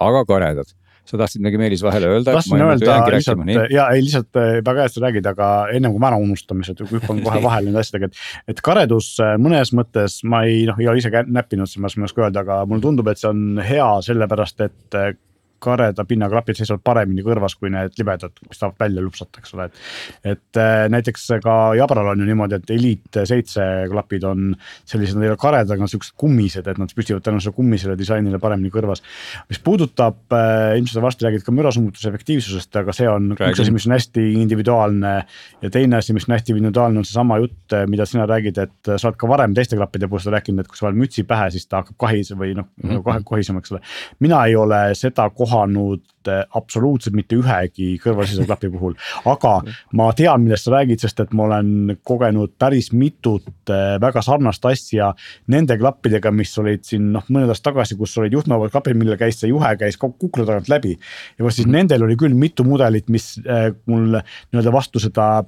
aga 0.02 0.24
karedad 0.26 0.74
sa 1.06 1.18
tahtsid 1.20 1.42
midagi, 1.42 1.58
Meelis, 1.60 1.82
vahele 1.86 2.08
öelda? 2.10 2.32
tahtsin 2.34 2.62
öelda 2.62 2.96
lihtsalt 3.14 3.70
ja 3.70 3.84
ei 3.94 4.02
lihtsalt 4.02 4.38
äh, 4.40 4.58
väga 4.66 4.88
sa 4.90 5.02
räägid, 5.04 5.28
aga 5.30 5.50
ennem 5.74 5.94
kui 5.94 6.02
me 6.02 6.08
ära 6.10 6.18
unustame, 6.18 6.66
siis 6.66 6.82
hüppan 6.90 7.22
kohe 7.24 7.42
vahele 7.46 7.70
nende 7.70 7.82
asjadega, 7.84 8.10
et. 8.10 8.54
et 8.54 8.62
karedus 8.66 9.12
äh, 9.22 9.36
mõnes 9.42 9.70
mõttes 9.76 10.18
ma 10.26 10.42
ei 10.48 10.64
noh, 10.68 10.78
ei 10.82 10.90
ole 10.90 11.02
ise 11.02 11.12
näppinud, 11.12 11.70
siis 11.70 11.82
ma 11.82 11.92
ei 11.92 12.10
oska 12.10 12.26
öelda, 12.26 12.42
aga 12.42 12.58
mulle 12.66 12.84
tundub, 12.84 13.10
et 13.12 13.22
see 13.22 13.30
on 13.30 13.62
hea 13.62 13.86
sellepärast, 14.08 14.66
et 14.66 14.98
äh, 14.98 15.14
kareda 15.66 16.06
pinnaga 16.08 16.36
klapid 16.36 16.60
seisavad 16.60 16.84
paremini 16.86 17.24
kõrvas 17.26 17.56
kui 17.58 17.72
need 17.72 17.94
libedad, 18.00 18.34
mis 18.48 18.60
tahavad 18.60 18.80
välja 18.86 19.04
lupsata, 19.04 19.42
eks 19.42 19.56
ole, 19.56 19.68
et. 19.70 19.82
et 20.34 20.62
äh, 20.62 20.86
näiteks 20.92 21.28
ka 21.44 21.56
Jabral 21.78 22.12
on 22.12 22.22
ju 22.22 22.28
niimoodi, 22.28 22.60
et 22.60 22.74
Elite 22.76 23.26
seitse 23.28 23.64
klapid 23.92 24.26
on 24.26 24.52
sellised, 24.84 25.18
nad 25.18 25.26
ei 25.26 25.34
ole 25.34 25.40
karedad, 25.40 25.74
aga 25.74 25.86
nad 25.86 25.92
siuksed 25.92 26.16
kummised, 26.18 26.66
et 26.66 26.80
nad 26.80 26.92
püstivad 26.96 27.24
tänu 27.26 27.40
sellele 27.40 27.56
kummisele 27.56 27.96
disainile 27.98 28.40
paremini 28.42 28.72
kõrvas. 28.74 29.02
mis 29.50 29.62
puudutab 29.62 30.34
äh,, 30.34 30.76
ilmselt 30.78 30.96
sa 30.96 31.04
varsti 31.04 31.26
räägid 31.26 31.44
ka 31.44 31.54
mürasummutuse 31.54 32.08
efektiivsusest, 32.10 32.76
aga 32.80 32.94
see 32.96 33.08
on 33.10 33.32
Räägin. 33.36 33.52
üks 33.52 33.62
asi, 33.62 33.74
mis 33.74 33.86
on 33.88 33.94
hästi 33.96 34.24
individuaalne. 34.40 35.12
ja 35.62 35.70
teine 35.70 36.00
asi, 36.00 36.14
mis 36.16 36.28
on 36.28 36.36
hästi 36.36 36.54
individuaalne, 36.54 37.02
on 37.02 37.04
seesama 37.08 37.38
jutt, 37.42 37.76
mida 37.90 38.06
sina 38.08 38.26
räägid, 38.28 38.58
et 38.62 38.92
sa 38.96 39.08
oled 39.08 39.18
ka 39.20 39.28
varem 39.28 39.54
teiste 39.56 39.76
klappide 39.76 40.08
puhul 40.08 40.22
seda 40.24 40.36
rääkinud, 40.38 40.64
et 40.64 40.70
kui 40.70 40.78
sa 40.78 40.88
paned 40.88 41.00
mütsi 41.00 41.26
pähe, 41.28 41.50
siis 41.54 41.66
ta 41.68 41.82
hakkab 41.82 41.98
kahise 42.06 42.38
või 42.38 42.54
noh 42.56 42.68
mm 42.82 42.96
-hmm., 42.96 43.24
kohisema, 43.28 43.62
eks 43.62 43.74
ole. 43.74 43.80
mina 44.20 44.44
ei 44.46 44.56
ole 44.56 44.80
seda 44.94 45.28
kohanud 45.56 46.30
eh, 46.30 46.42
absoluutselt 46.58 47.16
mitte 47.16 47.38
ühegi 47.38 47.94
kõrvalise 48.02 48.46
klapi 48.46 48.70
puhul, 48.72 48.96
aga 49.28 49.54
ma 49.96 50.10
tean, 50.16 50.44
millest 50.44 50.68
sa 50.68 50.76
räägid, 50.76 51.02
sest 51.02 51.22
et 51.24 51.34
ma 51.36 51.46
olen 51.48 51.96
kogenud 52.06 52.54
päris 52.60 52.92
mitut 52.94 53.72
eh, 53.72 53.96
väga 54.02 54.22
sarnast 54.24 54.66
asja 54.68 55.12
nende 55.52 55.78
klappidega, 55.80 56.32
mis 56.34 56.54
olid 56.62 56.84
siin 56.86 57.10
noh, 57.16 57.26
mõned 57.30 57.52
aastad 57.52 57.72
tagasi, 57.72 57.98
kus 57.98 58.16
olid 58.20 58.36
juhtmevabad 58.36 58.74
klapid, 58.74 58.98
millel 58.98 59.18
käis 59.20 59.40
see 59.40 59.50
juhe 59.50 59.72
käis 59.80 59.98
kukla 60.00 60.46
tagant 60.46 60.70
läbi. 60.72 60.96
ja 61.38 61.44
vot 61.44 61.54
siis 61.54 61.66
mm 61.66 61.72
-hmm. 61.72 61.76
nendel 61.76 62.06
oli 62.06 62.16
küll 62.16 62.34
mitu 62.34 62.64
mudelit, 62.64 63.08
mis 63.08 63.36
eh, 63.44 63.72
mul 63.86 64.20
nii-öelda 64.20 64.72
vastu 64.72 65.02
seda 65.02 65.44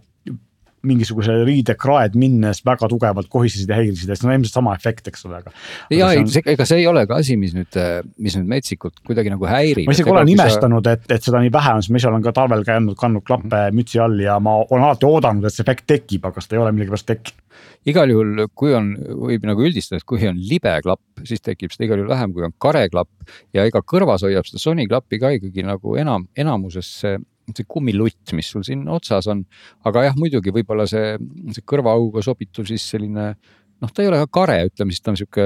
mingisuguse 0.87 1.35
riidekraed 1.49 2.17
minnes 2.19 2.61
väga 2.67 2.89
tugevalt 2.91 3.31
kohisesid 3.33 3.71
ja 3.71 3.79
häirisid 3.81 4.13
ja 4.13 4.17
see 4.19 4.29
on 4.29 4.35
ilmselt 4.37 4.59
sama 4.59 4.75
efekt, 4.79 5.09
eks 5.11 5.27
ole, 5.29 5.41
aga. 5.43 5.55
ja 5.91 6.11
ei 6.13 6.23
on..., 6.23 6.31
ega 6.55 6.67
see 6.69 6.83
ei 6.83 6.87
ole 6.91 7.05
ka 7.11 7.19
asi, 7.23 7.39
mis 7.41 7.57
nüüd, 7.57 7.81
mis 8.23 8.39
nüüd 8.39 8.51
metsikult 8.51 9.03
kuidagi 9.07 9.33
nagu 9.35 9.49
häirib. 9.51 9.89
ma 9.89 9.97
isegi 9.97 10.15
olen 10.15 10.33
imestanud 10.35 10.87
sa..., 10.87 10.97
et, 10.99 11.11
et 11.19 11.29
seda 11.31 11.43
nii 11.45 11.53
vähe 11.55 11.75
on, 11.79 11.85
sest 11.85 11.95
ma 11.95 12.03
ise 12.03 12.11
olen 12.13 12.25
ka 12.25 12.35
talvel 12.37 12.65
käinud, 12.69 12.99
kandnud 13.01 13.27
klappe 13.27 13.65
mütsi 13.75 14.03
all 14.03 14.19
ja 14.23 14.39
ma 14.43 14.61
olen 14.63 14.89
alati 14.91 15.09
oodanud, 15.09 15.49
et 15.49 15.57
see 15.57 15.67
efekt 15.67 15.89
tekib, 15.91 16.31
aga 16.31 16.45
seda 16.45 16.59
ei 16.59 16.65
ole 16.65 16.75
millegipärast 16.77 17.11
tekkinud 17.11 17.45
igal 17.89 18.11
juhul, 18.13 18.45
kui 18.59 18.75
on, 18.77 18.93
võib 19.29 19.47
nagu 19.49 19.65
üldistada, 19.65 20.01
et 20.01 20.07
kui 20.09 20.23
on 20.29 20.39
libe 20.51 20.75
klapp, 20.85 21.03
siis 21.29 21.43
tekib 21.45 21.73
seda 21.75 21.89
igal 21.89 22.03
juhul 22.03 22.13
vähem, 22.13 22.35
kui 22.37 22.47
on 22.47 22.55
kare 22.61 22.85
klapp. 22.93 23.11
ja 23.57 23.65
ega 23.69 23.83
kõrvas 23.83 24.25
hoiab 24.27 24.47
seda 24.49 24.61
Sony 24.63 24.87
klappi 24.91 25.21
ka 25.21 25.33
ikkagi 25.37 25.65
nagu 25.67 25.97
enam, 26.01 26.29
enamuses 26.37 26.91
see 27.03 27.19
see 27.57 27.69
kummilutt, 27.69 28.35
mis 28.37 28.51
sul 28.53 28.67
siin 28.67 28.87
otsas 28.93 29.29
on. 29.33 29.45
aga 29.89 30.09
jah, 30.09 30.19
muidugi 30.19 30.55
võib-olla 30.55 30.89
see, 30.91 31.17
see 31.55 31.65
kõrvaauguga 31.69 32.25
sobituv 32.25 32.69
siis 32.69 32.85
selline 32.93 33.33
noh, 33.79 33.91
ta 33.95 34.03
ei 34.03 34.11
ole 34.11 34.19
ka 34.25 34.29
kare, 34.41 34.57
ütleme 34.69 34.95
siis 34.95 35.05
ta 35.05 35.13
on 35.13 35.19
sihuke, 35.21 35.45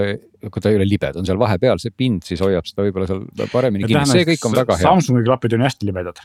aga 0.48 0.62
ta 0.62 0.70
ei 0.72 0.78
ole 0.78 0.86
libe, 0.88 1.10
ta 1.12 1.20
on 1.20 1.28
seal 1.28 1.40
vahepeal, 1.40 1.80
see 1.82 1.92
pind 1.94 2.24
siis 2.26 2.40
hoiab 2.44 2.66
seda 2.68 2.86
võib-olla 2.86 3.08
seal 3.10 3.50
paremini 3.52 3.88
kinni, 3.88 4.06
see 4.08 4.24
kõik 4.28 4.46
on 4.48 4.56
väga 4.56 4.78
hea. 4.78 4.86
Samsungi 4.86 5.24
klapid 5.26 5.56
on 5.58 5.66
hästi 5.66 5.88
libedad. 5.88 6.22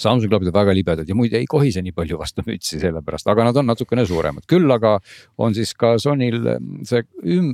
Samsungi 0.00 0.30
klapid 0.32 0.52
on 0.52 0.56
väga 0.56 0.76
libedad 0.76 1.10
ja 1.10 1.18
muide 1.18 1.40
ei 1.40 1.48
kohise 1.50 1.84
nii 1.84 1.94
palju 1.96 2.20
vastu 2.20 2.44
mütsi 2.46 2.80
sellepärast, 2.80 3.28
aga 3.32 3.50
nad 3.50 3.60
on 3.60 3.68
natukene 3.72 4.06
suuremad, 4.08 4.48
küll 4.50 4.76
aga 4.76 4.96
on 5.40 5.56
siis 5.56 5.74
ka 5.76 5.96
Sonyl 6.00 6.40
see 6.88 7.04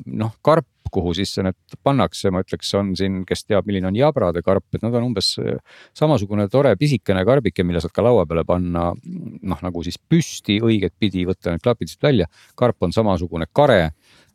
noh, 0.06 0.38
karp 0.46 0.68
kuhu 0.92 1.14
sisse 1.16 1.44
need 1.46 1.78
pannakse, 1.86 2.32
ma 2.34 2.42
ütleks, 2.44 2.72
on 2.78 2.92
siin, 2.98 3.22
kes 3.28 3.46
teab, 3.46 3.68
milline 3.68 3.90
on 3.90 3.98
jabrade 3.98 4.42
karp, 4.46 4.66
et 4.74 4.84
nad 4.84 4.94
on 4.98 5.08
umbes 5.10 5.34
äh, 5.42 5.56
samasugune 5.96 6.48
tore 6.52 6.74
pisikene 6.80 7.24
karbike, 7.28 7.64
mille 7.66 7.82
saad 7.84 7.94
ka 7.96 8.04
laua 8.06 8.26
peale 8.28 8.46
panna. 8.48 8.92
noh, 9.46 9.58
nagu 9.62 9.82
siis 9.84 9.98
püsti 9.98 10.58
õiget 10.64 10.94
pidi 10.98 11.24
võtta 11.26 11.52
need 11.52 11.64
klapid 11.64 11.90
siit 11.90 12.02
välja, 12.02 12.26
karp 12.58 12.82
on 12.86 12.94
samasugune 12.94 13.46
kare 13.52 13.92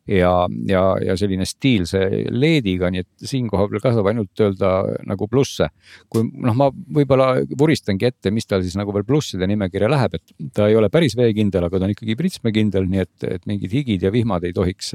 ja, 0.07 0.31
ja, 0.67 0.81
ja 1.05 1.15
selline 1.19 1.45
stiilse 1.47 2.01
LED-iga, 2.29 2.89
nii 2.91 3.03
et 3.03 3.27
siinkohal 3.29 3.69
veel 3.71 3.83
tasub 3.83 4.07
ainult 4.09 4.43
öelda 4.43 4.71
nagu 5.07 5.27
plusse. 5.31 5.69
kui 6.11 6.25
noh, 6.25 6.57
ma 6.57 6.69
võib-olla 6.71 7.33
vuristangi 7.57 8.09
ette, 8.09 8.33
mis 8.33 8.49
tal 8.49 8.65
siis 8.65 8.77
nagu 8.79 8.93
veel 8.95 9.05
plusside 9.07 9.47
nimekirja 9.49 9.89
läheb, 9.91 10.17
et 10.17 10.53
ta 10.55 10.69
ei 10.69 10.77
ole 10.79 10.89
päris 10.93 11.15
veekindel, 11.17 11.67
aga 11.67 11.79
ta 11.79 11.87
on 11.87 11.95
ikkagi 11.95 12.17
pritsmekindel, 12.19 12.89
nii 12.89 13.05
et, 13.05 13.27
et 13.37 13.47
mingid 13.49 13.75
higid 13.75 14.07
ja 14.07 14.13
vihmad 14.13 14.47
ei 14.47 14.55
tohiks 14.57 14.93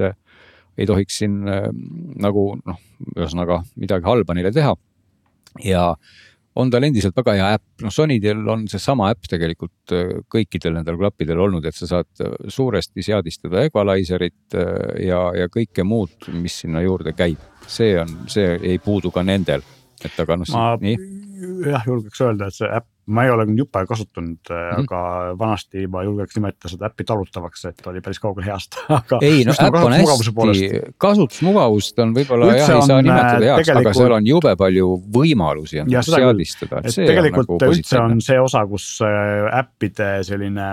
ei 0.77 0.87
tohiks 0.89 1.19
siin 1.21 1.41
äh, 1.49 1.67
nagu 2.21 2.49
noh, 2.65 2.79
ühesõnaga 3.15 3.61
midagi 3.79 4.07
halba 4.07 4.37
neile 4.37 4.53
teha. 4.53 4.75
ja 5.65 5.83
on 6.57 6.71
tal 6.73 6.85
endiselt 6.87 7.13
väga 7.17 7.35
hea 7.37 7.47
äpp, 7.57 7.65
noh 7.85 7.93
Sonydel 7.93 8.41
on 8.49 8.65
seesama 8.69 9.11
äpp 9.13 9.29
tegelikult 9.29 9.93
äh, 9.95 10.17
kõikidel 10.33 10.77
nendel 10.77 10.99
klappidel 10.99 11.41
olnud, 11.45 11.65
et 11.65 11.77
sa 11.77 11.89
saad 11.89 12.25
äh, 12.25 12.35
suuresti 12.53 13.05
seadistada 13.05 13.65
equalizer'it 13.67 14.57
ja, 15.03 15.21
ja 15.37 15.49
kõike 15.53 15.85
muud, 15.85 16.29
mis 16.33 16.61
sinna 16.63 16.81
juurde 16.85 17.13
käib. 17.17 17.41
see 17.67 17.97
on, 17.99 18.13
see 18.31 18.57
ei 18.61 18.77
puudu 18.79 19.11
ka 19.11 19.23
nendel, 19.25 19.65
et 20.05 20.19
aga 20.19 20.37
noh. 20.39 20.53
ma 20.53 20.69
jah, 20.77 21.89
julgeks 21.89 22.21
öelda, 22.21 22.47
et 22.47 22.57
see 22.57 22.69
äpp 22.69 22.89
ma 23.07 23.23
ei 23.23 23.31
ole 23.31 23.45
küll 23.47 23.61
juppe 23.61 23.83
kasutanud 23.87 24.49
mm, 24.49 24.55
-hmm. 24.55 24.83
aga 24.83 25.01
vanasti 25.39 25.85
ma 25.91 26.03
julgeks 26.03 26.35
nimetada 26.35 26.71
seda 26.73 26.89
äppi 26.89 27.05
talutavaks, 27.07 27.65
et 27.69 27.87
oli 27.87 28.01
päris 28.03 28.19
kaugel 28.19 28.45
heast 28.45 28.79
aga. 28.99 29.19
ei 29.21 29.45
no 29.47 29.55
äpp 29.55 29.79
on 29.79 29.95
hästi, 29.95 30.81
kasutusmugavust 30.97 31.99
on 32.03 32.13
võib-olla 32.17 32.51
jah, 32.51 32.71
ei 32.75 32.87
saa 32.89 33.01
nimetada 33.01 33.39
äh, 33.39 33.49
heaks, 33.51 33.73
aga 33.75 33.93
seal 33.97 34.17
on 34.19 34.27
jube 34.27 34.55
palju 34.59 34.89
võimalusi 35.17 35.83
on 35.83 35.93
seadistada. 36.03 36.81
tegelikult 36.95 37.53
nagu 37.55 37.75
üldse 37.77 38.01
on 38.01 38.23
see 38.23 38.39
osa, 38.41 38.65
kus 38.67 38.89
äh, 39.05 39.47
äppide 39.61 40.11
selline 40.27 40.71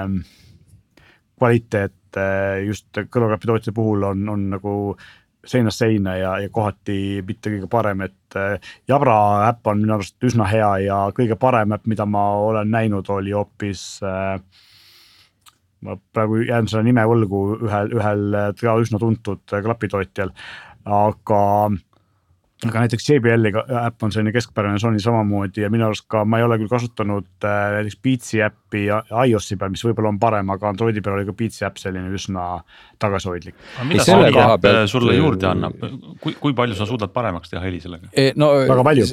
kvaliteet 1.39 2.18
äh, 2.18 2.64
just 2.66 2.91
kõrvaklapitootjate 2.95 3.74
puhul 3.76 4.11
on, 4.11 4.28
on 4.35 4.49
nagu 4.57 4.74
seinast 5.47 5.82
seina 5.82 6.16
ja, 6.18 6.34
ja 6.42 6.51
kohati 6.53 7.22
mitte 7.26 7.53
kõige 7.53 7.70
parem, 7.70 8.05
et 8.07 8.38
äh, 8.38 8.59
Jabra 8.88 9.16
äpp 9.49 9.72
on 9.72 9.82
minu 9.82 9.97
arust 9.99 10.16
üsna 10.24 10.47
hea 10.51 10.70
ja 10.86 11.01
kõige 11.16 11.38
parem 11.40 11.74
äpp, 11.76 11.88
mida 11.90 12.07
ma 12.07 12.26
olen 12.51 12.70
näinud, 12.74 13.11
oli 13.12 13.34
hoopis 13.36 13.86
äh,. 14.05 14.38
ma 15.84 15.99
praegu 16.16 16.40
jään 16.49 16.68
selle 16.68 16.86
nime 16.86 17.03
võlgu 17.05 17.40
ühel, 17.66 17.90
ühel 17.99 18.38
ka 18.61 18.76
üsna 18.80 18.99
tuntud 18.99 19.42
klapitootjal, 19.53 20.30
aga 20.84 21.42
aga 22.62 22.84
näiteks 22.84 23.09
JBL-i 23.11 23.50
äpp 23.57 24.05
on 24.07 24.12
selline 24.14 24.32
keskpärane 24.32 24.78
Sony 24.78 25.00
samamoodi 25.02 25.64
ja 25.64 25.70
minu 25.72 25.88
arust 25.88 26.07
ka 26.11 26.22
ma 26.24 26.38
ei 26.38 26.46
ole 26.46 26.57
küll 26.61 26.70
kasutanud 26.70 27.26
äh, 27.44 27.64
näiteks 27.74 27.98
Beatsi 28.05 28.40
äppi 28.46 28.84
iOS-i 28.88 29.59
peal, 29.61 29.72
mis 29.74 29.82
võib-olla 29.84 30.12
on 30.12 30.20
parem, 30.22 30.52
aga 30.55 30.70
Androidi 30.70 31.02
peal 31.05 31.18
oli 31.18 31.26
ka 31.28 31.34
Beatsi 31.36 31.66
äpp 31.66 31.82
selline 31.82 32.12
üsna 32.14 32.46
tagasihoidlik. 33.02 33.59
mida 33.90 34.07
Sony 34.07 34.30
äpp 34.30 34.62
pealt... 34.62 34.90
sulle 34.92 35.16
juurde 35.18 35.50
annab, 35.50 35.76
kui, 36.22 36.36
kui 36.40 36.57
palju 36.57 36.78
sa 36.78 36.88
suudad 36.88 37.12
paremaks 37.14 37.52
teha 37.52 37.64
heli 37.66 37.82
sellega 37.82 38.12
e,? 38.12 38.30
no 38.38 38.52
väga 38.62 38.86
palju. 38.86 39.11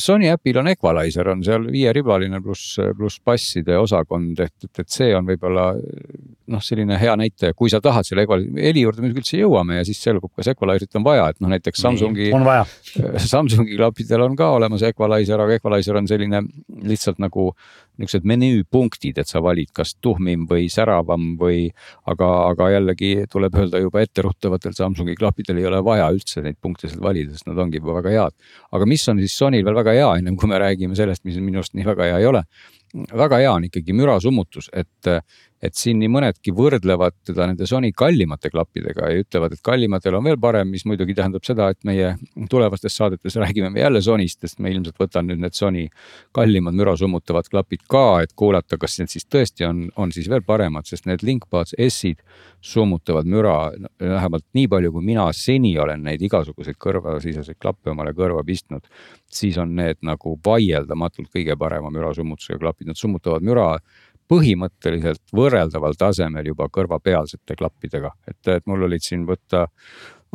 Sony 0.00 0.32
äpil 0.32 0.62
on 0.64 0.72
equalizer 0.72 1.30
on 1.34 1.44
seal 1.46 1.68
viieribaline 1.70 2.42
pluss, 2.44 2.80
pluss 2.96 3.20
basside 3.24 3.78
osakond, 3.78 4.40
et, 4.40 4.70
et 4.72 4.88
see 4.88 5.12
on 5.16 5.28
võib-olla 5.28 5.70
noh, 6.50 6.62
selline 6.64 6.98
hea 7.00 7.14
näitaja, 7.18 7.54
kui 7.56 7.70
sa 7.72 7.80
tahad 7.84 8.06
selle 8.06 8.24
equal-, 8.26 8.46
heli 8.58 8.84
juurde 8.84 9.04
muidugi 9.04 9.22
üldse 9.22 9.38
jõuame 9.40 9.78
ja 9.78 9.86
siis 9.86 10.00
selgub, 10.02 10.32
kas 10.36 10.50
equalizer'it 10.52 10.98
on 10.98 11.06
vaja, 11.06 11.28
et 11.30 11.40
noh, 11.42 11.50
näiteks 11.52 11.82
Samsungi. 11.84 12.30
on 12.36 12.46
vaja. 12.46 12.66
Samsungi 13.32 13.76
klappidel 13.76 14.24
on 14.24 14.34
ka 14.38 14.50
olemas 14.56 14.82
equalizer, 14.86 15.40
aga 15.40 15.58
equalizer 15.60 15.98
on 16.00 16.08
selline 16.10 16.42
lihtsalt 16.86 17.20
nagu 17.22 17.50
niisugused 18.00 18.26
menüüpunktid, 18.28 19.20
et 19.20 19.28
sa 19.28 19.42
valid, 19.44 19.70
kas 19.76 19.92
tuhmim 20.00 20.46
või 20.50 20.70
säravam 20.72 21.34
või. 21.40 21.68
aga, 22.10 22.28
aga 22.50 22.70
jällegi 22.74 23.26
tuleb 23.30 23.54
öelda 23.60 23.80
juba 23.82 24.00
etteruttavatel 24.02 24.74
Samsungi 24.74 25.14
klappidel 25.18 25.60
ei 25.60 25.68
ole 25.68 25.82
vaja 25.84 26.08
üldse 26.14 26.42
neid 26.42 26.56
punkte 26.60 26.88
sealt 26.88 27.02
valida, 27.04 27.34
sest 27.34 27.46
nad 27.46 27.58
ongi 27.60 27.78
juba 27.78 28.00
väga 28.00 28.16
head. 28.16 28.36
aga 28.72 28.86
mis 28.86 29.08
on 29.08 29.20
siis 29.20 29.36
Sonyl 29.36 29.64
veel 29.64 29.76
väga 29.76 29.96
hea, 29.96 30.10
ennem 30.18 30.36
kui 30.36 30.48
me 30.48 30.58
räägime 30.58 30.96
sellest, 30.96 31.24
mis 31.24 31.36
minu 31.38 31.60
arust 31.60 31.76
nii 31.76 31.86
väga 31.86 32.10
hea 32.10 32.20
ei 32.22 32.30
ole 32.30 32.44
väga 32.94 33.38
hea 33.42 33.52
on 33.52 33.68
ikkagi 33.68 33.94
mürasummutus, 33.96 34.70
et 34.72 35.08
et 35.60 35.76
siin 35.76 35.98
nii 36.00 36.08
mõnedki 36.08 36.54
võrdlevad 36.56 37.18
teda 37.28 37.44
nende 37.50 37.66
Sony 37.68 37.90
kallimate 37.96 38.48
klappidega 38.52 39.10
ja 39.10 39.20
ütlevad, 39.20 39.52
et 39.52 39.62
kallimatel 39.64 40.16
on 40.16 40.24
veel 40.24 40.38
parem, 40.40 40.70
mis 40.72 40.86
muidugi 40.88 41.14
tähendab 41.16 41.44
seda, 41.44 41.68
et 41.72 41.84
meie 41.84 42.14
tulevastes 42.50 42.96
saadetes 42.96 43.36
räägime 43.36 43.68
me 43.70 43.82
jälle 43.82 44.00
Sonyst, 44.02 44.40
sest 44.40 44.60
ma 44.60 44.72
ilmselt 44.72 44.96
võtan 45.00 45.28
nüüd 45.28 45.42
need 45.42 45.56
Sony 45.56 45.86
kallimad 46.36 46.76
müra 46.78 46.94
summutavad 46.96 47.50
klapid 47.52 47.84
ka, 47.92 48.22
et 48.24 48.32
kuulata, 48.32 48.78
kas 48.80 48.96
need 49.02 49.12
siis 49.12 49.28
tõesti 49.28 49.68
on, 49.68 49.84
on 50.00 50.14
siis 50.16 50.30
veel 50.32 50.44
paremad, 50.46 50.88
sest 50.88 51.04
need 51.10 51.24
Linkbuds 51.26 51.76
S-id 51.76 52.24
summutavad 52.64 53.28
müra 53.28 53.58
vähemalt 54.00 54.46
nii 54.56 54.66
palju, 54.68 54.94
kui 54.96 55.04
mina 55.12 55.28
seni 55.36 55.74
olen 55.78 56.08
neid 56.08 56.24
igasuguseid 56.24 56.80
kõrvasiseseid 56.80 57.60
klappe 57.60 57.92
omale 57.92 58.16
kõrva 58.16 58.44
pistnud. 58.46 58.88
siis 59.30 59.58
on 59.58 59.76
need 59.76 60.00
nagu 60.02 60.38
vaieldamatult 60.46 61.28
kõige 61.30 61.54
parema 61.56 61.90
mürasummutusega 61.94 62.58
klapid, 62.58 62.79
nad 62.88 62.98
summutavad 62.98 63.44
müra 63.46 63.72
põhimõtteliselt 64.30 65.34
võrreldaval 65.34 65.96
tasemel 65.98 66.46
juba 66.52 66.68
kõrvapealsete 66.70 67.56
klappidega, 67.58 68.12
et, 68.30 68.40
et 68.46 68.66
mul 68.70 68.86
olid 68.86 69.02
siin 69.02 69.26
võtta 69.28 69.66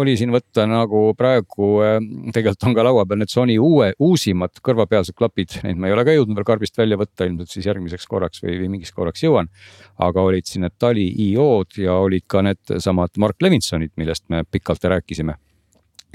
oli 0.01 0.15
siin 0.19 0.33
võtta 0.33 0.65
nagu 0.67 1.01
praegu 1.17 1.69
eh, 1.85 1.97
tegelikult 2.35 2.67
on 2.67 2.75
ka 2.75 2.83
laua 2.83 3.05
peal 3.07 3.21
need 3.21 3.31
Sony 3.31 3.55
uue, 3.61 3.91
uusimad 4.03 4.59
kõrvapealsed 4.65 5.15
klapid, 5.17 5.59
neid 5.63 5.79
ma 5.79 5.89
ei 5.89 5.95
ole 5.95 6.03
ka 6.07 6.15
jõudnud 6.15 6.39
veel 6.39 6.49
karbist 6.49 6.75
välja 6.79 6.99
võtta, 6.99 7.27
ilmselt 7.29 7.53
siis 7.53 7.69
järgmiseks 7.69 8.09
korraks 8.11 8.43
või, 8.43 8.57
või 8.59 8.73
mingiks 8.75 8.91
korraks 8.95 9.23
jõuan. 9.23 9.47
aga 9.95 10.27
olid 10.27 10.49
siin 10.49 10.67
need 10.67 10.75
Tali 10.79 11.07
IO-d 11.29 11.79
ja 11.85 11.95
olid 12.03 12.27
ka 12.27 12.43
needsamad 12.43 13.15
Mark 13.17 13.41
Levinsonid, 13.41 13.95
millest 13.95 14.27
me 14.29 14.43
pikalt 14.51 14.83
rääkisime 14.83 15.39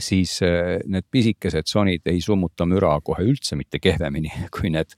siis 0.05 0.37
äh, 0.47 0.79
need 0.91 1.07
pisikesed 1.11 1.69
sonid 1.71 2.07
ei 2.11 2.21
summuta 2.25 2.67
müra 2.69 2.93
kohe 3.05 3.25
üldse 3.27 3.59
mitte 3.59 3.81
kehvemini 3.83 4.33
kui 4.55 4.73
need, 4.73 4.97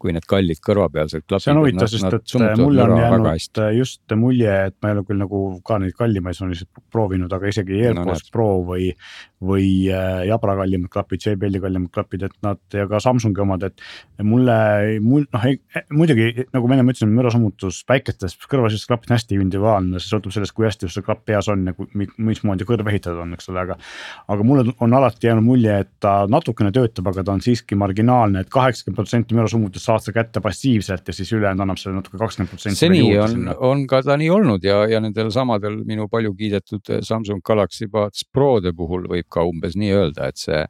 kui 0.00 0.14
need 0.16 0.26
kallid 0.30 0.62
kõrvapealsed 0.66 1.26
klapid. 1.26 1.46
see 1.46 1.54
on 1.54 1.62
huvitav, 1.62 1.90
sest 1.92 2.08
et 2.08 2.36
äh, 2.40 2.54
mulle 2.60 2.86
on 2.86 2.96
jäänud 3.00 3.60
äh, 3.64 3.72
just 3.78 4.16
mulje, 4.16 4.56
et 4.70 4.76
ma 4.82 4.92
ei 4.92 4.98
ole 4.98 5.06
küll 5.08 5.22
nagu 5.22 5.42
ka 5.66 5.80
neid 5.82 5.96
kallimaid 5.98 6.38
sonisid 6.38 6.70
proovinud, 6.92 7.32
aga 7.32 7.52
isegi 7.52 7.82
AirPods 7.84 8.26
no, 8.26 8.34
Pro 8.34 8.48
või, 8.66 8.90
või 9.40 9.68
Jabra 10.28 10.56
kallimad 10.58 10.92
klapid, 10.92 11.22
JBL-i 11.24 11.62
kallimad 11.62 11.92
klapid, 11.94 12.26
et 12.26 12.34
nad 12.44 12.60
ja 12.74 12.86
ka 12.90 13.00
Samsungi 13.00 13.40
omad, 13.40 13.64
et 13.70 14.24
mulle, 14.26 14.56
mul 15.04 15.24
noh, 15.32 15.46
muidugi 15.96 16.46
nagu 16.50 16.68
ma 16.68 16.76
ennem 16.76 16.92
ütlesin, 16.92 17.14
mürasummutus 17.14 17.82
väikestes 17.88 18.36
kõrvasistes 18.50 18.90
klapid 18.90 19.12
on 19.12 19.16
hästi 19.16 19.38
individuaalne, 19.38 20.02
see 20.02 20.12
sõltub 20.12 20.34
sellest, 20.34 20.56
kui 20.56 20.66
hästi 20.68 20.88
just 20.88 20.98
see 20.98 21.06
klapp 21.06 21.24
peas 21.28 21.48
on 21.52 21.64
ja 21.70 21.76
mismoodi 22.18 22.66
kõrv 22.68 22.90
ehitatud 22.92 23.22
on, 23.22 23.32
eks 23.36 23.48
ole, 23.52 23.64
aga 23.64 23.78
aga 24.30 24.46
mulle 24.46 24.74
on 24.84 24.98
alati 24.98 25.30
jäänud 25.30 25.46
mulje, 25.46 25.78
et 25.84 25.92
ta 26.02 26.26
natukene 26.30 26.72
töötab, 26.74 27.08
aga 27.12 27.24
ta 27.24 27.36
on 27.36 27.44
siiski 27.44 27.78
marginaalne 27.78 28.40
et, 28.40 28.48
et 28.48 28.52
kaheksakümmend 28.52 28.98
protsenti 28.98 29.36
mürasummutust 29.36 29.88
saad 29.88 30.04
sa 30.04 30.14
kätte 30.14 30.42
passiivselt 30.44 31.08
ja 31.08 31.14
siis 31.14 31.32
ülejäänud 31.32 31.64
annab 31.64 31.80
selle 31.80 31.96
natuke 31.98 32.18
kakskümmend 32.20 32.52
protsenti. 32.52 32.78
seni 32.78 33.02
on, 33.18 33.48
on 33.58 33.86
ka 33.90 34.02
ta 34.06 34.16
nii 34.20 34.30
olnud 34.34 34.64
ja, 34.66 34.82
ja 34.90 35.00
nendel 35.02 35.30
samadel 35.34 35.80
minu 35.86 36.08
palju 36.10 36.34
kiidetud 36.38 36.92
Samsung 37.06 37.42
Galaxy 37.46 37.88
Buds 37.90 38.26
Prode 38.32 38.72
puhul 38.76 39.06
võib 39.10 39.28
ka 39.30 39.44
umbes 39.46 39.76
nii 39.78 39.90
öelda, 39.96 40.30
et 40.30 40.40
see 40.40 40.64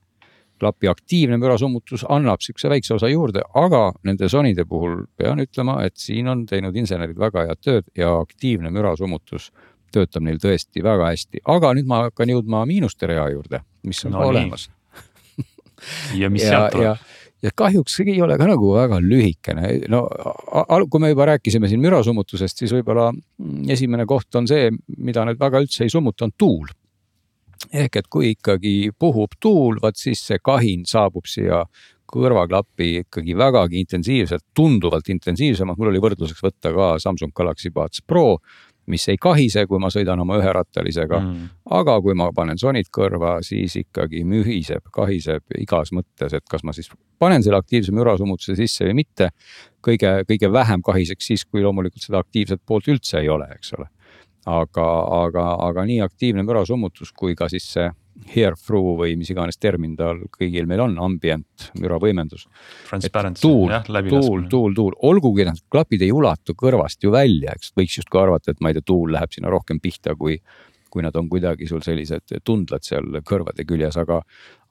klapi 0.61 0.91
aktiivne 0.91 1.39
mürasummutus 1.41 2.05
annab 2.09 2.43
sihukese 2.45 2.69
väikse 2.69 2.95
osa 2.99 3.09
juurde, 3.09 3.43
aga 3.57 3.91
nende 4.05 4.29
Sonyde 4.29 4.67
puhul 4.69 5.07
pean 5.17 5.41
ütlema, 5.41 5.79
et 5.87 5.97
siin 6.01 6.29
on 6.29 6.45
teinud 6.49 6.77
insenerid 6.77 7.19
väga 7.19 7.47
head 7.49 7.63
tööd 7.65 7.89
ja 7.97 8.13
aktiivne 8.21 8.73
mürasummutus 8.75 9.51
töötab 9.95 10.27
neil 10.27 10.39
tõesti 10.43 10.85
väga 10.85 11.09
hästi, 11.11 11.43
aga 11.51 11.73
nüüd 11.79 11.89
ma 11.91 12.05
hakkan 12.07 12.31
jõudma 12.35 12.67
miinuste 12.69 13.09
rea 13.11 13.25
juurde, 13.33 13.63
mis 13.89 14.05
on 14.07 14.15
no, 14.15 14.27
olemas 14.29 14.69
ja 16.21 16.31
mis 16.31 16.45
sealt 16.47 16.77
tuleb? 16.77 17.09
ja 17.43 17.53
kahjuks 17.57 17.97
ei 18.05 18.21
ole 18.23 18.37
ka 18.39 18.47
nagu 18.49 18.75
väga 18.77 19.01
lühikene, 19.03 19.73
no 19.93 20.05
kui 20.91 21.03
me 21.03 21.13
juba 21.13 21.31
rääkisime 21.33 21.71
siin 21.71 21.81
mürasummutusest, 21.83 22.61
siis 22.61 22.75
võib-olla 22.77 23.09
esimene 23.73 24.07
koht 24.09 24.37
on 24.37 24.49
see, 24.51 24.69
mida 24.99 25.25
nüüd 25.29 25.41
väga 25.41 25.63
üldse 25.65 25.87
ei 25.87 25.93
summuta, 25.93 26.29
on 26.29 26.37
tuul. 26.37 26.69
Ehk 27.73 28.01
et 28.01 28.09
kui 28.11 28.35
ikkagi 28.35 28.91
puhub 28.99 29.37
tuul, 29.41 29.81
vaat 29.83 30.01
siis 30.01 30.23
see 30.27 30.41
kahin 30.43 30.87
saabub 30.89 31.29
siia 31.29 31.65
kõrvaklappi 32.11 33.05
ikkagi 33.05 33.37
vägagi 33.39 33.79
intensiivselt, 33.85 34.43
tunduvalt 34.57 35.09
intensiivsemalt, 35.13 35.79
mul 35.79 35.93
oli 35.93 36.03
võrdluseks 36.03 36.43
võtta 36.43 36.73
ka 36.75 36.89
Samsung 36.99 37.35
Galaxy 37.37 37.71
Buds 37.71 38.03
Pro 38.03 38.41
mis 38.91 39.07
ei 39.09 39.19
kahise, 39.21 39.65
kui 39.71 39.81
ma 39.83 39.91
sõidan 39.93 40.21
oma 40.23 40.39
üherattalisega 40.41 41.19
mm.. 41.21 41.51
aga 41.79 41.97
kui 42.03 42.17
ma 42.19 42.31
panen 42.37 42.59
sonid 42.61 42.91
kõrva, 42.95 43.37
siis 43.47 43.77
ikkagi 43.81 44.23
mühiseb, 44.29 44.91
kahiseb 44.95 45.57
igas 45.61 45.93
mõttes, 45.97 46.35
et 46.37 46.47
kas 46.51 46.65
ma 46.67 46.75
siis 46.77 46.91
panen 47.21 47.45
selle 47.45 47.61
aktiivse 47.61 47.95
mürasummutuse 47.97 48.57
sisse 48.59 48.89
või 48.89 49.01
mitte. 49.03 49.31
kõige, 49.85 50.11
kõige 50.29 50.53
vähem 50.53 50.83
kahiseks 50.85 51.31
siis, 51.33 51.45
kui 51.45 51.63
loomulikult 51.65 52.03
seda 52.05 52.21
aktiivset 52.21 52.61
poolt 52.67 52.89
üldse 52.89 53.21
ei 53.21 53.29
ole, 53.33 53.49
eks 53.57 53.75
ole. 53.79 53.89
Aga, 54.49 54.87
aga, 55.25 55.47
aga 55.69 55.85
nii 55.89 56.01
aktiivne 56.05 56.45
mürasummutus 56.47 57.13
kui 57.17 57.35
ka 57.37 57.49
siis 57.53 57.67
see 57.75 57.91
hear 58.35 58.55
through 58.57 58.99
või 58.99 59.15
mis 59.17 59.31
iganes 59.33 59.59
termin 59.61 59.95
tal 59.97 60.23
kõigil 60.35 60.67
meil 60.69 60.83
on, 60.85 60.97
ambient, 61.01 61.71
müravõimendus. 61.81 62.47
tuul, 63.41 63.73
tuul, 64.11 64.47
tuul, 64.51 64.75
tuul, 64.77 64.97
olgugi 65.09 65.47
need 65.49 65.63
klapid 65.73 66.05
ei 66.05 66.13
ulatu 66.13 66.55
kõrvast 66.59 67.03
ju 67.05 67.13
välja, 67.15 67.55
eks 67.57 67.73
võiks 67.77 68.01
justkui 68.01 68.21
arvata, 68.23 68.53
et 68.53 68.61
ma 68.61 68.73
ei 68.73 68.79
tea, 68.79 68.87
tuul 68.93 69.15
läheb 69.17 69.33
sinna 69.33 69.53
rohkem 69.53 69.81
pihta, 69.81 70.17
kui 70.19 70.41
kui 70.91 71.05
nad 71.07 71.15
on 71.15 71.29
kuidagi 71.31 71.69
sul 71.71 71.85
sellised 71.87 72.33
tundlad 72.43 72.83
seal 72.83 73.21
kõrvade 73.23 73.63
küljes, 73.63 73.95
aga, 74.01 74.17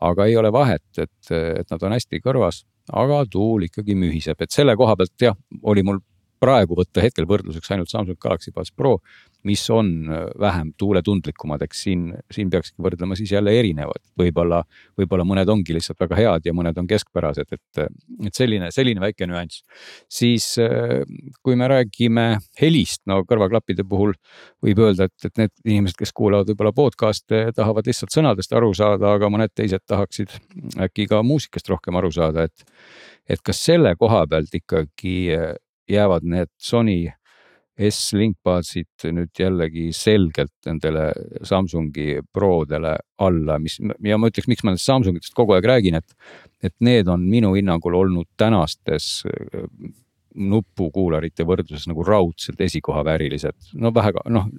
aga 0.03 0.25
ei 0.27 0.35
ole 0.35 0.51
vahet, 0.51 0.83
et, 0.99 1.31
et 1.31 1.69
nad 1.71 1.85
on 1.87 1.95
hästi 1.95 2.19
kõrvas, 2.25 2.65
aga 2.91 3.21
tuul 3.31 3.69
ikkagi 3.69 3.95
mühiseb, 3.95 4.41
et 4.43 4.51
selle 4.51 4.75
koha 4.75 4.97
pealt 4.99 5.29
jah, 5.29 5.37
oli 5.63 5.85
mul 5.87 6.01
praegu 6.39 6.77
võtta 6.79 7.03
hetkel 7.03 7.27
võrdluseks 7.29 7.71
ainult 7.75 7.91
Samsung 7.91 8.19
Galaxy 8.19 8.53
Buds 8.55 8.71
Pro 8.75 8.97
mis 9.43 9.69
on 9.69 10.11
äh, 10.11 10.17
vähem 10.39 10.73
tuuletundlikumad, 10.77 11.61
eks 11.63 11.83
siin, 11.83 12.09
siin 12.31 12.49
peakski 12.51 12.83
võrdlema 12.83 13.15
siis 13.15 13.31
jälle 13.31 13.53
erinevad, 13.59 14.01
võib-olla, 14.19 14.61
võib-olla 14.99 15.25
mõned 15.27 15.49
ongi 15.49 15.75
lihtsalt 15.75 15.99
väga 16.03 16.17
head 16.19 16.49
ja 16.49 16.53
mõned 16.55 16.77
on 16.79 16.87
keskpärased, 16.87 17.55
et, 17.55 17.83
et 18.27 18.35
selline, 18.35 18.71
selline 18.75 18.99
väike 19.03 19.27
nüanss. 19.29 19.63
siis 20.11 20.51
äh, 20.59 21.05
kui 21.43 21.55
me 21.55 21.69
räägime 21.71 22.25
helist, 22.61 23.05
no 23.07 23.21
kõrvaklappide 23.29 23.87
puhul 23.87 24.13
võib 24.65 24.83
öelda, 24.83 25.07
et, 25.07 25.29
et 25.31 25.43
need 25.43 25.55
inimesed, 25.63 25.97
kes 26.01 26.13
kuulavad 26.15 26.51
võib-olla 26.51 26.75
podcast'e, 26.75 27.45
tahavad 27.55 27.87
lihtsalt 27.87 28.11
sõnadest 28.15 28.53
aru 28.53 28.73
saada, 28.75 29.15
aga 29.15 29.31
mõned 29.31 29.55
teised 29.55 29.85
tahaksid 29.87 30.35
äkki 30.83 31.07
ka 31.07 31.23
muusikast 31.23 31.71
rohkem 31.71 31.95
aru 31.95 32.11
saada, 32.11 32.49
et, 32.49 32.67
et 33.29 33.41
kas 33.45 33.63
selle 33.71 33.95
koha 33.95 34.25
pealt 34.27 34.59
ikkagi 34.59 35.17
äh, 35.37 35.55
jäävad 35.89 36.27
need 36.27 36.51
Sony 36.61 37.07
S-Linkbudsid 37.79 39.07
nüüd 39.15 39.39
jällegi 39.39 39.89
selgelt 39.95 40.51
nendele 40.67 41.09
Samsungi 41.47 42.19
Prodele 42.33 42.97
alla, 43.23 43.55
mis 43.61 43.77
ja 43.79 44.17
ma 44.19 44.27
ütleks, 44.27 44.49
miks 44.51 44.65
ma 44.65 44.73
nendest 44.73 44.89
Samsungitest 44.89 45.35
kogu 45.37 45.55
aeg 45.55 45.67
räägin, 45.69 45.99
et, 46.01 46.17
et 46.63 46.75
need 46.83 47.07
on 47.07 47.23
minu 47.23 47.53
hinnangul 47.55 47.95
olnud 48.01 48.27
tänastes 48.39 49.23
nupukuularite 50.39 51.45
võrdluses 51.47 51.87
nagu 51.89 52.03
raudselt 52.05 52.59
esikoha 52.61 53.01
väärilised, 53.07 53.57
no 53.81 53.91
vähe, 53.95 54.11
noh. 54.29 54.49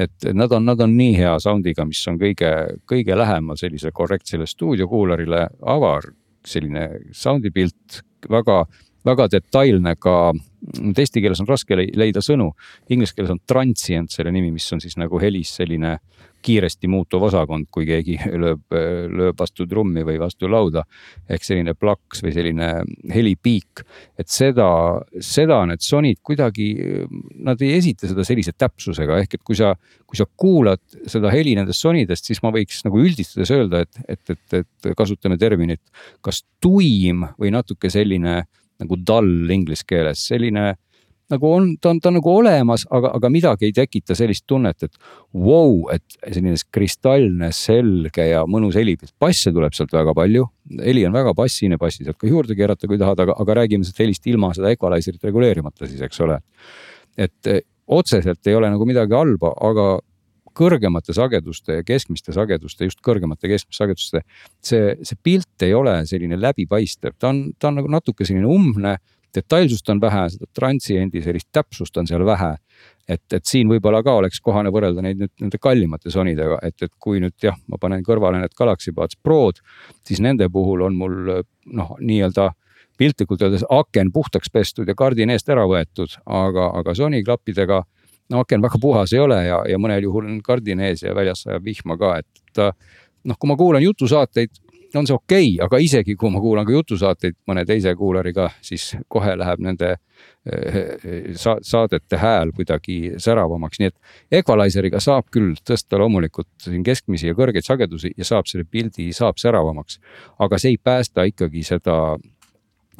et 0.00 0.28
nad 0.36 0.52
on, 0.54 0.64
nad 0.68 0.80
on 0.84 0.94
nii 0.96 1.16
hea 1.16 1.34
sound'iga, 1.42 1.86
mis 1.88 2.02
on 2.10 2.20
kõige, 2.20 2.52
kõige 2.88 3.16
lähemal 3.18 3.58
sellisele 3.60 3.92
korrektsele 3.96 4.46
stuudiokuularile, 4.48 5.46
avar 5.74 6.12
selline 6.46 6.88
sound'i 7.16 7.50
pilt, 7.54 8.02
väga, 8.30 8.64
väga 9.04 9.28
detailne 9.32 9.96
ka 10.00 10.32
eesti 10.72 11.20
keeles 11.20 11.40
on 11.42 11.48
raske 11.48 11.76
leida 11.76 12.22
sõnu, 12.24 12.50
inglise 12.92 13.16
keeles 13.16 13.32
on 13.34 13.42
transient 13.46 14.12
selle 14.14 14.32
nimi, 14.32 14.52
mis 14.54 14.70
on 14.72 14.80
siis 14.82 14.96
nagu 15.00 15.20
helis 15.20 15.52
selline 15.58 15.98
kiiresti 16.44 16.88
muutuv 16.92 17.24
osakond, 17.24 17.70
kui 17.72 17.86
keegi 17.88 18.16
lööb, 18.42 18.64
lööb 18.72 19.38
vastu 19.40 19.66
trummi 19.68 20.04
või 20.04 20.18
vastu 20.20 20.48
lauda. 20.50 20.84
ehk 21.28 21.44
selline 21.46 21.74
plaks 21.78 22.20
või 22.24 22.34
selline 22.36 22.68
helipiik, 23.14 23.84
et 24.20 24.28
seda, 24.28 24.66
seda 25.20 25.62
need 25.68 25.84
sonid 25.84 26.20
kuidagi, 26.22 26.68
nad 27.44 27.60
ei 27.64 27.74
esita 27.78 28.10
seda 28.10 28.26
sellise 28.26 28.52
täpsusega, 28.52 29.20
ehk 29.24 29.38
et 29.38 29.44
kui 29.44 29.56
sa, 29.56 29.72
kui 30.04 30.20
sa 30.20 30.26
kuulad 30.36 30.82
seda 31.10 31.32
heli 31.32 31.54
nendest 31.56 31.84
sonidest, 31.84 32.28
siis 32.28 32.42
ma 32.44 32.52
võiks 32.54 32.84
nagu 32.84 33.00
üldistades 33.00 33.52
öelda, 33.54 33.84
et, 33.84 34.02
et, 34.08 34.36
et, 34.36 34.58
et 34.60 34.92
kasutame 34.96 35.40
terminit 35.40 35.82
kas 36.24 36.44
tuim 36.60 37.24
või 37.40 37.54
natuke 37.54 37.88
selline 37.92 38.42
nagu 38.82 38.98
dull 38.98 39.50
inglise 39.54 39.86
keeles, 39.86 40.24
selline 40.28 40.72
nagu 41.32 41.48
on, 41.48 41.70
ta 41.80 41.90
on, 41.92 42.00
ta 42.02 42.10
on 42.10 42.18
nagu 42.18 42.30
olemas, 42.30 42.84
aga, 42.92 43.14
aga 43.16 43.30
midagi 43.32 43.68
ei 43.68 43.74
tekita 43.74 44.16
sellist 44.18 44.44
tunnet, 44.50 44.84
et 44.84 44.96
vau 45.32 45.78
wow,, 45.78 45.92
et 45.94 46.16
selline 46.26 46.58
kristallne, 46.74 47.48
selge 47.56 48.28
ja 48.28 48.44
mõnus 48.50 48.76
helipilt. 48.78 49.14
basse 49.20 49.52
tuleb 49.54 49.76
sealt 49.76 49.94
väga 49.94 50.14
palju, 50.16 50.46
heli 50.84 51.06
on 51.08 51.16
väga 51.16 51.34
bassine, 51.36 51.78
bassi 51.80 52.04
saab 52.04 52.18
ka 52.20 52.28
juurde 52.28 52.56
keerata, 52.58 52.90
kui 52.90 53.00
tahad, 53.00 53.24
aga, 53.24 53.36
aga 53.40 53.60
räägime 53.62 53.86
sellest 53.86 54.04
helist 54.04 54.28
ilma 54.30 54.52
seda 54.56 54.72
equalizer'it 54.74 55.24
reguleerimata 55.24 55.88
siis, 55.88 56.02
eks 56.04 56.20
ole. 56.26 56.40
et 57.16 57.52
eh, 57.52 57.62
otseselt 57.86 58.46
ei 58.48 58.56
ole 58.58 58.68
nagu 58.72 58.86
midagi 58.88 59.16
halba, 59.16 59.54
aga 59.64 59.94
kõrgemate 60.56 61.14
sageduste 61.16 61.80
ja 61.80 61.86
keskmiste 61.86 62.34
sageduste, 62.36 62.88
just 62.88 63.02
kõrgemate 63.04 63.50
keskmiste 63.50 63.82
sageduste. 63.82 64.22
see, 64.62 64.94
see 65.02 65.18
pilt 65.22 65.66
ei 65.66 65.74
ole 65.74 66.00
selline 66.06 66.38
läbipaistev, 66.40 67.18
ta 67.18 67.32
on, 67.32 67.50
ta 67.58 67.68
on 67.68 67.80
nagu 67.82 67.90
natuke 67.92 68.26
selline 68.26 68.48
umbne 68.48 68.96
detailsust 69.34 69.88
on 69.90 70.00
vähe, 70.00 70.24
seda 70.34 70.48
transiendi 70.54 71.22
sellist 71.24 71.48
täpsust 71.52 71.96
on 71.98 72.06
seal 72.06 72.24
vähe. 72.26 72.54
et, 73.08 73.24
et 73.36 73.44
siin 73.44 73.68
võib-olla 73.68 74.00
ka 74.02 74.14
oleks 74.16 74.40
kohane 74.40 74.70
võrrelda 74.72 75.02
neid 75.04 75.18
nüüd 75.20 75.32
nende 75.42 75.58
kallimate 75.60 76.10
sonidega, 76.10 76.56
et, 76.64 76.78
et 76.82 76.92
kui 76.98 77.18
nüüd 77.20 77.34
jah, 77.42 77.56
ma 77.68 77.76
panen 77.80 78.00
kõrvale 78.04 78.40
need 78.40 78.54
Galaxy 78.56 78.94
Buds 78.96 79.18
Prod, 79.22 79.60
siis 80.08 80.22
nende 80.24 80.48
puhul 80.48 80.86
on 80.86 80.96
mul 80.96 81.18
noh, 81.66 81.90
nii-öelda 82.00 82.52
piltlikult 82.96 83.42
öeldes 83.42 83.66
aken 83.68 84.12
puhtaks 84.14 84.50
pestud 84.54 84.88
ja 84.88 84.94
kardin 84.96 85.34
eest 85.34 85.50
ära 85.52 85.66
võetud, 85.68 86.16
aga, 86.24 86.70
aga 86.80 86.94
Sony 86.96 87.20
klappidega 87.26 87.82
no 88.30 88.44
aken 88.44 88.62
väga 88.64 88.80
puhas 88.80 89.12
ei 89.12 89.20
ole 89.20 89.40
ja, 89.46 89.62
ja 89.68 89.78
mõnel 89.80 90.06
juhul 90.08 90.28
on 90.30 90.42
kardin 90.44 90.80
ees 90.80 91.04
ja 91.04 91.14
väljas 91.14 91.44
sajab 91.44 91.64
vihma 91.64 91.98
ka, 92.00 92.16
et 92.22 92.62
noh, 93.24 93.38
kui 93.38 93.50
ma 93.50 93.56
kuulan 93.56 93.84
jutusaateid, 93.84 94.52
on 94.94 95.08
see 95.08 95.14
okei 95.16 95.48
okay,, 95.56 95.64
aga 95.64 95.78
isegi 95.82 96.14
kui 96.18 96.30
ma 96.30 96.40
kuulan 96.42 96.66
ka 96.66 96.74
jutusaateid 96.74 97.36
mõne 97.50 97.64
teise 97.66 97.94
kuulariga, 97.98 98.48
siis 98.62 98.92
kohe 99.10 99.34
läheb 99.38 99.62
nende 99.64 99.88
eh, 100.46 101.32
sa 101.40 101.56
saadete 101.66 102.20
hääl 102.20 102.52
kuidagi 102.54 103.16
säravamaks, 103.22 103.80
nii 103.82 103.90
et 103.90 104.38
equalizer'iga 104.40 105.00
saab 105.02 105.26
küll 105.34 105.58
tõsta 105.66 105.98
loomulikult 105.98 106.50
siin 106.62 106.84
keskmisi 106.86 107.30
ja 107.32 107.38
kõrgeid 107.38 107.66
sagedusi 107.66 108.12
ja 108.16 108.28
saab 108.28 108.50
selle 108.50 108.68
pildi, 108.70 109.10
saab 109.16 109.40
säravamaks. 109.42 109.98
aga 110.38 110.62
see 110.62 110.76
ei 110.76 110.78
päästa 110.78 111.26
ikkagi 111.30 111.66
seda 111.66 112.16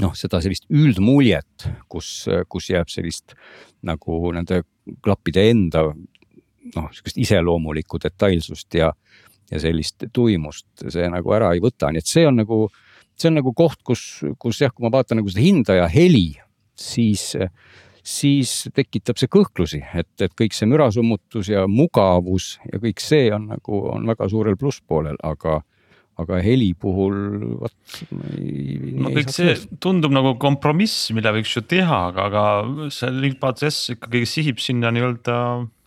noh, 0.03 0.14
seda 0.18 0.40
sellist 0.42 0.66
üldmuljet, 0.72 1.68
kus, 1.88 2.26
kus 2.51 2.70
jääb 2.72 2.90
sellist 2.92 3.36
nagu 3.84 4.32
nende 4.34 4.62
klappide 5.05 5.49
enda 5.53 5.86
noh, 5.90 6.88
sihukest 6.92 7.20
iseloomulikku 7.20 8.01
detailsust 8.03 8.74
ja 8.80 8.92
ja 9.53 9.61
sellist 9.61 10.07
tuimust 10.12 10.66
see 10.88 11.07
nagu 11.12 11.32
ära 11.36 11.53
ei 11.55 11.62
võta, 11.62 11.90
nii 11.92 12.03
et 12.03 12.11
see 12.11 12.24
on 12.28 12.40
nagu, 12.40 12.64
see 13.18 13.30
on 13.30 13.38
nagu 13.40 13.53
koht, 13.57 13.82
kus, 13.86 14.03
kus 14.40 14.62
jah, 14.64 14.72
kui 14.72 14.86
ma 14.86 14.92
vaatan 14.95 15.20
nagu 15.20 15.30
seda 15.30 15.45
hinda 15.45 15.76
ja 15.78 15.88
heli, 15.90 16.30
siis, 16.80 17.26
siis 18.01 18.55
tekitab 18.74 19.20
see 19.20 19.30
kõhklusi, 19.30 19.82
et, 20.01 20.11
et 20.24 20.34
kõik 20.38 20.57
see 20.57 20.68
mürasummutus 20.70 21.53
ja 21.53 21.66
mugavus 21.70 22.55
ja 22.72 22.80
kõik 22.82 23.05
see 23.05 23.28
on 23.36 23.51
nagu, 23.53 23.84
on 23.92 24.09
väga 24.11 24.30
suurel 24.32 24.59
plusspoolel, 24.61 25.20
aga 25.22 25.61
aga 26.20 26.40
heli 26.44 26.72
puhul 26.78 27.16
vot. 27.62 27.74
no 29.02 29.12
kõik 29.14 29.32
see 29.34 29.54
tundub 29.82 30.14
nagu 30.14 30.36
kompromiss, 30.42 31.08
mida 31.16 31.34
võiks 31.34 31.54
ju 31.56 31.64
teha, 31.66 32.00
aga, 32.12 32.28
aga 32.30 32.90
see 32.94 33.10
Linkpad 33.14 33.64
S 33.66 33.94
ikkagi 33.96 34.24
sihib 34.28 34.62
sinna 34.62 34.92
nii-öelda 34.94 35.38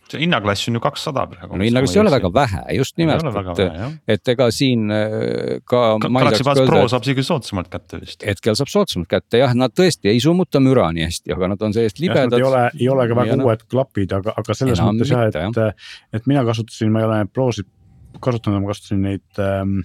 see 0.08 0.22
hinnaklass 0.22 0.68
on 0.70 0.78
ju 0.78 0.82
kakssada 0.82 1.24
praegu. 1.28 1.56
no 1.58 1.66
hinnaklass 1.66 1.96
ei 1.96 2.02
ole 2.02 2.12
väga 2.12 2.30
vähe, 2.32 2.62
just 2.78 2.96
nimelt, 3.00 3.24
et, 3.52 3.98
et 4.14 4.32
ega 4.32 4.48
siin 4.54 4.92
äh, 4.94 5.58
ka. 5.68 5.82
Galaxy 6.04 6.46
Buds 6.46 6.64
Pro 6.68 6.84
saab 6.92 7.06
isegi 7.06 7.24
soodsamalt 7.26 7.70
kätte 7.72 8.00
vist. 8.02 8.24
hetkel 8.26 8.56
saab 8.58 8.72
soodsamalt 8.72 9.10
kätte 9.10 9.42
jah, 9.42 9.54
nad 9.58 9.74
tõesti 9.76 10.12
ei 10.12 10.22
summuta 10.24 10.62
müra 10.64 10.88
nii 10.96 11.08
hästi, 11.08 11.34
aga 11.36 11.52
nad 11.54 11.66
on 11.68 11.76
sellist 11.76 12.00
libedad. 12.02 12.38
ei 12.38 12.48
ole, 12.48 12.64
ei 12.78 12.88
ole 12.92 13.08
ka 13.10 13.20
väga 13.20 13.38
uued 13.44 13.66
klapid, 13.68 14.16
aga, 14.20 14.36
aga 14.40 14.56
selles 14.56 14.80
Enam 14.80 14.96
mõttes 14.96 15.12
jah, 15.12 15.28
et, 15.28 15.92
et 16.20 16.30
mina 16.30 16.44
kasutasin, 16.48 16.92
ma 16.94 17.04
ei 17.04 17.10
ole 17.10 17.20
Prosid 17.32 17.68
kasutanud, 18.24 18.64
ma 18.64 18.72
kasutasin 18.72 19.04
neid 19.04 19.44
ähm, 19.44 19.80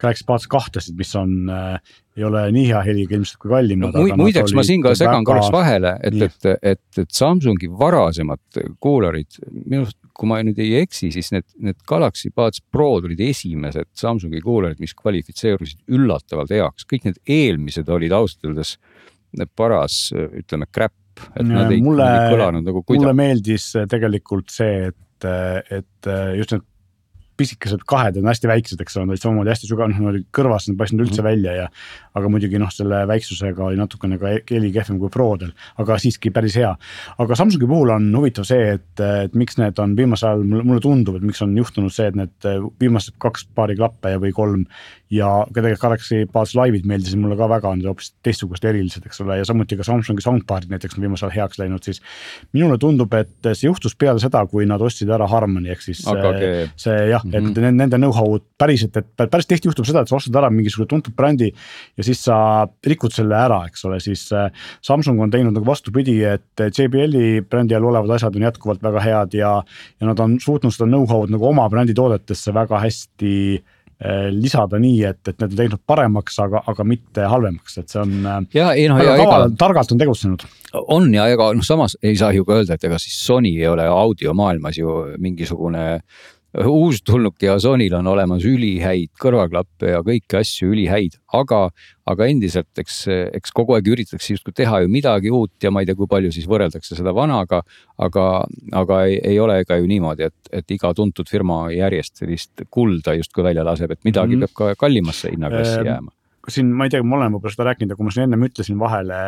Galaxy 0.00 0.26
Buds 0.26 0.46
kahtesid, 0.50 0.96
mis 0.98 1.12
on 1.18 1.50
äh,, 1.50 1.96
ei 2.18 2.26
ole 2.26 2.42
nii 2.54 2.66
hea 2.68 2.80
heliga 2.84 3.16
ilmselt 3.16 3.40
kui 3.40 3.52
kallim 3.52 3.84
no,. 3.84 3.90
muideks 4.20 4.54
ma 4.56 4.64
siin 4.66 4.82
ka 4.84 4.92
segan 4.98 5.20
väga... 5.20 5.26
korraks 5.30 5.50
vahele, 5.54 5.94
et, 6.06 6.18
et, 6.26 6.48
et, 6.72 6.82
et 7.04 7.16
Samsungi 7.16 7.70
varasemad 7.80 8.60
kuularid, 8.82 9.40
minu 9.54 9.84
arust, 9.84 9.98
kui 10.16 10.28
ma 10.30 10.40
nüüd 10.44 10.58
ei 10.60 10.80
eksi, 10.82 11.10
siis 11.14 11.30
need, 11.34 11.46
need 11.64 11.78
Galaxy 11.88 12.32
Buds 12.36 12.62
Prod 12.72 13.08
olid 13.08 13.22
esimesed 13.24 13.90
Samsungi 13.96 14.42
kuularid, 14.44 14.80
mis 14.82 14.96
kvalifitseerusid 14.98 15.84
üllatavalt 15.96 16.52
heaks, 16.54 16.88
kõik 16.90 17.08
need 17.08 17.20
eelmised 17.30 17.88
olid 17.92 18.14
ausalt 18.16 18.50
öeldes 18.50 18.76
paras, 19.56 20.08
ütleme, 20.12 20.66
crap. 20.74 20.96
et 21.36 21.44
ja, 21.44 21.52
nad 21.52 21.70
ei, 21.70 21.82
mulle, 21.84 22.06
ei 22.06 22.34
kõlanud 22.34 22.66
nagu 22.66 22.82
kuidagi. 22.82 23.04
mulle 23.04 23.16
meeldis 23.16 23.70
tegelikult 23.90 24.50
see, 24.52 24.90
et, 24.90 25.28
et 25.78 26.10
just 26.38 26.56
need 26.56 26.66
pisikesed 27.40 27.84
kahed 27.88 28.20
on 28.20 28.28
hästi 28.30 28.50
väiksed, 28.50 28.82
eks 28.84 28.98
ole, 28.98 29.08
nad 29.08 29.16
olid 29.16 29.24
samamoodi 29.24 29.52
hästi 29.54 29.70
sügav, 29.70 29.90
noh, 29.90 30.02
nad 30.04 30.12
olid 30.12 30.28
kõrvas, 30.36 30.68
nad 30.68 30.76
ei 30.76 30.80
paistnud 30.82 31.04
üldse 31.06 31.16
mm 31.16 31.26
-hmm. 31.26 31.30
välja 31.30 31.56
ja. 31.56 31.66
aga 32.14 32.28
muidugi 32.28 32.58
noh, 32.58 32.70
selle 32.74 33.04
väiksusega 33.06 33.64
oli 33.64 33.78
natukene 33.78 34.18
ka 34.18 34.34
heli 34.50 34.72
kehvem 34.74 34.98
kui 34.98 35.10
Prodel, 35.14 35.52
aga 35.78 35.98
siiski 35.98 36.32
päris 36.34 36.56
hea. 36.58 36.74
aga 37.18 37.34
Samsungi 37.38 37.66
puhul 37.66 37.94
on 37.94 38.08
huvitav 38.16 38.44
see, 38.44 38.72
et, 38.76 39.00
et 39.24 39.34
miks 39.34 39.58
need 39.58 39.78
on 39.78 39.96
viimasel 39.96 40.28
ajal, 40.28 40.42
mulle 40.44 40.80
tundub, 40.80 41.16
et 41.16 41.22
miks 41.22 41.42
on 41.42 41.56
juhtunud 41.56 41.92
see, 41.94 42.08
et 42.10 42.18
need 42.18 42.48
viimased 42.80 43.14
kaks 43.18 43.46
paari 43.54 43.76
klappe 43.76 44.16
või 44.18 44.32
kolm 44.32 44.66
ja 45.10 45.28
ka 45.48 45.58
tegelikult 45.58 45.82
Galaxy 45.82 46.24
Buds 46.30 46.54
Live'id 46.54 46.86
meeldisid 46.86 47.18
mulle 47.18 47.36
ka 47.38 47.48
väga, 47.50 47.72
need 47.78 47.88
hoopis 47.90 48.12
teistsugused, 48.26 48.66
erilised, 48.70 49.06
eks 49.06 49.22
ole, 49.24 49.40
ja 49.40 49.46
samuti 49.48 49.78
ka 49.78 49.86
Samsungi 49.86 50.22
soundbar'id 50.22 50.70
näiteks 50.70 50.96
on 50.96 51.06
viimasel 51.06 51.28
ajal 51.28 51.36
heaks 51.40 51.58
läinud, 51.58 51.82
siis. 51.86 51.98
minule 52.54 52.78
tundub, 52.78 53.14
et 53.18 53.50
see 53.50 53.66
juhtus 53.66 53.96
peale 53.98 54.22
seda, 54.22 54.44
kui 54.50 54.66
nad 54.70 54.82
ostsid 54.82 55.10
ära 55.10 55.26
Harmoni 55.30 55.72
ehk 55.74 55.82
siis 55.82 56.04
AKG. 56.10 56.74
see 56.80 56.96
jah, 57.10 57.26
mm 57.30 57.52
-hmm. 57.52 57.76
nende 57.78 57.96
know-how'd 57.96 58.42
päriselt, 58.58 58.96
et 58.96 59.30
päris 59.30 59.46
tihti 59.46 59.68
juhtub 59.68 59.86
seda, 59.86 60.02
et 60.02 60.08
sa 60.08 60.16
ostad 60.16 60.36
ära 60.36 60.50
mingisuguse 60.50 60.88
tuntud 60.88 61.14
brändi. 61.16 61.52
ja 61.96 62.04
siis 62.04 62.24
sa 62.24 62.66
rikud 62.86 63.12
selle 63.12 63.34
ära, 63.34 63.64
eks 63.66 63.84
ole, 63.84 64.00
siis 64.00 64.32
äh, 64.32 64.50
Samsung 64.82 65.20
on 65.20 65.30
teinud 65.30 65.52
nagu 65.52 65.66
vastupidi, 65.66 66.22
et 66.24 66.78
JBL-i 66.78 67.40
brändi 67.42 67.74
all 67.74 67.84
olevad 67.84 68.10
asjad 68.16 68.36
on 68.36 68.42
jätkuvalt 68.42 68.82
väga 68.82 69.00
head 69.00 69.34
ja. 69.34 69.62
ja 70.00 70.06
nad 70.06 70.18
on 70.18 70.40
suutnud 70.40 70.72
seda 70.72 70.88
know-how'd 70.88 71.30
nagu 71.30 71.46
oma 71.46 71.68
brändi 71.68 71.94
toodetesse 71.94 72.54
väga 72.54 72.80
hästi 72.80 73.62
Äh, 74.00 74.30
lisada 74.32 74.78
nii, 74.80 75.02
et, 75.04 75.18
et 75.28 75.42
need 75.42 75.52
on 75.52 75.58
teinud 75.58 75.80
paremaks, 75.84 76.38
aga, 76.40 76.62
aga 76.72 76.84
mitte 76.88 77.26
halvemaks, 77.28 77.74
et 77.82 77.92
see 77.92 77.98
on. 78.00 78.14
Äh, 78.24 78.38
ja 78.56 78.70
ei 78.72 78.86
noh, 78.88 78.96
ja 79.04 79.18
ega. 79.20 79.40
targalt 79.60 79.92
on 79.92 80.00
tegutsenud. 80.00 80.44
on 80.94 81.10
ja 81.12 81.26
ega 81.28 81.50
noh, 81.52 81.66
samas 81.66 81.98
ei 82.00 82.16
saa 82.16 82.32
ju 82.32 82.46
ka 82.48 82.56
öelda, 82.56 82.78
et 82.78 82.86
ega 82.88 82.96
siis 83.02 83.18
Sony 83.20 83.52
ei 83.58 83.68
ole 83.68 83.84
audiomaailmas 83.84 84.78
ju 84.80 84.94
mingisugune 85.20 85.84
uustulnuk 86.58 87.42
ja 87.42 87.58
Sonyl 87.62 87.94
on 87.94 88.08
olemas 88.10 88.44
ülihäid 88.48 89.12
kõrvaklappe 89.22 89.92
ja 89.92 90.00
kõiki 90.06 90.38
asju 90.40 90.72
ülihäid, 90.74 91.14
aga, 91.36 91.60
aga 92.10 92.26
endiselt, 92.26 92.70
eks, 92.80 93.04
eks 93.38 93.54
kogu 93.54 93.76
aeg 93.76 93.90
üritatakse 93.92 94.34
justkui 94.34 94.54
teha 94.56 94.82
ju 94.82 94.90
midagi 94.90 95.30
uut 95.30 95.62
ja 95.62 95.70
ma 95.70 95.84
ei 95.84 95.88
tea, 95.88 95.98
kui 95.98 96.10
palju 96.10 96.32
siis 96.34 96.48
võrreldakse 96.50 96.98
seda 96.98 97.14
vanaga. 97.14 97.62
aga, 98.00 98.26
aga 98.72 99.02
ei, 99.06 99.18
ei 99.32 99.38
ole 99.38 99.60
ka 99.68 99.76
ju 99.76 99.86
niimoodi, 99.86 100.30
et, 100.30 100.54
et 100.62 100.70
iga 100.74 100.94
tuntud 100.96 101.28
firma 101.28 101.66
järjest 101.70 102.22
sellist 102.22 102.64
kulda 102.70 103.14
justkui 103.14 103.44
välja 103.44 103.64
laseb, 103.64 103.90
et 103.90 104.04
midagi 104.04 104.36
mm 104.36 104.42
-hmm. 104.42 104.56
peab 104.56 104.74
ka 104.74 104.86
kallimasse 104.86 105.30
hinnaklassi 105.30 105.86
jääma 105.86 106.10
siin 106.48 106.70
ma 106.74 106.86
ei 106.86 106.90
tea, 106.90 107.02
ma 107.04 107.16
olen 107.16 107.34
võib-olla 107.34 107.52
seda 107.52 107.68
rääkinud, 107.68 107.92
aga 107.94 108.06
ma 108.06 108.10
siin 108.14 108.26
ennem 108.26 108.46
ütlesin 108.48 108.78
vahele 108.80 109.18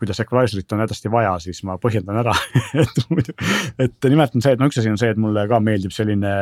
kuidas 0.00 0.20
equalizer'it 0.22 0.72
on 0.74 0.82
hädasti 0.84 1.10
vaja, 1.12 1.34
siis 1.42 1.62
ma 1.66 1.76
põhjendan 1.80 2.20
ära 2.22 2.34
et 2.82 3.00
muidu, 3.10 3.34
et 3.82 4.08
nimelt 4.10 4.36
on 4.36 4.44
see, 4.44 4.54
et 4.56 4.62
no 4.62 4.68
üks 4.70 4.80
asi 4.80 4.92
on 4.92 4.98
see, 5.00 5.12
et 5.14 5.20
mulle 5.20 5.46
ka 5.50 5.60
meeldib 5.62 5.94
selline 5.94 6.32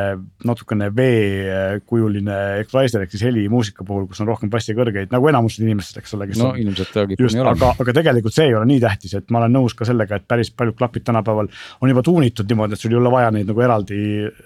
natukene 0.49 0.91
V-kujuline 0.95 2.39
equalizer 2.65 3.05
ehk 3.05 3.15
siis 3.15 3.27
heli 3.29 3.47
muusika 3.53 3.87
puhul, 3.87 4.09
kus 4.11 4.23
on 4.25 4.31
rohkem 4.31 4.53
bassikõrgeid 4.53 5.15
nagu 5.15 5.31
enamustel 5.31 5.69
inimestel, 5.69 6.03
eks 6.03 6.17
ole. 6.19 6.29
no 6.39 6.51
on, 6.53 6.61
ilmselt 6.63 6.93
ta 6.95 7.07
kipub 7.09 7.31
nii 7.31 7.45
olema. 7.45 7.55
aga, 7.57 7.85
aga 7.85 7.97
tegelikult 8.01 8.37
see 8.37 8.49
ei 8.51 8.57
ole 8.59 8.69
nii 8.71 8.83
tähtis, 8.85 9.17
et 9.19 9.31
ma 9.35 9.43
olen 9.43 9.57
nõus 9.59 9.77
ka 9.79 9.89
sellega, 9.89 10.19
et 10.19 10.29
päris 10.29 10.51
paljud 10.55 10.79
klapid 10.79 11.07
tänapäeval 11.07 11.51
on 11.81 11.93
juba 11.93 12.05
tuunitud 12.07 12.51
niimoodi, 12.51 12.77
et 12.77 12.85
sul 12.85 12.95
ei 12.95 13.01
ole 13.01 13.13
vaja 13.15 13.31
neid 13.35 13.51
nagu 13.51 13.65
eraldi 13.65 14.01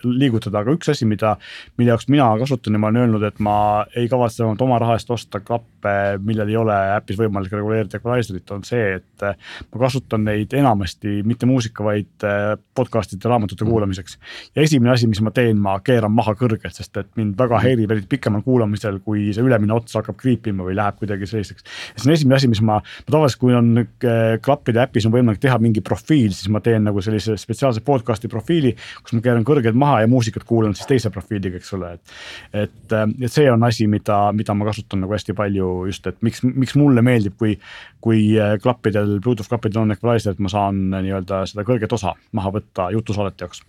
liigutada, 0.04 0.62
aga 0.62 0.74
üks 0.76 0.92
asi, 0.92 1.09
mida, 1.09 1.36
mille 1.78 1.94
jaoks 1.94 2.09
mina 2.12 2.30
kasutan 2.40 2.76
ja 2.76 2.82
ma 2.82 2.90
olen 2.90 3.04
öelnud, 3.04 3.26
et 3.28 3.40
ma 3.44 3.56
ei 3.96 4.09
kavatse 4.11 4.44
oma 4.48 4.78
raha 4.82 4.98
eest 4.98 5.11
osta 5.14 5.40
klappe, 5.40 5.78
millel 6.24 6.51
ei 6.51 6.57
ole 6.59 6.76
äpis 6.97 7.18
võimalik 7.18 7.53
reguleerida 7.55 7.99
equalizer'it, 7.99 8.51
on 8.55 8.64
see, 8.66 8.99
et 8.99 9.24
äh, 9.26 9.37
ma 9.72 9.81
kasutan 9.85 10.24
neid 10.26 10.55
enamasti 10.57 11.20
mitte 11.29 11.49
muusika, 11.49 11.85
vaid 11.87 12.26
äh, 12.26 12.55
podcast'ide, 12.79 13.29
raamatute 13.29 13.64
mm. 13.64 13.70
kuulamiseks. 13.70 14.18
ja 14.57 14.64
esimene 14.64 14.93
asi, 14.95 15.09
mis 15.11 15.20
ma 15.24 15.33
teen, 15.35 15.61
ma 15.62 15.79
keeran 15.85 16.14
maha 16.14 16.35
kõrgelt, 16.39 16.74
sest 16.74 16.97
et 17.01 17.11
mind 17.18 17.37
väga 17.39 17.57
mm. 17.57 17.66
häirib 17.66 17.95
eriti 17.95 18.11
pikemal 18.16 18.45
kuulamisel, 18.47 19.01
kui 19.05 19.29
see 19.37 19.45
ülemine 19.45 19.74
ots 19.76 19.97
hakkab 19.99 20.18
kriipima 20.20 20.66
või 20.66 20.76
läheb 20.79 20.99
kuidagi 21.01 21.29
selliseks. 21.31 21.66
see 21.97 22.09
on 22.09 22.16
esimene 22.16 22.39
asi, 22.39 22.51
mis 22.51 22.62
ma, 22.64 22.81
ma 22.81 23.14
tavaliselt, 23.14 23.43
kui 23.43 23.57
on 23.57 23.72
äh, 23.83 24.37
klappide 24.45 24.83
äpis 24.85 25.09
on 25.09 25.14
võimalik 25.14 25.43
teha 25.43 25.59
mingi 25.62 25.83
profiil, 25.85 26.33
siis 26.37 26.51
ma 26.53 26.62
teen 26.64 26.87
nagu 26.89 27.03
sellise 27.05 27.37
spetsiaalse 27.41 27.85
podcast'i 27.87 28.31
profiili, 28.31 28.74
kus 29.03 29.16
ma 29.16 29.24
keeran 29.24 29.47
kõrgelt 29.47 29.79
maha 29.79 30.03
ja 30.05 30.11
muusikat 30.11 30.47
kuulan 30.49 30.76
siis 30.79 30.89
teise 30.91 31.12
profiiliga, 31.14 31.61
eks 31.61 31.74
ole, 31.79 31.95
et. 31.99 32.16
et, 32.64 32.97
et 32.99 33.33
see 33.33 33.49
on 33.51 33.62
asi, 33.66 33.87
mida, 33.91 34.20
mida 34.37 34.55
ma 34.57 34.66
kasutan 34.68 35.03
nagu 35.05 35.14
hästi 35.14 35.35
palju 35.37 35.68
ju 35.69 35.89
just, 35.93 36.07
et 36.11 36.21
miks, 36.25 36.45
miks 36.45 36.77
mulle 36.79 37.05
meeldib, 37.05 37.39
kui. 37.39 37.59
kui 38.05 38.21
äh, 38.39 38.55
klappidel, 38.62 39.19
Bluetooth 39.19 39.51
klappidel 39.51 39.83
on 39.83 39.93
equalizer, 39.93 40.37
et 40.37 40.43
ma 40.43 40.51
saan 40.53 40.85
nii-öelda 40.93 41.43
seda 41.51 41.64
kõrget 41.66 41.93
osa 41.97 42.14
maha 42.33 42.55
võtta 42.55 42.93
jutusalete 42.95 43.45
jaoks 43.45 43.64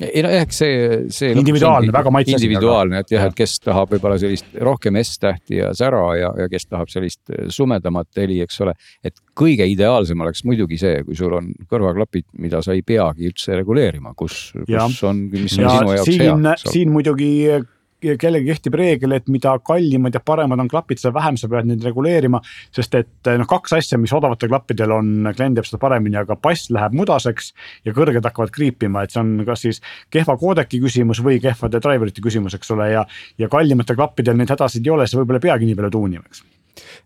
ei 0.00 0.22
no 0.24 0.30
jah, 0.32 0.46
see, 0.54 0.74
see. 1.12 1.32
individuaalne, 1.36 1.92
väga 1.92 2.12
maitse 2.14 2.34
asi. 2.34 2.46
individuaalne, 2.46 3.02
et 3.02 3.12
jah, 3.12 3.26
et 3.28 3.36
kes 3.36 3.58
tahab 3.64 3.92
võib-olla 3.94 4.16
sellist 4.20 4.54
rohkem 4.64 4.96
S-tähti 5.02 5.60
ja 5.60 5.72
sära 5.76 6.02
ja, 6.18 6.30
ja 6.40 6.46
kes 6.52 6.68
tahab 6.70 6.92
sellist 6.92 7.32
sumedamat 7.52 8.22
heli, 8.22 8.40
eks 8.44 8.60
ole. 8.64 8.74
et 9.04 9.20
kõige 9.36 9.66
ideaalsem 9.68 10.20
oleks 10.24 10.44
muidugi 10.48 10.80
see, 10.80 11.02
kui 11.06 11.18
sul 11.18 11.34
on 11.36 11.50
kõrvaklapid, 11.70 12.30
mida 12.40 12.62
sa 12.64 12.76
ei 12.76 12.84
peagi 12.86 13.28
üldse 13.30 13.58
reguleerima, 13.60 14.14
kus, 14.16 14.50
kus 14.64 15.04
on, 15.06 15.26
mis 15.32 15.58
on 15.58 15.66
ja 15.66 15.76
sinu 15.76 15.98
jaoks 15.98 16.10
siin, 16.10 16.48
hea. 16.48 16.56
siin 16.64 16.94
muidugi 16.94 17.30
kellelgi 18.00 18.48
kehtib 18.50 18.76
reegel, 18.78 19.14
et 19.16 19.28
mida 19.32 19.52
kallimad 19.64 20.14
ja 20.16 20.22
paremad 20.24 20.60
on 20.62 20.68
klapid, 20.70 21.00
seda 21.00 21.12
vähem 21.16 21.38
sa 21.40 21.48
pead 21.52 21.68
neid 21.68 21.84
reguleerima. 21.84 22.40
sest 22.76 22.94
et 22.98 23.30
noh, 23.38 23.48
kaks 23.48 23.74
asja, 23.78 23.98
mis 24.00 24.12
odavatel 24.16 24.50
klappidel 24.52 24.94
on, 24.96 25.30
klient 25.36 25.58
teab 25.58 25.68
seda 25.68 25.80
paremini, 25.82 26.18
aga 26.20 26.36
bass 26.40 26.70
läheb 26.70 26.96
mudaseks 26.96 27.52
ja 27.88 27.94
kõrged 27.96 28.24
hakkavad 28.24 28.54
kriipima, 28.54 29.04
et 29.04 29.14
see 29.14 29.22
on 29.22 29.34
kas 29.48 29.66
siis 29.66 29.82
kehva 30.10 30.36
koodeki 30.40 30.80
küsimus 30.82 31.22
või 31.24 31.40
kehvade 31.42 31.82
driverite 31.82 32.24
küsimus, 32.24 32.56
eks 32.56 32.74
ole, 32.76 32.90
ja. 32.94 33.04
ja 33.38 33.50
kallimatel 33.52 33.98
klappidel 33.98 34.38
neid 34.38 34.50
hädasid 34.52 34.86
ei 34.86 34.94
ole, 34.94 35.06
sa 35.06 35.20
võib-olla 35.20 35.42
ei 35.42 35.48
peagi 35.48 35.68
nii 35.68 35.78
palju 35.78 35.94
tuunima, 35.98 36.26
eks 36.26 36.44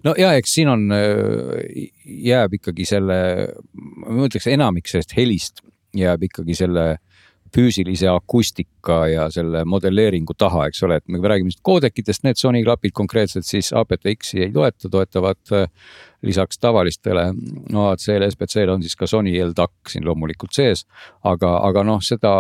no 0.07 0.15
ja 0.19 0.35
eks 0.39 0.59
siin 0.59 0.71
on, 0.71 0.89
jääb 2.05 2.59
ikkagi 2.61 2.87
selle, 2.89 3.19
ma 3.75 4.27
ütleks 4.29 4.51
enamik 4.53 4.91
sellest 4.91 5.17
helist 5.17 5.65
jääb 5.95 6.27
ikkagi 6.29 6.57
selle 6.59 6.87
füüsilise 7.55 8.09
akustika 8.11 9.05
ja 9.09 9.29
selle 9.31 9.65
modelleeringu 9.69 10.35
taha, 10.39 10.67
eks 10.71 10.83
ole, 10.87 10.99
et 11.01 11.09
me 11.09 11.21
räägime 11.23 11.53
nüüd 11.53 11.63
koodekitest, 11.67 12.25
need 12.27 12.41
Sony 12.41 12.65
klapid 12.67 12.95
konkreetselt 12.97 13.47
siis 13.49 13.73
aptX-i 13.77 14.47
ei 14.49 14.53
toeta, 14.55 14.91
toetavad 14.91 15.55
lisaks 16.25 16.59
tavalistele 16.59 17.27
AAC-le, 17.75 18.29
SBC-le 18.33 18.73
on 18.73 18.83
siis 18.85 18.97
ka 18.99 19.09
Sony 19.11 19.35
LDAC 19.45 19.93
siin 19.93 20.07
loomulikult 20.07 20.55
sees. 20.57 20.85
aga, 21.25 21.51
aga 21.69 21.85
noh, 21.87 22.01
seda 22.05 22.33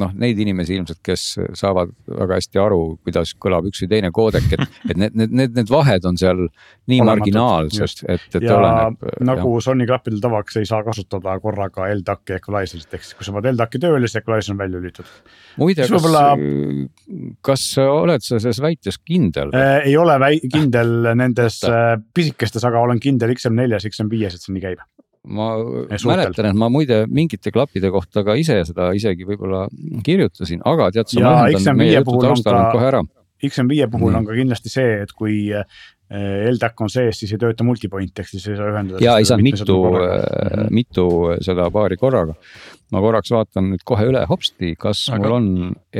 noh, 0.00 0.12
neid 0.20 0.38
inimesi 0.40 0.76
ilmselt, 0.76 1.00
kes 1.04 1.24
saavad 1.58 1.92
väga 2.08 2.38
hästi 2.38 2.60
aru, 2.60 2.80
kuidas 3.04 3.34
kõlab 3.40 3.68
üks 3.70 3.82
või 3.84 3.90
teine 3.94 4.10
koodek, 4.14 4.48
et, 4.56 4.64
et 4.90 4.96
need, 4.96 5.16
need, 5.16 5.34
need, 5.42 5.54
need 5.56 5.72
vahed 5.72 6.06
on 6.08 6.18
seal 6.20 6.46
nii 6.90 7.00
marginaalsed, 7.06 8.04
et, 8.08 8.26
et 8.34 8.46
ja 8.46 8.56
oleneb. 8.58 9.06
nagu 9.26 9.54
jah. 9.56 9.64
Sony 9.70 9.86
klappidel 9.88 10.20
tavaks 10.22 10.60
ei 10.60 10.68
saa 10.68 10.82
kasutada 10.86 11.36
korraga 11.42 11.88
LDAC-i 11.94 12.38
equalizer'it, 12.38 12.88
ehk 12.96 13.06
siis 13.06 13.18
kui 13.18 13.28
sa 13.28 13.34
paned 13.36 13.54
LDAC-i 13.54 13.82
tööle, 13.82 14.08
siis 14.08 14.22
equalizer 14.22 14.56
on 14.56 14.60
välja 14.62 14.80
lülitatud. 14.80 15.34
muide, 15.60 15.86
kas 15.86 15.94
võibolla..., 15.96 16.24
kas 17.44 17.66
oled 17.84 18.24
sa 18.24 18.40
selles 18.42 18.60
väites 18.62 19.00
kindel 19.04 19.54
äh,? 19.56 19.88
ei 19.90 19.96
ole 20.00 20.16
väi-, 20.22 20.42
kindel 20.50 20.94
nendes 21.20 21.60
äh, 21.68 21.94
pisikestes, 22.14 22.64
aga 22.66 22.82
olen 22.84 23.00
kindel 23.02 23.09
kindel 23.10 23.34
XM4-s, 23.36 23.90
XM5-s, 23.90 24.38
et 24.38 24.46
see 24.46 24.56
nii 24.56 24.66
käib 24.70 24.86
ma 25.28 25.52
mäletan, 26.08 26.48
et 26.48 26.56
ma 26.56 26.70
muide 26.72 27.04
mingite 27.10 27.52
klappide 27.52 27.90
kohta 27.92 28.24
ka 28.24 28.36
ise 28.40 28.56
seda 28.68 28.90
isegi 28.96 29.26
võib-olla 29.28 29.66
kirjutasin, 30.06 30.62
aga 30.66 30.90
tead, 30.94 31.10
sa 31.12 31.24
lahendan 31.26 31.76
meie 31.76 31.98
jutu 31.98 32.20
taustal 32.24 32.60
kohe 32.72 32.86
ära. 32.88 33.02
XM5 33.40 33.88
puhul 33.92 34.12
mm. 34.12 34.18
on 34.18 34.28
ka 34.28 34.36
kindlasti 34.36 34.72
see, 34.72 34.96
et 35.04 35.12
kui 35.16 35.36
eh, 35.56 35.64
LDAC 36.50 36.82
on 36.84 36.92
sees, 36.92 37.20
siis 37.22 37.32
ei 37.32 37.40
tööta 37.40 37.64
multipoint 37.64 38.20
ehk 38.20 38.28
siis 38.28 38.48
ei 38.50 38.58
saa 38.58 38.72
ühendada. 38.72 39.00
ja 39.04 39.16
ei 39.20 39.28
saa 39.28 39.40
mitu, 39.40 39.78
äh, 39.96 40.66
mitu 40.72 41.06
seda 41.44 41.68
paari 41.72 41.96
korraga. 42.00 42.36
ma 42.92 43.04
korraks 43.04 43.32
vaatan 43.32 43.70
nüüd 43.74 43.84
kohe 43.88 44.08
üle 44.10 44.24
hopsti, 44.28 44.74
kas 44.80 45.06
aga... 45.08 45.22
mul 45.22 45.36
on 45.38 45.50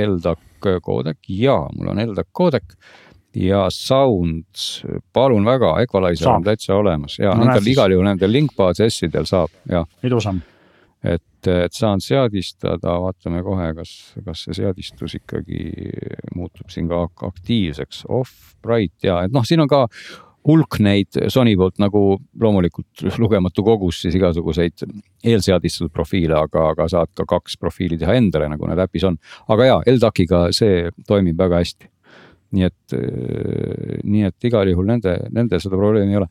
LDAC 0.07 0.73
koodek 0.85 1.33
ja 1.33 1.57
mul 1.77 1.93
on 1.95 2.05
LDAC 2.11 2.29
koodek 2.37 2.77
ja 3.35 3.65
sound, 3.71 4.45
palun 5.13 5.45
väga, 5.47 5.75
Equalizer 5.85 6.27
saab. 6.27 6.41
on 6.41 6.47
täitsa 6.49 6.75
olemas 6.75 7.19
ja 7.19 7.35
no, 7.35 7.45
nendel 7.45 7.73
igal 7.73 7.93
juhul 7.95 8.07
nendel 8.07 8.33
Linkbase 8.33 8.89
S-idel 8.91 9.29
saab, 9.29 9.53
jah. 9.71 9.87
ilusam. 10.07 10.41
et, 11.05 11.47
et 11.47 11.77
saan 11.77 12.03
seadistada, 12.05 12.97
vaatame 13.05 13.43
kohe, 13.47 13.71
kas, 13.79 13.93
kas 14.25 14.47
see 14.47 14.59
seadistus 14.63 15.15
ikkagi 15.21 15.93
muutub 16.35 16.73
siin 16.73 16.91
ka 16.91 17.07
aktiivseks, 17.31 18.05
off, 18.09 18.57
bright 18.63 19.07
ja 19.07 19.23
et 19.25 19.33
noh, 19.35 19.47
siin 19.47 19.63
on 19.63 19.71
ka 19.71 19.87
hulk 20.49 20.79
neid 20.81 21.19
Sony 21.29 21.53
poolt 21.59 21.79
nagu 21.83 22.03
loomulikult 22.41 23.05
lugematu 23.21 23.63
kogus 23.65 24.01
siis 24.03 24.17
igasuguseid 24.17 24.87
eelseadistatud 25.25 25.93
profiile, 25.93 26.39
aga, 26.39 26.71
aga 26.73 26.89
saad 26.89 27.13
ka 27.15 27.29
kaks 27.29 27.59
profiili 27.61 27.99
teha 28.01 28.17
endale, 28.19 28.49
nagu 28.51 28.69
need 28.69 28.81
äpis 28.81 29.05
on. 29.07 29.21
aga 29.53 29.69
jaa, 29.69 29.81
LDAC-iga 29.95 30.47
see 30.57 30.89
toimib 31.07 31.39
väga 31.39 31.61
hästi 31.61 31.91
nii 32.57 32.67
et, 32.67 32.95
äh, 32.97 33.99
nii 34.05 34.27
et 34.29 34.49
igal 34.49 34.71
juhul 34.71 34.89
nende, 34.89 35.17
nende 35.35 35.61
seda 35.63 35.79
probleemi 35.79 36.15
ei 36.15 36.21
ole. 36.21 36.29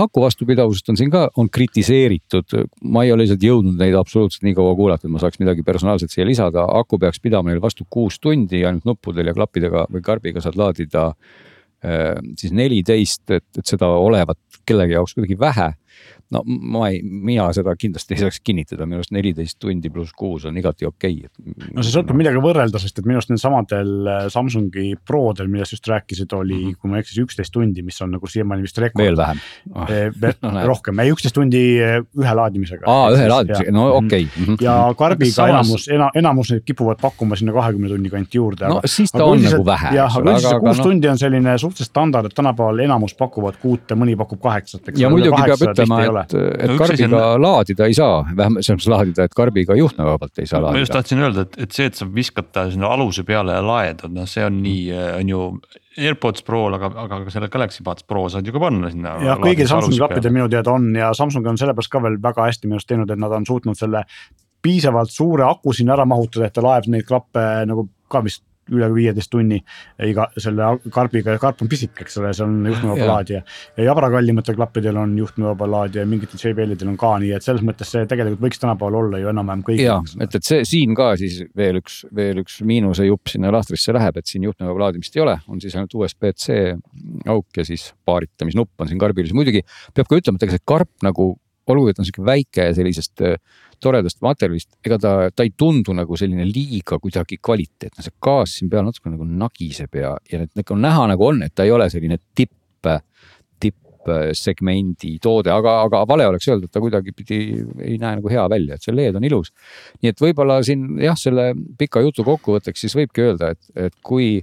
haku 0.00 0.24
vastupidavusest 0.24 0.92
on 0.92 1.00
siin 1.00 1.12
ka, 1.12 1.26
on 1.40 1.48
kritiseeritud, 1.52 2.56
ma 2.92 3.04
ei 3.06 3.12
ole 3.14 3.24
lihtsalt 3.24 3.46
jõudnud 3.46 3.78
neid 3.80 3.96
absoluutselt 3.98 4.46
nii 4.46 4.56
kaua 4.58 4.74
kuulata, 4.78 5.08
et 5.08 5.14
ma 5.14 5.22
saaks 5.22 5.40
midagi 5.42 5.64
personaalset 5.66 6.12
siia 6.12 6.26
lisada, 6.28 6.66
aku 6.80 7.00
peaks 7.02 7.22
pidama 7.22 7.52
neil 7.52 7.62
vastu 7.62 7.86
kuus 7.90 8.20
tundi 8.22 8.64
ainult 8.66 8.88
nuppudel 8.88 9.32
ja 9.32 9.36
klappidega 9.36 9.86
või 9.92 10.04
karbiga 10.04 10.44
saad 10.44 10.58
laadida 10.60 11.10
äh, 11.12 12.16
siis 12.38 12.52
neliteist, 12.56 13.24
et, 13.30 13.48
et 13.58 13.66
seda 13.66 13.90
olevat 13.96 14.40
kellegi 14.68 14.98
jaoks 14.98 15.16
kuidagi 15.16 15.38
vähe 15.40 15.72
no 16.32 16.42
ma 16.46 16.88
ei, 16.90 17.00
mina 17.02 17.48
seda 17.54 17.74
kindlasti 17.78 18.16
ei 18.16 18.22
saaks 18.22 18.40
kinnitada, 18.44 18.86
minu 18.88 19.00
arust 19.00 19.12
neliteist 19.14 19.58
tundi 19.62 19.90
pluss 19.92 20.14
kuus 20.16 20.46
on 20.48 20.56
igati 20.58 20.86
okei 20.88 21.18
okay.. 21.26 21.68
no 21.74 21.84
see 21.84 21.92
sõltub 21.94 22.18
millega 22.18 22.40
võrrelda, 22.42 22.80
sest 22.82 23.00
et 23.00 23.08
minu 23.08 23.20
arust 23.20 23.32
needsamadel 23.32 23.92
äh, 24.08 24.22
Samsungi 24.32 24.94
Prodel, 25.06 25.50
millest 25.52 25.76
just 25.76 25.88
rääkisid, 25.90 26.32
oli 26.36 26.56
mm, 26.56 26.68
-hmm. 26.70 26.80
kui 26.80 26.90
ma 26.90 26.98
ei 26.98 27.04
eksi, 27.04 27.20
üksteist 27.26 27.52
tundi, 27.54 27.84
mis 27.84 28.00
on 28.04 28.14
nagu 28.16 28.30
siiamaani 28.34 28.64
vist 28.66 28.78
rekord. 28.78 29.04
veel 29.04 29.16
vähem 29.16 29.42
oh. 29.76 29.92
no, 30.46 30.66
rohkem, 30.72 31.02
ei 31.04 31.12
üksteist 31.12 31.36
tundi 31.36 31.62
äh, 31.82 31.98
ühe 32.18 32.34
laadimisega. 32.40 32.86
aa, 32.86 33.10
ühe 33.16 33.28
laadimisega, 33.28 33.74
no 33.76 33.86
mhm. 33.88 34.06
okei 34.06 34.24
okay. 34.24 34.46
mm. 34.46 34.54
-hmm. 34.54 34.64
ja 34.64 34.94
Karbiga 34.98 35.34
samas... 35.34 35.50
enamus 35.50 35.88
ena,, 35.88 36.10
enamus 36.14 36.54
neid 36.54 36.64
kipuvad 36.64 37.00
pakkuma 37.02 37.36
sinna 37.36 37.52
kahekümne 37.52 37.92
tunni 37.92 38.10
kanti 38.10 38.40
juurde. 38.40 38.68
no 38.68 38.80
aga, 38.80 38.88
siis 38.88 39.12
ta 39.12 39.20
aga 39.20 39.30
on 39.36 39.44
nagu 39.48 39.66
vähe. 39.66 39.94
jah, 39.96 40.16
aga 40.16 40.30
üldiselt 40.30 40.48
see 40.48 40.64
kuus 40.64 40.78
no... 40.78 40.88
tundi 40.88 41.12
on 41.12 41.18
selline 41.18 41.58
suhteliselt 41.58 41.92
standard, 41.92 42.30
et 42.30 42.34
tänapäeval 42.34 42.84
enamus 42.86 43.14
pakuvad 43.18 43.58
kuute, 43.62 43.94
mõni 43.98 44.16
pakub 44.16 44.40
kaheksat. 44.42 44.92
ja 44.96 45.10
muidugi 45.12 45.36
peab 45.42 45.66
ütlema, 45.68 45.81
et, 45.82 46.34
et 46.34 46.74
Karbi 46.78 46.78
karbiga 46.78 47.20
on... 47.34 47.42
laadida 47.42 47.88
ei 47.90 47.96
saa, 47.96 48.22
vähemalt 48.36 48.66
selles 48.66 48.80
mõttes 48.80 48.92
laadida, 48.92 49.26
et 49.28 49.36
karbiga 49.36 49.76
juhtmevabalt 49.78 50.42
ei 50.42 50.50
saa 50.50 50.60
laadida. 50.62 50.78
ma 50.78 50.82
just 50.84 50.96
tahtsin 50.96 51.22
öelda, 51.22 51.46
et, 51.46 51.56
et 51.66 51.78
see, 51.78 51.88
et 51.90 51.98
sa 51.98 52.08
viskad 52.08 52.50
ta 52.54 52.66
sinna 52.72 52.92
aluse 52.96 53.24
peale 53.28 53.56
ja 53.56 53.64
laedad, 53.66 54.12
noh, 54.14 54.28
see 54.30 54.44
on 54.46 54.60
nii, 54.64 54.84
on 55.20 55.32
ju. 55.32 55.46
AirPods 55.92 56.40
Pro'l, 56.46 56.72
aga, 56.72 56.88
aga 57.02 57.18
ka 57.26 57.32
selle 57.34 57.50
Galaxy 57.52 57.82
Buds 57.84 58.06
Pro 58.08 58.22
saad 58.32 58.46
ju 58.48 58.54
ka 58.54 58.60
panna 58.62 58.88
sinna. 58.88 59.10
jah, 59.20 59.40
kõigil 59.40 59.68
Samsungi 59.68 59.98
klappidel 60.00 60.32
minu 60.32 60.46
teada 60.48 60.72
on 60.72 60.86
ja 60.96 61.10
Samsung 61.16 61.50
on 61.50 61.60
sellepärast 61.60 61.92
ka 61.92 62.00
veel 62.00 62.16
väga 62.22 62.46
hästi 62.48 62.64
minu 62.64 62.78
arust 62.78 62.88
teinud, 62.88 63.12
et 63.12 63.20
nad 63.20 63.34
on 63.36 63.44
suutnud 63.44 63.76
selle 63.76 64.00
piisavalt 64.64 65.12
suure 65.12 65.44
aku 65.44 65.74
sinna 65.76 65.92
ära 65.98 66.06
mahutada, 66.08 66.48
et 66.48 66.56
ta 66.56 66.64
laeb 66.64 66.88
neid 66.88 67.04
klappe 67.04 67.44
nagu 67.68 67.84
ka 68.08 68.22
vist 68.24 68.40
üle 68.72 68.88
viieteist 68.94 69.30
tunni 69.32 69.58
iga 70.06 70.28
selle 70.36 70.68
karbiga 70.92 71.36
ja 71.36 71.42
karp 71.42 71.62
on 71.64 71.70
pisik, 71.70 71.94
eks 72.04 72.18
ole, 72.20 72.32
see 72.36 72.46
on 72.46 72.58
juhtmevaba 72.68 73.08
laadija. 73.10 73.42
ja 73.76 73.86
jabra 73.88 74.10
kallimatel 74.12 74.56
klappidel 74.58 74.98
on 75.00 75.16
juhtmevaba 75.18 75.68
laadija 75.70 76.04
ja 76.04 76.10
mingitel 76.10 76.40
JBL-idel 76.40 76.92
on 76.92 76.98
ka, 77.00 77.12
nii 77.22 77.34
et 77.36 77.46
selles 77.46 77.64
mõttes 77.66 77.92
see 77.94 78.06
tegelikult 78.10 78.42
võiks 78.46 78.62
tänapäeval 78.62 78.98
olla 79.02 79.22
ju 79.22 79.32
enam-vähem 79.32 79.64
kõigil. 79.68 79.84
ja, 79.86 79.98
et, 80.20 80.38
et 80.38 80.48
see 80.48 80.64
siin 80.68 80.96
ka 80.98 81.12
siis 81.20 81.42
veel 81.58 81.80
üks, 81.82 82.02
veel 82.14 82.42
üks 82.44 82.60
miinusejupp 82.66 83.34
sinna 83.34 83.52
lahtrisse 83.54 83.94
läheb, 83.96 84.18
et 84.18 84.30
siin 84.30 84.48
juhtmevaba 84.48 84.86
laadimist 84.86 85.16
ei 85.16 85.24
ole, 85.24 85.38
on 85.48 85.62
siis 85.62 85.76
ainult 85.78 85.94
USB-C 85.98 86.58
auk 87.32 87.60
ja 87.60 87.66
siis 87.68 87.90
paaritamisnupp 88.08 88.82
on 88.82 88.90
siin 88.90 89.00
karbil, 89.02 89.28
siis 89.28 89.36
muidugi 89.36 89.64
peab 89.94 90.10
ka 90.10 90.20
ütlema, 90.20 90.40
et 90.40 90.48
ega 90.48 90.56
see 90.56 90.66
karp 90.72 90.92
nagu 91.06 91.32
olgugi, 91.70 91.92
et 91.92 92.00
on 92.02 92.08
sihuke 92.08 92.24
väike 92.26 92.70
sellisest 92.76 93.22
toredast 93.82 94.20
materjalist, 94.22 94.70
ega 94.86 94.98
ta, 95.00 95.12
ta 95.34 95.46
ei 95.46 95.52
tundu 95.58 95.94
nagu 95.96 96.16
selline 96.18 96.46
liiga 96.48 96.98
kuidagi 97.02 97.38
kvaliteetne, 97.42 98.04
see 98.04 98.14
gaas 98.22 98.56
siin 98.58 98.70
peal 98.72 98.86
natuke 98.86 99.10
nagu 99.10 99.26
nagiseb 99.26 99.98
ja, 99.98 100.14
ja 100.30 100.42
need 100.42 100.52
nagu 100.58 100.78
näha 100.78 101.08
nagu 101.12 101.26
on, 101.26 101.42
et 101.46 101.54
ta 101.54 101.66
ei 101.66 101.74
ole 101.74 101.88
selline 101.92 102.18
tipp, 102.38 102.54
tippsegmendi 103.62 105.16
toode, 105.22 105.50
aga, 105.54 105.76
aga 105.86 106.02
vale 106.08 106.26
oleks 106.30 106.48
öelda, 106.50 106.66
et 106.66 106.74
ta 106.74 106.82
kuidagipidi 106.82 107.40
ei 107.82 107.98
näe 108.02 108.18
nagu 108.18 108.32
hea 108.32 108.44
välja, 108.50 108.78
et 108.78 108.86
see 108.86 108.94
LED 108.94 109.18
on 109.18 109.26
ilus. 109.28 109.52
nii 110.02 110.14
et 110.14 110.24
võib-olla 110.26 110.60
siin 110.66 110.86
jah, 111.02 111.18
selle 111.18 111.52
pika 111.78 112.02
jutu 112.04 112.26
kokkuvõtteks 112.26 112.86
siis 112.86 112.96
võibki 112.98 113.26
öelda, 113.26 113.52
et, 113.54 113.70
et 113.88 113.98
kui, 114.02 114.40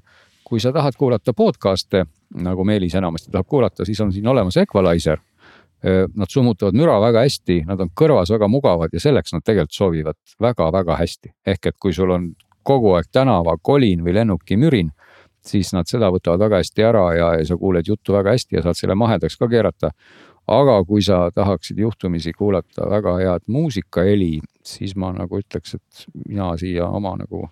kui 0.47 0.63
sa 0.63 0.73
tahad 0.75 0.99
kuulata 0.99 1.35
podcast'e 1.35 2.05
nagu 2.43 2.63
Meelis 2.67 2.95
enamasti 2.95 3.31
tahab 3.31 3.47
kuulata, 3.49 3.87
siis 3.87 3.99
on 4.03 4.13
siin 4.13 4.27
olemas 4.27 4.57
Equalizer 4.61 5.19
Nad 5.79 6.27
summutavad 6.27 6.75
müra 6.75 6.97
väga 6.99 7.21
hästi, 7.23 7.61
nad 7.69 7.79
on 7.79 7.87
kõrvas 7.95 8.27
väga 8.33 8.49
mugavad 8.51 8.91
ja 8.91 8.99
selleks 8.99 9.31
nad 9.31 9.45
tegelikult 9.47 9.77
sobivad 9.77 10.17
väga-väga 10.43 10.97
hästi. 10.99 11.31
ehk 11.47 11.65
et 11.71 11.77
kui 11.79 11.93
sul 11.93 12.11
on 12.11 12.33
kogu 12.63 12.93
aeg 12.97 13.07
tänavakolin 13.11 14.03
või 14.03 14.13
lennukimürin, 14.17 14.89
siis 15.45 15.71
nad 15.73 15.87
seda 15.87 16.09
võtavad 16.11 16.43
väga 16.43 16.59
hästi 16.61 16.83
ära 16.83 17.05
ja, 17.15 17.29
ja 17.39 17.45
sa 17.47 17.57
kuuled 17.57 17.87
juttu 17.87 18.13
väga 18.13 18.35
hästi 18.35 18.59
ja 18.59 18.65
saad 18.65 18.79
selle 18.79 18.95
mahedaks 18.95 19.37
ka 19.39 19.47
keerata. 19.47 19.91
aga 20.49 20.79
kui 20.85 21.01
sa 21.05 21.29
tahaksid 21.31 21.77
juhtumisi 21.77 22.31
kuulata 22.33 22.89
väga 22.89 23.17
head 23.17 23.43
muusikaheli, 23.47 24.39
siis 24.65 24.95
ma 24.95 25.11
nagu 25.13 25.37
ütleks, 25.37 25.75
et 25.75 26.05
mina 26.27 26.55
siia 26.57 26.87
oma 26.87 27.13
nagu 27.19 27.43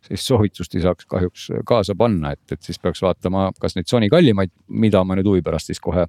sellist 0.00 0.24
soovitust 0.24 0.74
ei 0.74 0.80
saaks 0.80 1.06
kahjuks 1.06 1.50
kaasa 1.68 1.94
panna, 1.94 2.32
et, 2.32 2.52
et 2.52 2.62
siis 2.62 2.78
peaks 2.80 3.02
vaatama, 3.02 3.50
kas 3.60 3.76
neid 3.76 3.90
Sony 3.90 4.08
kallimaid, 4.08 4.50
mida 4.68 5.04
ma 5.04 5.18
nüüd 5.18 5.28
huvi 5.28 5.42
pärast 5.44 5.68
siis 5.68 5.80
kohe 5.80 6.06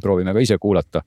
proovime 0.00 0.32
ka 0.32 0.44
ise 0.44 0.58
kuulata. 0.58 1.02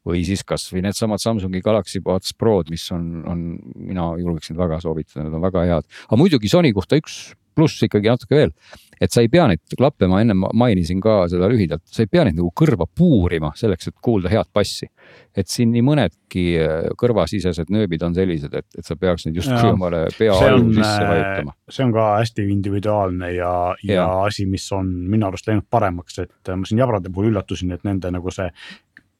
või 0.00 0.22
siis 0.24 0.40
kasvõi 0.48 0.80
needsamad 0.80 1.20
Samsungi 1.20 1.60
Galaxy 1.60 2.00
Buds 2.00 2.32
Prod, 2.32 2.70
mis 2.72 2.86
on, 2.96 3.20
on, 3.28 3.42
mina 3.76 4.06
julgeksin 4.16 4.56
väga 4.56 4.78
soovitada, 4.80 5.26
need 5.26 5.34
on 5.36 5.44
väga 5.44 5.64
head. 5.68 5.88
aga 6.08 6.16
muidugi 6.16 6.48
Sony 6.48 6.72
kohta 6.72 6.96
üks 6.96 7.34
pluss 7.54 7.82
ikkagi 7.86 8.12
natuke 8.12 8.38
veel 8.38 8.54
et 9.00 9.14
sa 9.14 9.22
ei 9.24 9.30
pea 9.32 9.46
neid 9.48 9.62
klappe, 9.72 10.06
ma 10.10 10.20
enne 10.20 10.36
mainisin 10.36 11.00
ka 11.02 11.24
seda 11.32 11.48
lühidalt, 11.50 11.82
sa 11.88 12.04
ei 12.04 12.10
pea 12.10 12.26
neid 12.26 12.36
nagu 12.36 12.50
kõrva 12.56 12.84
puurima 12.84 13.52
selleks, 13.56 13.88
et 13.88 13.96
kuulda 14.04 14.30
head 14.32 14.50
bassi. 14.54 14.90
et 15.36 15.46
siin 15.48 15.70
nii 15.70 15.82
mõnedki 15.86 16.44
äh, 16.58 16.88
kõrvasisesed 16.98 17.70
nööbid 17.70 18.02
on 18.02 18.14
sellised, 18.14 18.54
et, 18.54 18.66
et 18.76 18.86
sa 18.86 18.96
peaks 18.98 19.26
neid 19.26 19.38
justkui 19.38 19.72
omale 19.72 20.02
pea 20.18 20.34
aju 20.34 20.66
sisse 20.74 21.04
äh, 21.04 21.08
vajutama. 21.08 21.54
see 21.70 21.86
on 21.86 21.94
ka 21.94 22.06
hästi 22.18 22.46
individuaalne 22.50 23.32
ja, 23.32 23.52
ja, 23.82 23.94
ja 23.94 24.06
asi, 24.26 24.46
mis 24.50 24.66
on 24.76 24.90
minu 25.10 25.30
arust 25.30 25.48
läinud 25.48 25.68
paremaks, 25.70 26.18
et 26.26 26.52
äh, 26.52 26.58
ma 26.58 26.68
siin 26.68 26.82
jabrade 26.82 27.12
puhul 27.14 27.30
üllatusin, 27.30 27.72
et 27.72 27.86
nende 27.88 28.12
nagu 28.12 28.34
see 28.34 28.50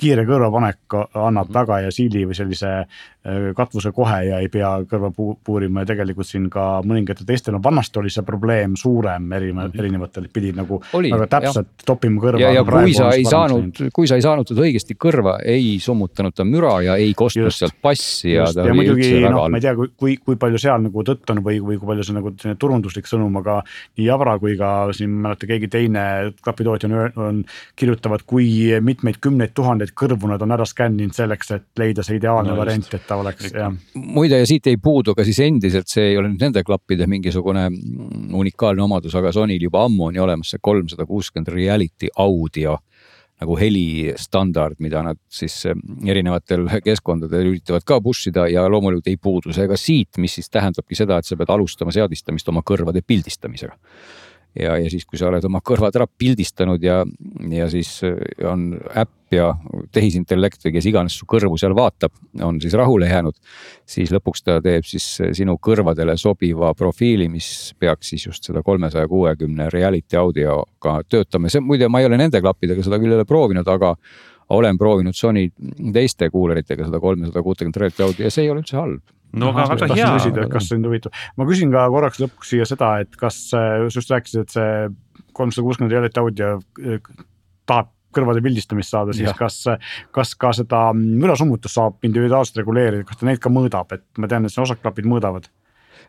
kiire 0.00 0.24
kõrvapanek 0.28 0.96
annab 0.96 1.50
mhm. 1.50 1.54
väga 1.56 1.80
hea 1.84 1.94
siili 1.94 2.26
või 2.28 2.36
sellise 2.36 2.74
katvuse 3.56 3.92
kohe 3.92 4.20
ja 4.24 4.38
ei 4.40 4.48
pea 4.48 4.70
kõrva 4.88 5.10
puurima 5.12 5.82
ja 5.82 5.90
tegelikult 5.90 6.28
siin 6.28 6.46
ka 6.52 6.80
mõningatel 6.86 7.26
teistel, 7.28 7.52
no 7.52 7.60
vanasti 7.62 8.00
oli 8.00 8.12
see 8.12 8.24
probleem 8.24 8.78
suurem 8.80 9.26
mhm. 9.28 9.74
erinevatel, 9.76 10.28
pidid 10.32 10.56
nagu 10.56 10.78
oli, 10.96 11.10
väga 11.12 11.26
täpselt 11.36 11.84
toppima 11.84 12.22
kõrva. 12.22 12.40
ja, 12.40 12.52
ja 12.56 12.64
kui 12.64 12.94
sa 12.96 13.10
ei 13.12 13.26
saanud, 13.28 13.82
kui 13.92 14.08
sa 14.08 14.16
ei 14.16 14.24
saanud 14.24 14.48
teda 14.48 14.64
õigesti 14.64 14.96
kõrva, 14.96 15.36
ei 15.44 15.74
summutanud 15.84 16.36
ta 16.36 16.46
müra 16.48 16.78
ja 16.86 16.96
ei 17.00 17.12
kostnud 17.16 17.52
sealt 17.52 17.76
bassi 17.84 18.32
ja 18.32 18.46
ta 18.48 18.64
ja 18.64 18.72
oli 18.72 18.80
muidugi, 18.80 19.04
üldse 19.04 19.20
väga 19.20 19.34
no, 19.34 19.42
halb. 19.44 19.52
ma 19.52 19.60
ei 19.60 19.66
tea, 19.66 19.74
kui, 19.76 19.92
kui, 20.00 20.16
kui 20.24 20.40
palju 20.40 20.62
seal 20.64 20.80
nagu 20.86 21.04
tõtt 21.10 21.34
on 21.34 21.42
või, 21.44 21.60
või 21.64 21.76
kui 21.80 21.92
palju 21.92 22.08
see 22.08 22.16
nagu 22.16 22.32
selline 22.40 22.60
turunduslik 22.64 23.10
sõnum, 23.10 23.36
aga 23.42 23.58
nii 23.98 24.08
Jabra 24.08 24.38
kui 24.40 24.56
ka 24.60 24.72
siin 24.96 25.12
mäleta, 25.26 25.48
keegi 25.50 25.68
teine 25.72 26.06
klapitootja 26.40 26.88
on, 26.88 26.96
on, 27.28 27.44
kirjutavad, 27.76 28.24
kui 28.28 28.48
mitmeid 28.80 29.20
kümneid 29.20 29.52
tuhandeid 29.56 29.92
kõrvu 29.92 30.32
nad 30.32 30.40
on 30.40 30.56
ära 30.56 30.64
skänninud 30.68 31.16
selleks, 31.16 31.52
et 31.56 31.68
leida 31.80 32.04
see 32.06 32.16
ideaalne 32.16 32.54
no, 32.54 32.58
variant, 32.60 32.88
et 32.96 33.09
ta 33.10 33.18
oleks 33.18 33.50
jah. 33.54 33.72
muide 33.94 34.38
ja 34.38 34.46
siit 34.46 34.68
ei 34.70 34.78
puudu 34.82 35.16
ka 35.18 35.26
siis 35.26 35.40
endiselt, 35.44 35.90
see 35.90 36.12
ei 36.12 36.18
ole 36.20 36.30
nüüd 36.30 36.44
nende 36.46 36.62
klappide 36.66 37.08
mingisugune 37.10 37.66
unikaalne 38.38 38.84
omadus, 38.86 39.16
aga 39.18 39.32
Sonyl 39.34 39.66
juba 39.66 39.84
ammu 39.88 40.10
on 40.10 40.20
ju 40.20 40.26
olemas 40.26 40.54
see 40.54 40.62
kolmsada 40.62 41.06
kuuskümmend 41.08 41.50
reality 41.54 42.12
audio 42.22 42.78
nagu 43.40 43.54
helistandard, 43.56 44.76
mida 44.84 45.00
nad 45.00 45.16
siis 45.32 45.62
erinevatel 45.64 46.66
keskkondadel 46.84 47.54
üritavad 47.54 47.86
ka 47.88 47.96
push 48.04 48.28
ida 48.28 48.44
ja 48.52 48.66
loomulikult 48.68 49.08
ei 49.08 49.16
puudu 49.16 49.54
see 49.56 49.64
ka 49.68 49.78
siit, 49.80 50.20
mis 50.20 50.34
siis 50.36 50.52
tähendabki 50.52 50.98
seda, 50.98 51.18
et 51.18 51.28
sa 51.28 51.38
pead 51.40 51.52
alustama 51.52 51.94
seadistamist 51.96 52.52
oma 52.52 52.60
kõrvade 52.66 53.00
pildistamisega 53.06 53.78
ja, 54.58 54.76
ja 54.76 54.90
siis, 54.92 55.06
kui 55.08 55.18
sa 55.20 55.30
oled 55.30 55.46
oma 55.48 55.62
kõrvad 55.64 55.96
ära 55.96 56.06
pildistanud 56.10 56.84
ja, 56.84 57.00
ja 57.54 57.70
siis 57.72 57.96
äh, 58.06 58.20
on 58.50 58.74
äpp 58.92 59.16
ja 59.34 59.50
tehisintellekt 59.94 60.64
või 60.64 60.72
kes 60.76 60.88
iganes 60.90 61.18
su 61.18 61.26
kõrvu 61.30 61.58
seal 61.60 61.74
vaatab, 61.76 62.14
on 62.42 62.60
siis 62.62 62.74
rahule 62.78 63.08
jäänud. 63.10 63.36
siis 63.86 64.10
lõpuks 64.14 64.44
ta 64.44 64.60
teeb 64.62 64.84
siis 64.86 65.06
äh, 65.20 65.32
sinu 65.36 65.56
kõrvadele 65.62 66.16
sobiva 66.16 66.72
profiili, 66.74 67.28
mis 67.28 67.74
peaks 67.78 68.12
siis 68.14 68.26
just 68.26 68.44
seda 68.44 68.62
kolmesaja 68.62 69.08
kuuekümne 69.08 69.70
reality 69.70 70.16
audioga 70.16 71.00
töötama, 71.08 71.48
see 71.48 71.60
muide, 71.60 71.88
ma 71.88 72.00
ei 72.00 72.10
ole 72.10 72.18
nende 72.20 72.40
klappidega 72.40 72.82
seda 72.82 72.98
küll 72.98 73.14
ei 73.14 73.20
ole 73.20 73.28
proovinud, 73.28 73.68
aga 73.68 73.94
olen 74.50 74.78
proovinud 74.78 75.14
Sony 75.14 75.48
teiste 75.94 76.30
kuuleritega 76.30 76.88
seda 76.88 77.00
kolmesada 77.00 77.42
kuutekümmet 77.42 77.76
reality 77.76 78.02
audio 78.02 78.26
ja 78.26 78.34
see 78.34 78.44
ei 78.44 78.50
ole 78.50 78.64
üldse 78.64 78.76
halb 78.76 79.02
no 79.36 79.52
aga 79.52 79.76
väga 79.76 79.94
hea. 79.94 80.10
küsida, 80.18 80.44
et 80.44 80.52
kas 80.52 80.68
sind 80.72 80.86
huvitab, 80.86 81.14
ma 81.38 81.46
küsin 81.46 81.70
ka 81.74 81.86
korraks 81.92 82.18
lõpuks 82.22 82.50
siia 82.54 82.66
seda, 82.66 82.96
et 83.04 83.14
kas 83.20 83.38
sa 83.52 83.62
just 83.86 84.10
rääkisid, 84.10 84.42
et 84.42 84.54
see 84.56 84.90
kolmsada 85.36 85.66
kuuskümmend 85.66 85.94
reality 85.94 86.22
audio 86.22 86.56
eh, 86.82 86.98
tahab 87.70 87.92
kõrvade 88.14 88.42
pildistamist 88.44 88.94
saada, 88.94 89.14
siis 89.16 89.30
ja. 89.30 89.36
kas, 89.38 89.62
kas 90.14 90.34
ka 90.38 90.52
seda 90.56 90.88
mürasummutust 90.96 91.78
saab 91.78 92.06
individuaalselt 92.06 92.62
reguleerida, 92.62 93.06
kas 93.08 93.20
ta 93.20 93.30
neid 93.30 93.42
ka 93.42 93.52
mõõdab, 93.52 93.96
et 93.96 94.06
ma 94.20 94.30
tean, 94.30 94.46
et 94.46 94.54
siin 94.54 94.66
osad 94.66 94.82
klapid 94.82 95.08
mõõdavad 95.10 95.50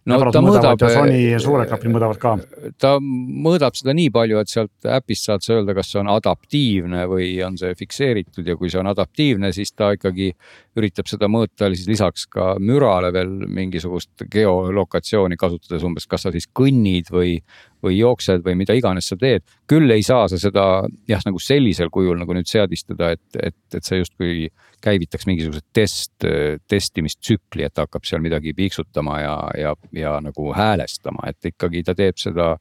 no 0.05 0.17
Nebrad 0.17 0.33
ta 0.33 0.41
mõõdab. 0.43 0.83
Sony 0.91 1.19
suured 1.41 1.69
klapid 1.69 1.93
mõõdavad 1.93 2.19
ka. 2.21 2.33
ta 2.81 2.93
mõõdab 3.01 3.77
seda 3.77 3.93
nii 3.97 4.09
palju, 4.13 4.39
et 4.41 4.51
sealt 4.51 4.89
äpist 4.97 5.27
saad 5.27 5.45
sa 5.45 5.57
öelda, 5.57 5.75
kas 5.77 5.91
see 5.93 6.01
on 6.01 6.09
adaptiivne 6.13 7.05
või 7.11 7.29
on 7.45 7.57
see 7.61 7.75
fikseeritud 7.77 8.47
ja 8.47 8.57
kui 8.57 8.71
see 8.73 8.81
on 8.81 8.89
adaptiivne, 8.91 9.51
siis 9.55 9.73
ta 9.77 9.91
ikkagi 9.97 10.31
üritab 10.79 11.09
seda 11.11 11.29
mõõta 11.31 11.69
siis 11.75 11.89
lisaks 11.91 12.25
ka 12.31 12.55
mürale 12.59 13.11
veel 13.13 13.33
mingisugust 13.45 14.25
geolokatsiooni 14.31 15.37
kasutades 15.39 15.85
umbes, 15.85 16.09
kas 16.09 16.25
sa 16.25 16.33
siis 16.33 16.49
kõnnid 16.49 17.11
või, 17.13 17.37
või 17.83 17.97
jooksed 17.97 18.43
või 18.45 18.57
mida 18.59 18.75
iganes 18.77 19.09
sa 19.11 19.17
teed. 19.19 19.43
küll 19.67 19.91
ei 19.91 20.03
saa 20.03 20.27
sa 20.27 20.39
seda 20.39 20.65
jah, 21.09 21.23
nagu 21.25 21.39
sellisel 21.39 21.89
kujul 21.93 22.19
nagu 22.19 22.35
nüüd 22.35 22.49
seadistada, 22.49 23.11
et, 23.15 23.23
et, 23.41 23.57
et 23.73 23.83
see 23.83 24.01
justkui 24.01 24.49
käivitaks 24.81 25.27
mingisuguse 25.29 25.61
test, 25.73 26.25
testimistsükli, 26.67 27.65
et 27.65 27.77
hakkab 27.77 28.05
seal 28.07 28.21
midagi 28.23 28.53
piiksutama 28.57 29.19
ja, 29.21 29.35
ja, 29.57 29.75
ja 29.95 30.15
nagu 30.23 30.53
häälestama, 30.57 31.29
et 31.29 31.51
ikkagi 31.51 31.83
ta 31.85 31.95
teeb 31.97 32.17
seda, 32.21 32.55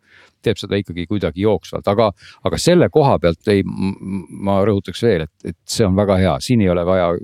teeb 0.45 0.61
seda 0.61 0.79
ikkagi 0.81 1.07
kuidagi 1.09 1.47
jooksvalt, 1.47 1.89
aga, 1.89 2.11
aga 2.45 2.61
selle 2.61 2.91
koha 2.93 3.16
pealt 3.23 3.49
ei, 3.53 3.64
ma 3.64 4.61
rõhutaks 4.66 5.03
veel, 5.07 5.25
et, 5.27 5.53
et 5.53 5.59
see 5.64 5.87
on 5.89 5.97
väga 5.97 6.18
hea, 6.21 6.37
siin 6.45 6.64
ei 6.64 6.73
ole 6.73 6.85
vaja 6.87 7.14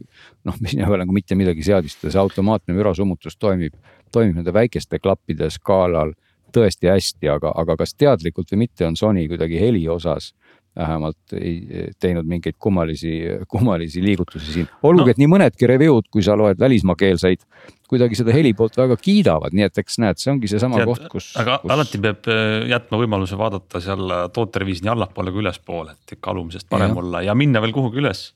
noh, 0.47 0.61
siin 0.63 0.83
ei 0.83 0.89
ole 0.89 1.03
nagu 1.05 1.17
mitte 1.17 1.39
midagi 1.39 1.65
seadistada, 1.67 2.13
see 2.13 2.23
automaatne 2.23 2.77
mürasummutus 2.77 3.37
toimib, 3.41 3.77
toimib 4.15 4.41
nende 4.41 4.55
väikeste 4.55 5.01
klappide 5.03 5.51
skaalal 5.53 6.15
tõesti 6.55 6.91
hästi, 6.91 7.31
aga, 7.33 7.53
aga 7.57 7.77
kas 7.81 7.95
teadlikult 7.95 8.53
või 8.53 8.67
mitte, 8.67 8.87
on 8.87 8.97
Sony 8.99 9.27
kuidagi 9.31 9.61
heli 9.61 9.87
osas 9.89 10.33
vähemalt 10.77 11.33
ei 11.37 11.89
teinud 12.01 12.27
mingeid 12.29 12.59
kummalisi, 12.61 13.13
kummalisi 13.49 14.03
liigutusi 14.05 14.53
siin. 14.53 14.67
olgugi 14.83 15.09
no., 15.09 15.15
et 15.15 15.21
nii 15.23 15.31
mõnedki 15.33 15.69
review'd, 15.71 16.11
kui 16.13 16.25
sa 16.25 16.37
loed 16.37 16.61
välismaakeelseid, 16.61 17.47
kuidagi 17.89 18.19
seda 18.19 18.35
heli 18.35 18.53
poolt 18.57 18.77
väga 18.77 18.99
kiidavad, 19.01 19.57
nii 19.57 19.67
et 19.71 19.81
eks 19.81 19.97
näed, 20.03 20.21
see 20.21 20.33
ongi 20.35 20.51
seesama 20.53 20.83
koht, 20.85 21.07
kus. 21.13 21.31
aga 21.41 21.61
kus... 21.63 21.73
alati 21.73 22.01
peab 22.03 22.29
äh, 22.33 22.67
jätma 22.75 23.01
võimaluse 23.01 23.39
vaadata 23.41 23.81
seal 23.85 24.17
tootereviisi 24.37 24.85
nii 24.85 24.93
allapoole 24.93 25.33
kui 25.33 25.45
ülespoole, 25.47 25.97
et 25.97 26.19
ikka 26.19 26.35
alumisest 26.35 26.69
parem 26.69 26.93
ja. 26.93 27.01
olla 27.05 27.25
ja 27.31 27.39
minna 27.39 27.65
veel 27.65 27.73
kuhugi 27.77 28.05
üles 28.05 28.27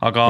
aga. 0.00 0.26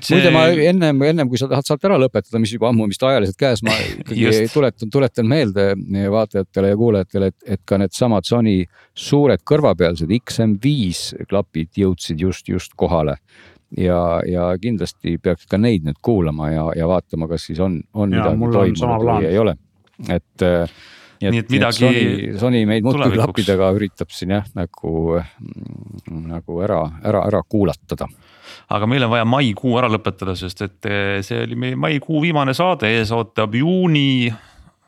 See... 0.00 0.16
muide, 0.16 0.32
ma 0.34 0.44
ennem, 0.50 1.02
ennem 1.08 1.30
kui 1.30 1.40
sa 1.40 1.48
tahad 1.50 1.68
saate 1.68 1.88
ära 1.88 1.98
lõpetada, 2.02 2.40
mis 2.42 2.52
juba 2.54 2.70
ammu 2.70 2.88
vist 2.90 3.04
ajaliselt 3.06 3.38
käes, 3.40 3.62
ma 3.66 3.76
ikkagi 4.02 4.48
tuletan, 4.52 4.92
tuletan 4.92 5.30
meelde 5.30 5.68
vaatajatele 6.12 6.72
ja 6.72 6.80
kuulajatele, 6.80 7.32
et, 7.32 7.48
et 7.56 7.64
ka 7.68 7.80
needsamad 7.80 8.28
Sony 8.28 8.60
suured 8.98 9.44
kõrvapealsed 9.48 10.12
XM5 10.18 11.26
klapid 11.30 11.82
jõudsid 11.82 12.20
just, 12.22 12.48
just 12.52 12.76
kohale 12.76 13.18
ja, 13.78 14.20
ja 14.28 14.48
kindlasti 14.60 15.16
peaks 15.22 15.48
ka 15.50 15.60
neid 15.60 15.86
nüüd 15.86 16.00
kuulama 16.04 16.50
ja, 16.52 16.64
ja 16.76 16.88
vaatama, 16.90 17.28
kas 17.30 17.48
siis 17.48 17.60
on, 17.62 17.80
on 17.94 18.12
ja, 18.12 18.26
midagi 18.32 18.56
toimunud 18.58 19.06
või 19.08 19.30
ei 19.30 19.38
ole, 19.40 19.56
et 20.08 20.44
nii 21.22 21.28
et, 21.28 21.32
nii 21.32 21.42
et 21.44 21.54
midagi. 21.54 21.86
Sony, 21.86 22.36
Sony 22.40 22.62
meid 22.68 22.86
muudkui 22.86 23.14
klappidega 23.14 23.70
üritab 23.76 24.12
siin 24.14 24.34
jah, 24.36 24.46
nagu, 24.58 25.20
nagu 26.10 26.62
ära, 26.66 26.82
ära, 27.06 27.24
ära 27.30 27.42
kuulatada 27.48 28.10
aga 28.72 28.88
meil 28.90 29.06
on 29.06 29.12
vaja 29.14 29.26
maikuu 29.28 29.76
ära 29.80 29.90
lõpetada, 29.92 30.36
sest 30.38 30.64
et 30.66 30.90
eh, 30.90 31.20
see 31.26 31.42
oli 31.46 31.58
meie 31.58 31.78
maikuu 31.78 32.22
viimane 32.24 32.54
saade, 32.56 32.90
ees 32.90 33.12
ootab 33.14 33.54
juuni. 33.54 34.32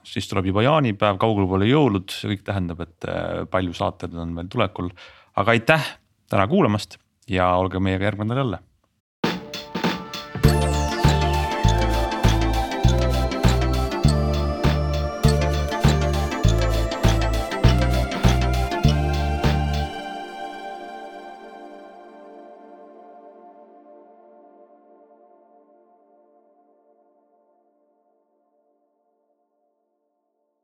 siis 0.05 0.29
tuleb 0.29 0.51
juba 0.51 0.62
jaanipäev, 0.62 1.17
kaugel 1.19 1.49
pole 1.49 1.67
jõulud, 1.71 2.11
see 2.12 2.35
kõik 2.35 2.45
tähendab, 2.45 2.85
et 2.85 3.09
eh, 3.09 3.43
palju 3.51 3.73
saateid 3.77 4.15
on 4.15 4.37
veel 4.37 4.53
tulekul. 4.53 4.93
aga 5.37 5.51
aitäh 5.51 5.91
täna 6.31 6.47
kuulamast 6.49 6.99
ja 7.29 7.55
olge 7.57 7.81
meiega 7.81 8.11
järgmine 8.11 8.35
nädal 8.35 8.45
jälle 8.45 8.74